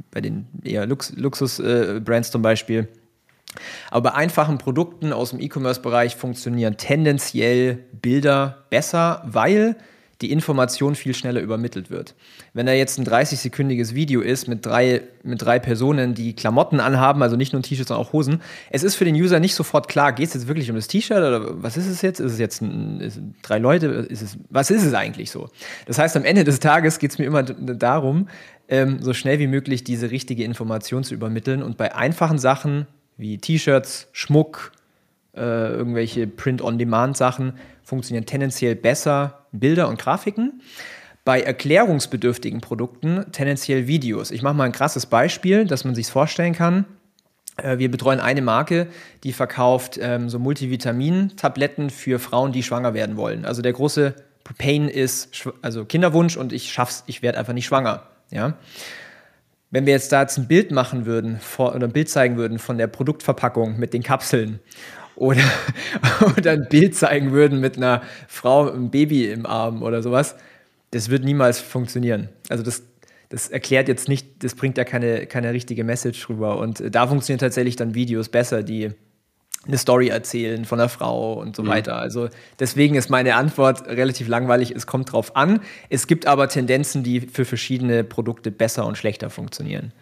bei 0.09 0.21
den 0.21 0.47
eher 0.63 0.85
Lux 0.87 1.13
Luxus-Brands 1.15 2.29
äh, 2.29 2.31
zum 2.31 2.41
Beispiel. 2.41 2.87
Aber 3.91 4.11
bei 4.11 4.15
einfachen 4.15 4.57
Produkten 4.57 5.13
aus 5.13 5.31
dem 5.31 5.41
E-Commerce-Bereich 5.41 6.15
funktionieren 6.15 6.77
tendenziell 6.77 7.83
Bilder 8.01 8.65
besser, 8.69 9.21
weil 9.25 9.75
die 10.21 10.31
Information 10.31 10.95
viel 10.95 11.13
schneller 11.13 11.41
übermittelt 11.41 11.89
wird. 11.89 12.15
Wenn 12.53 12.65
da 12.65 12.73
jetzt 12.73 12.97
ein 12.97 13.05
30-sekündiges 13.05 13.93
Video 13.93 14.21
ist 14.21 14.47
mit 14.47 14.65
drei, 14.65 15.01
mit 15.23 15.41
drei 15.41 15.59
Personen, 15.59 16.13
die 16.13 16.33
Klamotten 16.33 16.79
anhaben, 16.79 17.23
also 17.23 17.35
nicht 17.35 17.53
nur 17.53 17.59
ein 17.59 17.63
T-Shirt, 17.63 17.87
sondern 17.87 18.05
auch 18.05 18.13
Hosen, 18.13 18.41
es 18.69 18.83
ist 18.83 18.95
für 18.95 19.05
den 19.05 19.15
User 19.15 19.39
nicht 19.39 19.55
sofort 19.55 19.87
klar, 19.87 20.13
geht 20.13 20.27
es 20.27 20.33
jetzt 20.33 20.47
wirklich 20.47 20.69
um 20.69 20.75
das 20.75 20.87
T-Shirt 20.87 21.17
oder 21.17 21.61
was 21.63 21.77
ist 21.77 21.87
es 21.87 22.01
jetzt? 22.01 22.19
Ist 22.19 22.33
es 22.33 22.39
jetzt 22.39 22.61
ein, 22.61 23.01
ist 23.01 23.19
drei 23.41 23.57
Leute? 23.57 23.87
Ist 23.87 24.21
es, 24.21 24.37
was 24.49 24.69
ist 24.71 24.85
es 24.85 24.93
eigentlich 24.93 25.31
so? 25.31 25.49
Das 25.85 25.97
heißt, 25.97 26.15
am 26.15 26.23
Ende 26.23 26.43
des 26.43 26.59
Tages 26.59 26.99
geht 26.99 27.11
es 27.11 27.17
mir 27.17 27.25
immer 27.25 27.43
darum, 27.43 28.27
ähm, 28.67 29.01
so 29.01 29.13
schnell 29.13 29.39
wie 29.39 29.47
möglich 29.47 29.83
diese 29.83 30.11
richtige 30.11 30.43
Information 30.43 31.03
zu 31.03 31.13
übermitteln 31.13 31.63
und 31.63 31.77
bei 31.77 31.95
einfachen 31.95 32.37
Sachen 32.37 32.87
wie 33.17 33.37
T-Shirts, 33.37 34.07
Schmuck, 34.13 34.71
äh, 35.35 35.39
irgendwelche 35.41 36.27
Print-on-Demand-Sachen 36.27 37.53
funktionieren 37.83 38.25
tendenziell 38.25 38.75
besser 38.75 39.40
Bilder 39.51 39.87
und 39.87 39.99
Grafiken. 39.99 40.61
Bei 41.23 41.41
erklärungsbedürftigen 41.41 42.61
Produkten 42.61 43.25
tendenziell 43.31 43.87
Videos. 43.87 44.31
Ich 44.31 44.41
mache 44.41 44.55
mal 44.55 44.63
ein 44.63 44.71
krasses 44.71 45.05
Beispiel, 45.05 45.65
dass 45.65 45.85
man 45.85 45.93
sich 45.93 46.07
vorstellen 46.07 46.53
kann. 46.53 46.85
Äh, 47.57 47.77
wir 47.77 47.91
betreuen 47.91 48.19
eine 48.19 48.41
Marke, 48.41 48.87
die 49.23 49.33
verkauft 49.33 49.99
ähm, 50.01 50.29
so 50.29 50.39
Multivitamin-Tabletten 50.39 51.89
für 51.89 52.19
Frauen, 52.19 52.51
die 52.51 52.63
schwanger 52.63 52.93
werden 52.93 53.17
wollen. 53.17 53.45
Also 53.45 53.61
der 53.61 53.73
große 53.73 54.15
Pain 54.57 54.89
ist 54.89 55.47
also 55.61 55.85
Kinderwunsch 55.85 56.37
und 56.37 56.53
ich 56.53 56.71
schaff's, 56.71 57.03
ich 57.07 57.21
werde 57.21 57.37
einfach 57.37 57.53
nicht 57.53 57.65
schwanger. 57.65 58.03
Ja. 58.31 58.57
Wenn 59.69 59.85
wir 59.85 59.93
jetzt 59.93 60.11
da 60.11 60.21
jetzt 60.21 60.37
ein 60.37 60.47
Bild 60.47 60.71
machen 60.71 61.05
würden 61.05 61.39
vor, 61.39 61.75
oder 61.75 61.87
ein 61.87 61.93
Bild 61.93 62.09
zeigen 62.09 62.35
würden 62.35 62.59
von 62.59 62.77
der 62.77 62.87
Produktverpackung 62.87 63.79
mit 63.79 63.93
den 63.93 64.03
Kapseln 64.03 64.59
oder, 65.15 65.43
oder 66.37 66.51
ein 66.51 66.67
Bild 66.69 66.95
zeigen 66.95 67.31
würden 67.31 67.59
mit 67.59 67.77
einer 67.77 68.01
Frau, 68.27 68.69
einem 68.69 68.89
Baby 68.89 69.29
im 69.31 69.45
Arm 69.45 69.83
oder 69.83 70.01
sowas, 70.01 70.35
das 70.91 71.09
wird 71.09 71.23
niemals 71.23 71.59
funktionieren. 71.59 72.29
Also 72.49 72.63
das, 72.63 72.83
das 73.29 73.47
erklärt 73.49 73.87
jetzt 73.87 74.09
nicht, 74.09 74.43
das 74.43 74.55
bringt 74.55 74.77
ja 74.77 74.83
keine, 74.83 75.25
keine 75.25 75.53
richtige 75.53 75.83
Message 75.83 76.29
rüber. 76.29 76.57
Und 76.57 76.83
da 76.93 77.07
funktionieren 77.07 77.39
tatsächlich 77.39 77.75
dann 77.75 77.95
Videos 77.95 78.29
besser, 78.29 78.61
die 78.63 78.91
eine 79.67 79.77
Story 79.77 80.07
erzählen 80.07 80.65
von 80.65 80.79
einer 80.79 80.89
Frau 80.89 81.33
und 81.33 81.55
so 81.55 81.63
mhm. 81.63 81.67
weiter. 81.67 81.95
Also 81.95 82.29
deswegen 82.59 82.95
ist 82.95 83.09
meine 83.09 83.35
Antwort 83.35 83.87
relativ 83.87 84.27
langweilig. 84.27 84.71
Es 84.71 84.87
kommt 84.87 85.11
drauf 85.11 85.35
an. 85.35 85.61
Es 85.89 86.07
gibt 86.07 86.25
aber 86.25 86.49
Tendenzen, 86.49 87.03
die 87.03 87.21
für 87.21 87.45
verschiedene 87.45 88.03
Produkte 88.03 88.51
besser 88.51 88.85
und 88.85 88.97
schlechter 88.97 89.29
funktionieren. 89.29 89.93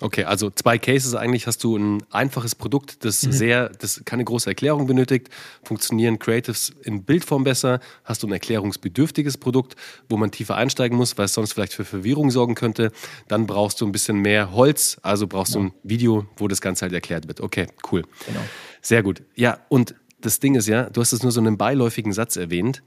Okay, 0.00 0.24
also 0.24 0.48
zwei 0.50 0.78
Cases 0.78 1.14
eigentlich 1.16 1.48
hast 1.48 1.64
du 1.64 1.76
ein 1.76 2.04
einfaches 2.10 2.54
Produkt, 2.54 3.04
das 3.04 3.24
mhm. 3.24 3.32
sehr, 3.32 3.68
das 3.68 4.02
keine 4.04 4.24
große 4.24 4.48
Erklärung 4.48 4.86
benötigt, 4.86 5.28
funktionieren 5.64 6.20
Creatives 6.20 6.72
in 6.84 7.02
Bildform 7.02 7.42
besser, 7.42 7.80
hast 8.04 8.22
du 8.22 8.28
ein 8.28 8.32
erklärungsbedürftiges 8.32 9.38
Produkt, 9.38 9.74
wo 10.08 10.16
man 10.16 10.30
tiefer 10.30 10.54
einsteigen 10.54 10.96
muss, 10.96 11.18
weil 11.18 11.24
es 11.24 11.34
sonst 11.34 11.52
vielleicht 11.52 11.72
für 11.72 11.84
Verwirrung 11.84 12.30
sorgen 12.30 12.54
könnte, 12.54 12.92
dann 13.26 13.48
brauchst 13.48 13.80
du 13.80 13.86
ein 13.86 13.92
bisschen 13.92 14.18
mehr 14.18 14.52
Holz, 14.52 14.98
also 15.02 15.26
brauchst 15.26 15.54
ja. 15.54 15.60
du 15.60 15.66
ein 15.66 15.72
Video, 15.82 16.26
wo 16.36 16.46
das 16.46 16.60
Ganze 16.60 16.82
halt 16.82 16.92
erklärt 16.92 17.26
wird. 17.26 17.40
Okay, 17.40 17.66
cool. 17.90 18.04
Genau. 18.26 18.40
Sehr 18.80 19.02
gut. 19.02 19.22
Ja, 19.34 19.58
und 19.68 19.96
das 20.20 20.38
Ding 20.38 20.54
ist 20.54 20.68
ja, 20.68 20.90
du 20.90 21.00
hast 21.00 21.12
es 21.12 21.24
nur 21.24 21.32
so 21.32 21.40
einen 21.40 21.58
beiläufigen 21.58 22.12
Satz 22.12 22.36
erwähnt 22.36 22.82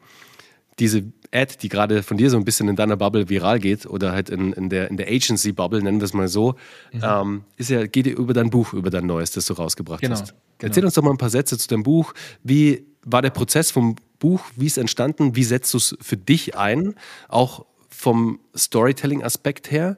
diese 0.80 1.04
Ad, 1.34 1.56
die 1.62 1.70
gerade 1.70 2.04
von 2.04 2.18
dir 2.18 2.30
so 2.30 2.38
ein 2.38 2.46
bisschen 2.46 2.68
in 2.68 2.76
deiner 2.76 2.98
Bubble 2.98 3.30
viral 3.30 3.60
geht 3.60 3.86
oder 3.86 4.12
halt 4.12 4.30
in, 4.30 4.54
in 4.54 4.70
der, 4.70 4.90
in 4.90 4.98
der 4.98 5.08
Agency-Bubble, 5.08 5.82
nennen 5.82 6.00
wir 6.00 6.06
es 6.06 6.14
mal 6.14 6.28
so, 6.28 6.56
mhm. 6.92 7.02
ähm, 7.04 7.44
ist 7.58 7.70
ja, 7.70 7.86
geht 7.86 8.06
dir 8.06 8.18
über 8.18 8.34
dein 8.34 8.50
Buch, 8.50 8.74
über 8.74 8.90
dein 8.90 9.06
Neues, 9.06 9.32
das 9.32 9.46
du 9.46 9.54
rausgebracht 9.54 10.02
genau. 10.02 10.14
hast. 10.20 10.30
Genau. 10.30 10.70
Erzähl 10.70 10.86
uns 10.86 10.94
doch 10.94 11.04
mal 11.04 11.12
ein 11.12 11.18
paar 11.18 11.30
Sätze 11.30 11.58
zu 11.58 11.68
deinem 11.68 11.84
Buch. 11.84 12.14
Wie 12.44 12.86
war 13.04 13.22
der 13.22 13.30
Prozess 13.30 13.72
vom 13.72 13.96
Buch? 14.20 14.42
Wie 14.56 14.66
ist 14.66 14.74
es 14.74 14.78
entstanden? 14.78 15.36
Wie 15.36 15.44
setzt 15.44 15.74
du 15.74 15.78
es 15.78 15.96
für 16.02 16.18
dich 16.18 16.58
ein? 16.58 16.96
Auch 17.30 17.66
vom 17.90 18.40
Storytelling-Aspekt 18.56 19.72
her. 19.72 19.98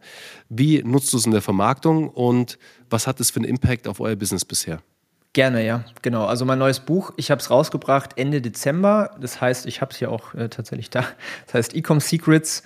Wie 0.49 0.83
nutzt 0.83 1.13
du 1.13 1.17
es 1.17 1.25
in 1.25 1.31
der 1.31 1.41
Vermarktung 1.41 2.09
und 2.09 2.57
was 2.89 3.07
hat 3.07 3.19
es 3.19 3.31
für 3.31 3.39
einen 3.39 3.49
Impact 3.49 3.87
auf 3.87 3.99
euer 3.99 4.15
Business 4.15 4.45
bisher? 4.45 4.81
Gerne, 5.33 5.65
ja, 5.65 5.83
genau. 6.03 6.25
Also 6.25 6.45
mein 6.45 6.59
neues 6.59 6.79
Buch, 6.79 7.11
ich 7.17 7.31
habe 7.31 7.41
es 7.41 7.49
rausgebracht 7.49 8.11
Ende 8.17 8.39
Dezember. 8.39 9.15
Das 9.19 9.41
heißt, 9.41 9.65
ich 9.65 9.81
habe 9.81 9.91
es 9.91 9.97
hier 9.97 10.11
auch 10.11 10.35
äh, 10.35 10.47
tatsächlich 10.47 10.91
da. 10.91 11.03
Das 11.45 11.55
heißt 11.55 11.75
Ecom 11.75 11.99
Secrets. 11.99 12.63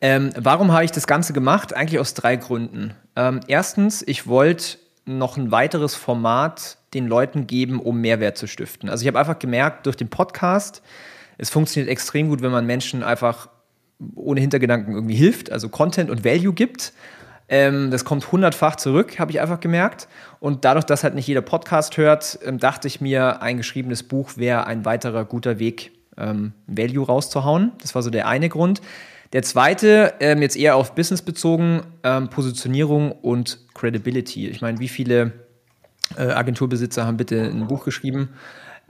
Ähm, 0.00 0.30
warum 0.36 0.72
habe 0.72 0.84
ich 0.84 0.90
das 0.90 1.06
Ganze 1.06 1.32
gemacht? 1.32 1.74
Eigentlich 1.74 2.00
aus 2.00 2.14
drei 2.14 2.36
Gründen. 2.36 2.94
Ähm, 3.14 3.40
erstens, 3.46 4.02
ich 4.06 4.26
wollte 4.26 4.78
noch 5.04 5.36
ein 5.36 5.52
weiteres 5.52 5.94
Format 5.94 6.78
den 6.92 7.06
Leuten 7.06 7.46
geben, 7.46 7.80
um 7.80 8.00
Mehrwert 8.00 8.36
zu 8.36 8.46
stiften. 8.46 8.88
Also 8.88 9.02
ich 9.02 9.08
habe 9.08 9.18
einfach 9.18 9.38
gemerkt 9.38 9.86
durch 9.86 9.96
den 9.96 10.08
Podcast, 10.08 10.82
es 11.38 11.50
funktioniert 11.50 11.90
extrem 11.90 12.28
gut, 12.28 12.42
wenn 12.42 12.50
man 12.50 12.66
Menschen 12.66 13.02
einfach 13.02 13.48
ohne 14.14 14.40
Hintergedanken 14.40 14.94
irgendwie 14.94 15.14
hilft, 15.14 15.50
also 15.52 15.68
Content 15.68 16.10
und 16.10 16.24
Value 16.24 16.52
gibt. 16.52 16.92
Ähm, 17.48 17.90
das 17.90 18.04
kommt 18.04 18.30
hundertfach 18.30 18.76
zurück, 18.76 19.18
habe 19.18 19.30
ich 19.30 19.40
einfach 19.40 19.60
gemerkt. 19.60 20.08
Und 20.38 20.64
dadurch, 20.64 20.84
dass 20.84 21.02
halt 21.02 21.14
nicht 21.14 21.26
jeder 21.26 21.40
Podcast 21.40 21.96
hört, 21.96 22.38
ähm, 22.44 22.58
dachte 22.58 22.88
ich 22.88 23.00
mir, 23.00 23.40
ein 23.42 23.56
geschriebenes 23.56 24.02
Buch 24.02 24.36
wäre 24.36 24.66
ein 24.66 24.84
weiterer 24.84 25.24
guter 25.24 25.58
Weg, 25.58 25.92
ähm, 26.18 26.52
Value 26.66 27.06
rauszuhauen. 27.06 27.72
Das 27.80 27.94
war 27.94 28.02
so 28.02 28.10
der 28.10 28.28
eine 28.28 28.48
Grund. 28.48 28.82
Der 29.32 29.42
zweite, 29.42 30.14
ähm, 30.20 30.42
jetzt 30.42 30.56
eher 30.56 30.76
auf 30.76 30.94
Business 30.94 31.22
bezogen, 31.22 31.82
ähm, 32.02 32.28
Positionierung 32.28 33.12
und 33.12 33.58
Credibility. 33.74 34.48
Ich 34.48 34.60
meine, 34.60 34.78
wie 34.78 34.88
viele 34.88 35.32
äh, 36.16 36.22
Agenturbesitzer 36.22 37.06
haben 37.06 37.16
bitte 37.16 37.42
ein 37.42 37.66
Buch 37.66 37.84
geschrieben? 37.84 38.30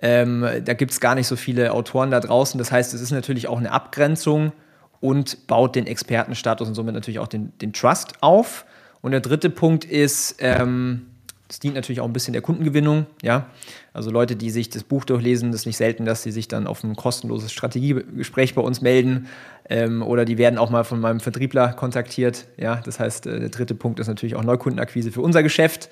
Ähm, 0.01 0.47
da 0.65 0.75
gibt 0.75 0.93
es 0.93 1.01
gar 1.01 1.17
nicht 1.17 1.27
so 1.27 1.35
viele 1.35 1.73
Autoren 1.73 2.13
da 2.13 2.21
draußen. 2.21 2.57
Das 2.59 2.71
heißt, 2.71 2.95
es 2.95 3.01
ist 3.01 3.11
natürlich 3.11 3.49
auch 3.49 3.59
eine 3.59 3.73
Abgrenzung 3.73 4.53
und 5.01 5.47
baut 5.47 5.77
den 5.77 5.87
Expertenstatus 5.87 6.69
und 6.69 6.75
somit 6.75 6.95
natürlich 6.95 7.19
auch 7.19 7.29
den, 7.29 7.53
den 7.59 7.73
Trust 7.73 8.15
auf. 8.23 8.65
Und 9.01 9.13
der 9.13 9.21
dritte 9.21 9.51
Punkt 9.51 9.85
ist, 9.85 10.37
ähm, 10.41 11.07
das 11.49 11.61
dient 11.61 11.75
natürlich 11.75 12.01
auch 12.01 12.05
ein 12.05 12.13
bisschen 12.13 12.35
der 12.35 12.43
Kundengewinnung, 12.43 13.07
ja. 13.23 13.47
Also 13.95 14.11
Leute, 14.11 14.37
die 14.37 14.51
sich 14.51 14.69
das 14.69 14.85
Buch 14.85 15.05
durchlesen, 15.05 15.51
das 15.51 15.63
ist 15.63 15.67
nicht 15.67 15.79
selten, 15.79 16.05
dass 16.05 16.23
sie 16.23 16.31
sich 16.31 16.47
dann 16.47 16.67
auf 16.67 16.85
ein 16.85 16.95
kostenloses 16.95 17.53
Strategiegespräch 17.53 18.55
bei 18.55 18.61
uns 18.61 18.83
melden 18.83 19.29
ähm, 19.69 20.03
oder 20.03 20.25
die 20.25 20.37
werden 20.37 20.59
auch 20.59 20.71
mal 20.71 20.85
von 20.85 21.01
meinem 21.01 21.21
Vertriebler 21.21 21.73
kontaktiert, 21.73 22.47
ja. 22.59 22.77
Das 22.85 23.01
heißt, 23.01 23.27
äh, 23.27 23.41
der 23.41 23.49
dritte 23.49 23.75
Punkt 23.75 23.99
ist 23.99 24.09
natürlich 24.09 24.37
auch 24.37 24.45
Neukundenakquise 24.45 25.11
für 25.11 25.23
unser 25.23 25.43
Geschäft. 25.43 25.89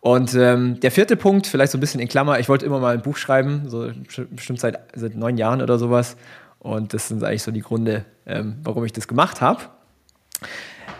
Und 0.00 0.34
ähm, 0.34 0.80
der 0.80 0.90
vierte 0.90 1.16
Punkt, 1.16 1.46
vielleicht 1.46 1.72
so 1.72 1.78
ein 1.78 1.80
bisschen 1.80 2.00
in 2.00 2.08
Klammer, 2.08 2.38
ich 2.38 2.48
wollte 2.48 2.66
immer 2.66 2.78
mal 2.78 2.94
ein 2.94 3.00
Buch 3.02 3.16
schreiben, 3.16 3.62
so 3.68 3.90
bestimmt 4.30 4.60
seit, 4.60 4.78
seit 4.94 5.16
neun 5.16 5.38
Jahren 5.38 5.62
oder 5.62 5.78
sowas. 5.78 6.16
Und 6.64 6.94
das 6.94 7.08
sind 7.08 7.22
eigentlich 7.22 7.42
so 7.42 7.50
die 7.50 7.60
Gründe, 7.60 8.06
ähm, 8.24 8.56
warum 8.62 8.86
ich 8.86 8.92
das 8.94 9.06
gemacht 9.06 9.42
habe. 9.42 9.60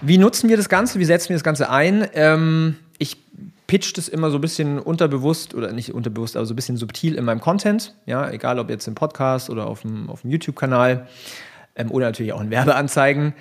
Wie 0.03 0.19
nutzen 0.19 0.51
wir 0.51 0.59
das 0.59 0.69
Ganze? 0.69 0.99
Wie 0.99 1.07
setzen 1.07 1.31
wir 1.31 1.37
das 1.37 1.43
Ganze 1.43 1.71
ein? 1.71 2.07
Ähm, 2.13 2.77
ich 2.99 3.17
pitch 3.67 3.97
das 3.97 4.09
immer 4.09 4.31
so 4.31 4.37
ein 4.37 4.43
bisschen 4.43 4.79
unterbewusst 4.79 5.55
oder 5.55 5.73
nicht 5.73 5.95
unterbewusst, 5.95 6.37
aber 6.37 6.45
so 6.45 6.53
ein 6.53 6.57
bisschen 6.57 6.77
subtil 6.77 7.15
in 7.15 7.25
meinem 7.25 7.41
Content. 7.41 7.95
Ja, 8.05 8.31
egal 8.31 8.59
ob 8.59 8.69
jetzt 8.69 8.87
im 8.87 8.95
Podcast 8.95 9.49
oder 9.49 9.67
auf 9.67 9.81
dem, 9.81 10.11
auf 10.11 10.21
dem 10.21 10.31
YouTube-Kanal 10.33 11.09
ähm, 11.77 11.91
oder 11.91 12.05
natürlich 12.05 12.35
auch 12.35 12.43
in 12.43 12.51
Werbeanzeigen. 12.51 13.33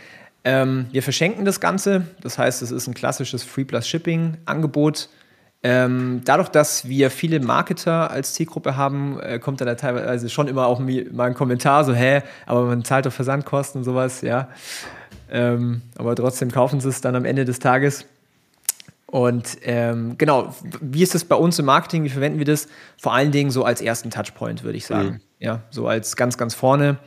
Ähm, 0.45 0.86
wir 0.93 1.03
verschenken 1.03 1.43
das 1.43 1.59
Ganze. 1.59 2.07
Das 2.21 2.38
heißt, 2.38 2.62
es 2.62 2.71
ist 2.71 2.88
ein 2.88 2.93
klassisches 2.93 3.43
Free 3.43 3.65
Plus 3.65 3.86
Shipping 3.86 4.38
Angebot. 4.45 5.09
Ähm, 5.65 6.21
dadurch, 6.26 6.49
dass 6.49 6.89
wir 6.89 7.10
viele 7.10 7.39
Marketer 7.39 8.12
als 8.12 8.34
Zielgruppe 8.34 8.76
haben, 8.76 9.17
äh, 9.21 9.39
kommt 9.39 9.62
da 9.62 9.76
teilweise 9.76 10.30
schon 10.30 10.49
immer 10.49 10.67
auch 10.67 10.80
mal 10.80 11.28
ein 11.28 11.36
Kommentar, 11.36 11.86
so, 11.86 11.93
hä, 11.93 12.21
aber 12.45 12.65
man 12.65 12.84
zahlt 12.84 13.06
doch 13.06 13.13
Versandkosten 13.13 13.80
und 13.80 13.86
sowas, 13.86 14.21
ja. 14.21 14.49
Ähm, 15.32 15.82
aber 15.95 16.15
trotzdem 16.15 16.52
kaufen 16.52 16.82
sie 16.82 16.89
es 16.89 16.99
dann 16.99 17.15
am 17.15 17.23
Ende 17.23 17.45
des 17.45 17.60
Tages. 17.60 18.06
Und 19.06 19.60
ähm, 19.62 20.17
genau, 20.17 20.54
wie 20.82 21.02
ist 21.02 21.15
das 21.15 21.23
bei 21.23 21.36
uns 21.36 21.60
im 21.60 21.65
Marketing? 21.65 22.04
Wie 22.04 22.10
verwenden 22.10 22.39
wir 22.39 22.45
das? 22.45 22.67
Vor 22.97 23.13
allen 23.13 23.32
Dingen 23.32 23.52
so 23.52 23.63
als 23.63 23.80
ersten 23.80 24.10
Touchpoint, 24.10 24.63
würde 24.63 24.78
ich 24.78 24.86
sagen. 24.86 25.08
Mhm. 25.08 25.19
Ja, 25.39 25.62
so 25.69 25.88
als 25.88 26.15
ganz, 26.15 26.38
ganz 26.38 26.56
vorne. 26.56 26.97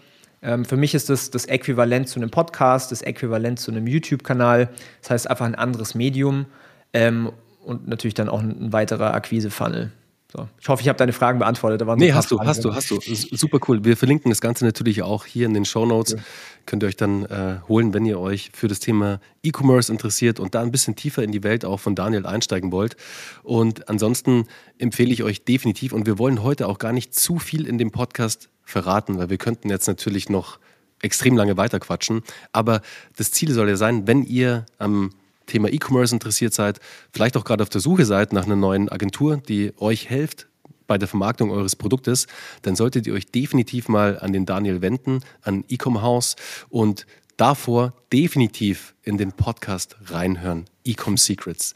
Ähm, 0.40 0.64
für 0.64 0.77
mich 0.77 0.95
ist 0.95 1.11
das 1.11 1.31
das 1.31 1.47
Äquivalent 1.47 2.09
zu 2.09 2.21
einem 2.21 2.31
Podcast, 2.31 2.92
das 2.92 3.03
Äquivalent 3.03 3.59
zu 3.59 3.71
einem 3.71 3.87
YouTube-Kanal. 3.87 4.69
Das 5.03 5.11
heißt 5.11 5.31
einfach 5.31 5.47
ein 5.47 5.57
anderes 5.57 5.95
Medium. 5.95 6.47
Ähm, 6.92 7.33
und 7.66 7.88
natürlich 7.88 8.14
dann 8.14 8.29
auch 8.29 8.40
ein, 8.40 8.66
ein 8.66 8.72
weiterer 8.72 9.12
Akquise-Funnel. 9.14 9.92
So. 10.33 10.48
Ich 10.61 10.68
hoffe, 10.68 10.83
ich 10.83 10.88
habe 10.88 10.98
deine 10.98 11.12
Fragen 11.12 11.38
beantwortet. 11.38 11.81
Da 11.81 11.87
waren 11.87 11.98
nee, 11.98 12.12
hast 12.12 12.31
du, 12.31 12.40
hast 12.40 12.64
du, 12.64 12.74
hast 12.74 12.90
du. 12.90 12.98
Super 13.00 13.59
cool. 13.68 13.85
Wir 13.85 13.96
verlinken 13.96 14.31
das 14.31 14.40
Ganze 14.40 14.64
natürlich 14.64 15.02
auch 15.02 15.24
hier 15.24 15.46
in 15.46 15.55
den 15.55 15.64
Show 15.64 15.87
Notes. 15.87 16.12
Ja. 16.12 16.18
Könnt 16.66 16.83
ihr 16.83 16.88
euch 16.88 16.96
dann 16.96 17.24
äh, 17.26 17.59
holen, 17.68 17.94
wenn 17.94 18.05
ihr 18.05 18.18
euch 18.18 18.50
für 18.52 18.66
das 18.66 18.81
Thema 18.81 19.20
E-Commerce 19.44 19.90
interessiert 19.90 20.40
und 20.40 20.55
da 20.55 20.62
ein 20.62 20.72
bisschen 20.72 20.96
tiefer 20.96 21.22
in 21.22 21.31
die 21.31 21.44
Welt 21.44 21.64
auch 21.64 21.79
von 21.79 21.94
Daniel 21.94 22.26
einsteigen 22.26 22.72
wollt. 22.72 22.96
Und 23.44 23.88
ansonsten 23.88 24.46
empfehle 24.79 25.12
ich 25.12 25.22
euch 25.22 25.44
definitiv, 25.44 25.92
und 25.92 26.07
wir 26.07 26.18
wollen 26.18 26.42
heute 26.42 26.66
auch 26.66 26.79
gar 26.79 26.92
nicht 26.92 27.14
zu 27.14 27.38
viel 27.38 27.66
in 27.66 27.79
dem 27.79 27.92
Podcast 27.92 28.48
verraten, 28.64 29.18
weil 29.18 29.31
wir 29.31 29.38
könnten 29.38 29.70
jetzt 29.70 29.87
natürlich 29.87 30.29
noch 30.29 30.59
extrem 31.00 31.37
lange 31.37 31.57
weiterquatschen. 31.57 32.22
Aber 32.52 32.81
das 33.16 33.31
Ziel 33.31 33.52
soll 33.52 33.68
ja 33.68 33.76
sein, 33.76 34.09
wenn 34.09 34.24
ihr 34.24 34.66
am 34.79 35.11
Thema 35.46 35.68
E-Commerce 35.68 36.14
interessiert 36.14 36.54
seid, 36.54 36.80
vielleicht 37.12 37.37
auch 37.37 37.44
gerade 37.44 37.62
auf 37.62 37.68
der 37.68 37.80
Suche 37.80 38.04
seid 38.04 38.32
nach 38.32 38.44
einer 38.44 38.56
neuen 38.56 38.88
Agentur, 38.88 39.37
die 39.37 39.72
euch 39.78 40.09
hilft 40.09 40.48
bei 40.87 40.98
der 40.98 41.09
Vermarktung 41.09 41.50
eures 41.50 41.76
Produktes, 41.76 42.26
dann 42.62 42.76
solltet 42.76 43.06
ihr 43.06 43.14
euch 43.14 43.26
definitiv 43.26 43.88
mal 43.88 44.18
an 44.20 44.32
den 44.32 44.46
Daniel 44.46 44.82
wenden, 44.82 45.20
an 45.42 45.64
Ecom 45.68 46.02
House 46.02 46.37
und 46.68 47.06
davor 47.37 47.92
definitiv 48.12 48.94
in 49.02 49.18
den 49.18 49.32
Podcast 49.32 49.96
reinhören, 50.06 50.66
Ecom 50.85 51.16
Secrets. 51.16 51.74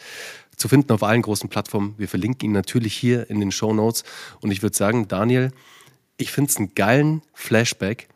Zu 0.56 0.68
finden 0.68 0.92
auf 0.92 1.02
allen 1.02 1.22
großen 1.22 1.48
Plattformen. 1.48 1.94
Wir 1.96 2.08
verlinken 2.08 2.50
ihn 2.50 2.52
natürlich 2.52 2.94
hier 2.94 3.30
in 3.30 3.40
den 3.40 3.50
Show 3.50 3.72
Notes. 3.72 4.04
Und 4.40 4.50
ich 4.50 4.62
würde 4.62 4.76
sagen, 4.76 5.08
Daniel, 5.08 5.52
ich 6.18 6.32
finde 6.32 6.50
es 6.50 6.58
einen 6.58 6.74
geilen 6.74 7.22
Flashback, 7.32 8.08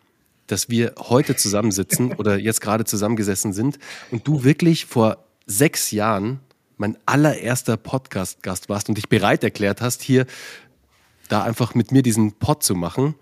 dass 0.47 0.69
wir 0.69 0.95
heute 0.99 1.37
zusammensitzen 1.37 2.13
oder 2.17 2.39
jetzt 2.39 2.61
gerade 2.61 2.85
zusammengesessen 2.85 3.53
sind 3.55 3.79
und 4.11 4.29
du 4.29 4.45
wirklich 4.45 4.85
vor 4.85 5.25
sechs 5.47 5.91
Jahren 5.91 6.41
mein 6.77 6.99
allererster 7.07 7.77
Podcast-Gast 7.77 8.69
warst 8.69 8.89
und 8.89 8.97
dich 8.97 9.09
bereit 9.09 9.45
erklärt 9.45 9.81
hast, 9.81 10.03
hier 10.03 10.27
da 11.29 11.43
einfach 11.43 11.75
mit 11.75 11.93
mir 11.93 12.03
diesen 12.03 12.33
Pod 12.33 12.63
zu 12.63 12.75
machen. 12.75 13.15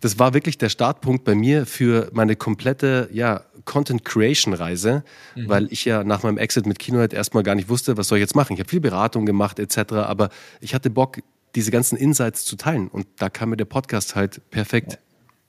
Das 0.00 0.18
war 0.18 0.34
wirklich 0.34 0.58
der 0.58 0.68
Startpunkt 0.68 1.24
bei 1.24 1.34
mir 1.34 1.66
für 1.66 2.10
meine 2.12 2.36
komplette 2.36 3.08
ja, 3.12 3.44
Content 3.64 4.04
Creation 4.04 4.54
Reise, 4.54 5.04
mhm. 5.34 5.48
weil 5.48 5.72
ich 5.72 5.84
ja 5.84 6.04
nach 6.04 6.22
meinem 6.22 6.38
Exit 6.38 6.66
mit 6.66 6.78
Kinohead 6.78 7.12
erstmal 7.12 7.42
gar 7.42 7.54
nicht 7.54 7.68
wusste, 7.68 7.96
was 7.96 8.08
soll 8.08 8.18
ich 8.18 8.22
jetzt 8.22 8.36
machen. 8.36 8.54
Ich 8.54 8.60
habe 8.60 8.68
viel 8.68 8.80
Beratung 8.80 9.26
gemacht 9.26 9.58
etc., 9.58 9.92
aber 9.94 10.30
ich 10.60 10.74
hatte 10.74 10.90
Bock, 10.90 11.18
diese 11.54 11.70
ganzen 11.70 11.96
Insights 11.96 12.44
zu 12.44 12.56
teilen 12.56 12.88
und 12.88 13.06
da 13.16 13.30
kam 13.30 13.50
mir 13.50 13.56
der 13.56 13.64
Podcast 13.64 14.14
halt 14.14 14.42
perfekt 14.50 14.98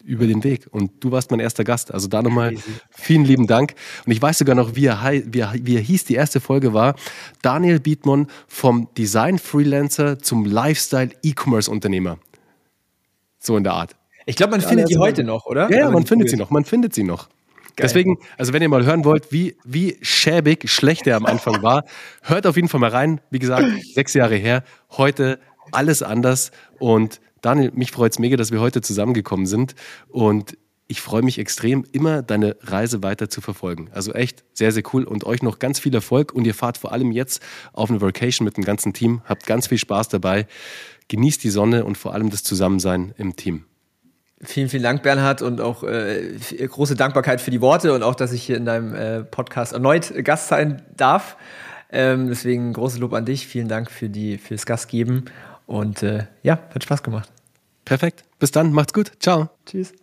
über 0.07 0.25
den 0.25 0.43
Weg. 0.43 0.67
Und 0.71 1.03
du 1.03 1.11
warst 1.11 1.31
mein 1.31 1.39
erster 1.41 1.65
Gast. 1.65 1.93
Also 1.93 2.07
da 2.07 2.21
nochmal 2.21 2.55
vielen 2.89 3.25
lieben 3.25 3.45
Dank. 3.45 3.75
Und 4.05 4.11
ich 4.11 4.21
weiß 4.21 4.37
sogar 4.37 4.55
noch, 4.55 4.75
wie 4.75 4.85
er, 4.85 5.01
wie, 5.25 5.39
er, 5.39 5.53
wie 5.53 5.75
er 5.75 5.81
hieß. 5.81 6.05
Die 6.05 6.15
erste 6.15 6.39
Folge 6.39 6.73
war 6.73 6.95
Daniel 7.41 7.79
Bietmann 7.79 8.27
vom 8.47 8.87
Design-Freelancer 8.97 10.19
zum 10.19 10.45
Lifestyle-E-Commerce-Unternehmer. 10.45 12.19
So 13.37 13.57
in 13.57 13.63
der 13.63 13.73
Art. 13.73 13.95
Ich 14.25 14.37
glaube, 14.37 14.51
man 14.51 14.61
ja, 14.61 14.67
findet 14.67 14.89
die 14.89 14.97
heute 14.97 15.23
noch, 15.23 15.45
oder? 15.45 15.69
Ja, 15.69 15.79
ja 15.79 15.91
man 15.91 16.05
findet 16.05 16.29
sie 16.29 16.37
noch. 16.37 16.49
Man 16.49 16.63
findet 16.63 16.93
sie 16.93 17.03
noch. 17.03 17.27
Geil. 17.75 17.87
Deswegen, 17.87 18.17
also 18.37 18.53
wenn 18.53 18.61
ihr 18.61 18.69
mal 18.69 18.85
hören 18.85 19.05
wollt, 19.05 19.31
wie, 19.31 19.55
wie 19.63 19.97
schäbig 20.01 20.69
schlecht 20.69 21.05
er 21.05 21.17
am 21.17 21.25
Anfang 21.25 21.61
war, 21.61 21.83
hört 22.23 22.47
auf 22.47 22.55
jeden 22.55 22.69
Fall 22.69 22.79
mal 22.79 22.89
rein. 22.89 23.21
Wie 23.29 23.39
gesagt, 23.39 23.67
sechs 23.93 24.13
Jahre 24.13 24.35
her, 24.35 24.63
heute 24.91 25.39
alles 25.71 26.01
anders. 26.01 26.51
Und 26.79 27.19
Daniel, 27.41 27.71
mich 27.73 27.91
freut 27.91 28.11
es 28.11 28.19
mega, 28.19 28.37
dass 28.37 28.51
wir 28.51 28.59
heute 28.59 28.81
zusammengekommen 28.81 29.45
sind. 29.45 29.75
Und 30.07 30.57
ich 30.87 31.01
freue 31.01 31.21
mich 31.21 31.37
extrem, 31.37 31.85
immer 31.91 32.21
deine 32.21 32.55
Reise 32.61 33.03
weiter 33.03 33.29
zu 33.29 33.41
verfolgen. 33.41 33.89
Also 33.91 34.13
echt 34.13 34.43
sehr, 34.53 34.71
sehr 34.71 34.83
cool 34.93 35.03
und 35.03 35.25
euch 35.25 35.43
noch 35.43 35.59
ganz 35.59 35.79
viel 35.79 35.93
Erfolg. 35.93 36.33
Und 36.33 36.47
ihr 36.47 36.53
fahrt 36.53 36.77
vor 36.77 36.93
allem 36.93 37.11
jetzt 37.11 37.41
auf 37.73 37.89
eine 37.89 38.01
Vacation 38.01 38.45
mit 38.45 38.57
dem 38.57 38.63
ganzen 38.63 38.93
Team. 38.93 39.21
Habt 39.25 39.45
ganz 39.45 39.67
viel 39.67 39.77
Spaß 39.77 40.09
dabei. 40.09 40.47
Genießt 41.09 41.43
die 41.43 41.49
Sonne 41.49 41.85
und 41.85 41.97
vor 41.97 42.13
allem 42.13 42.29
das 42.29 42.43
Zusammensein 42.43 43.13
im 43.17 43.35
Team. 43.35 43.65
Vielen, 44.39 44.69
vielen 44.69 44.83
Dank, 44.83 45.01
Bernhard, 45.01 45.41
und 45.41 45.61
auch 45.61 45.83
äh, 45.83 46.37
große 46.67 46.95
Dankbarkeit 46.95 47.41
für 47.41 47.49
die 47.49 47.59
Worte 47.59 47.93
und 47.93 48.03
auch, 48.03 48.13
dass 48.13 48.31
ich 48.33 48.43
hier 48.43 48.55
in 48.55 48.65
deinem 48.65 48.93
äh, 48.93 49.23
Podcast 49.23 49.73
erneut 49.73 50.13
Gast 50.23 50.47
sein 50.47 50.83
darf. 50.95 51.37
Ähm, 51.91 52.27
deswegen 52.27 52.71
großes 52.71 52.99
Lob 52.99 53.13
an 53.13 53.25
dich. 53.25 53.47
Vielen 53.47 53.67
Dank 53.67 53.89
für 53.89 54.09
die 54.09 54.37
fürs 54.37 54.65
Gastgeben 54.65 55.25
und 55.67 56.01
äh, 56.01 56.25
ja, 56.41 56.59
hat 56.73 56.83
Spaß 56.83 57.03
gemacht. 57.03 57.29
Perfekt. 57.85 58.23
Bis 58.39 58.51
dann. 58.51 58.73
Macht's 58.73 58.93
gut. 58.93 59.11
Ciao. 59.19 59.49
Tschüss. 59.65 59.93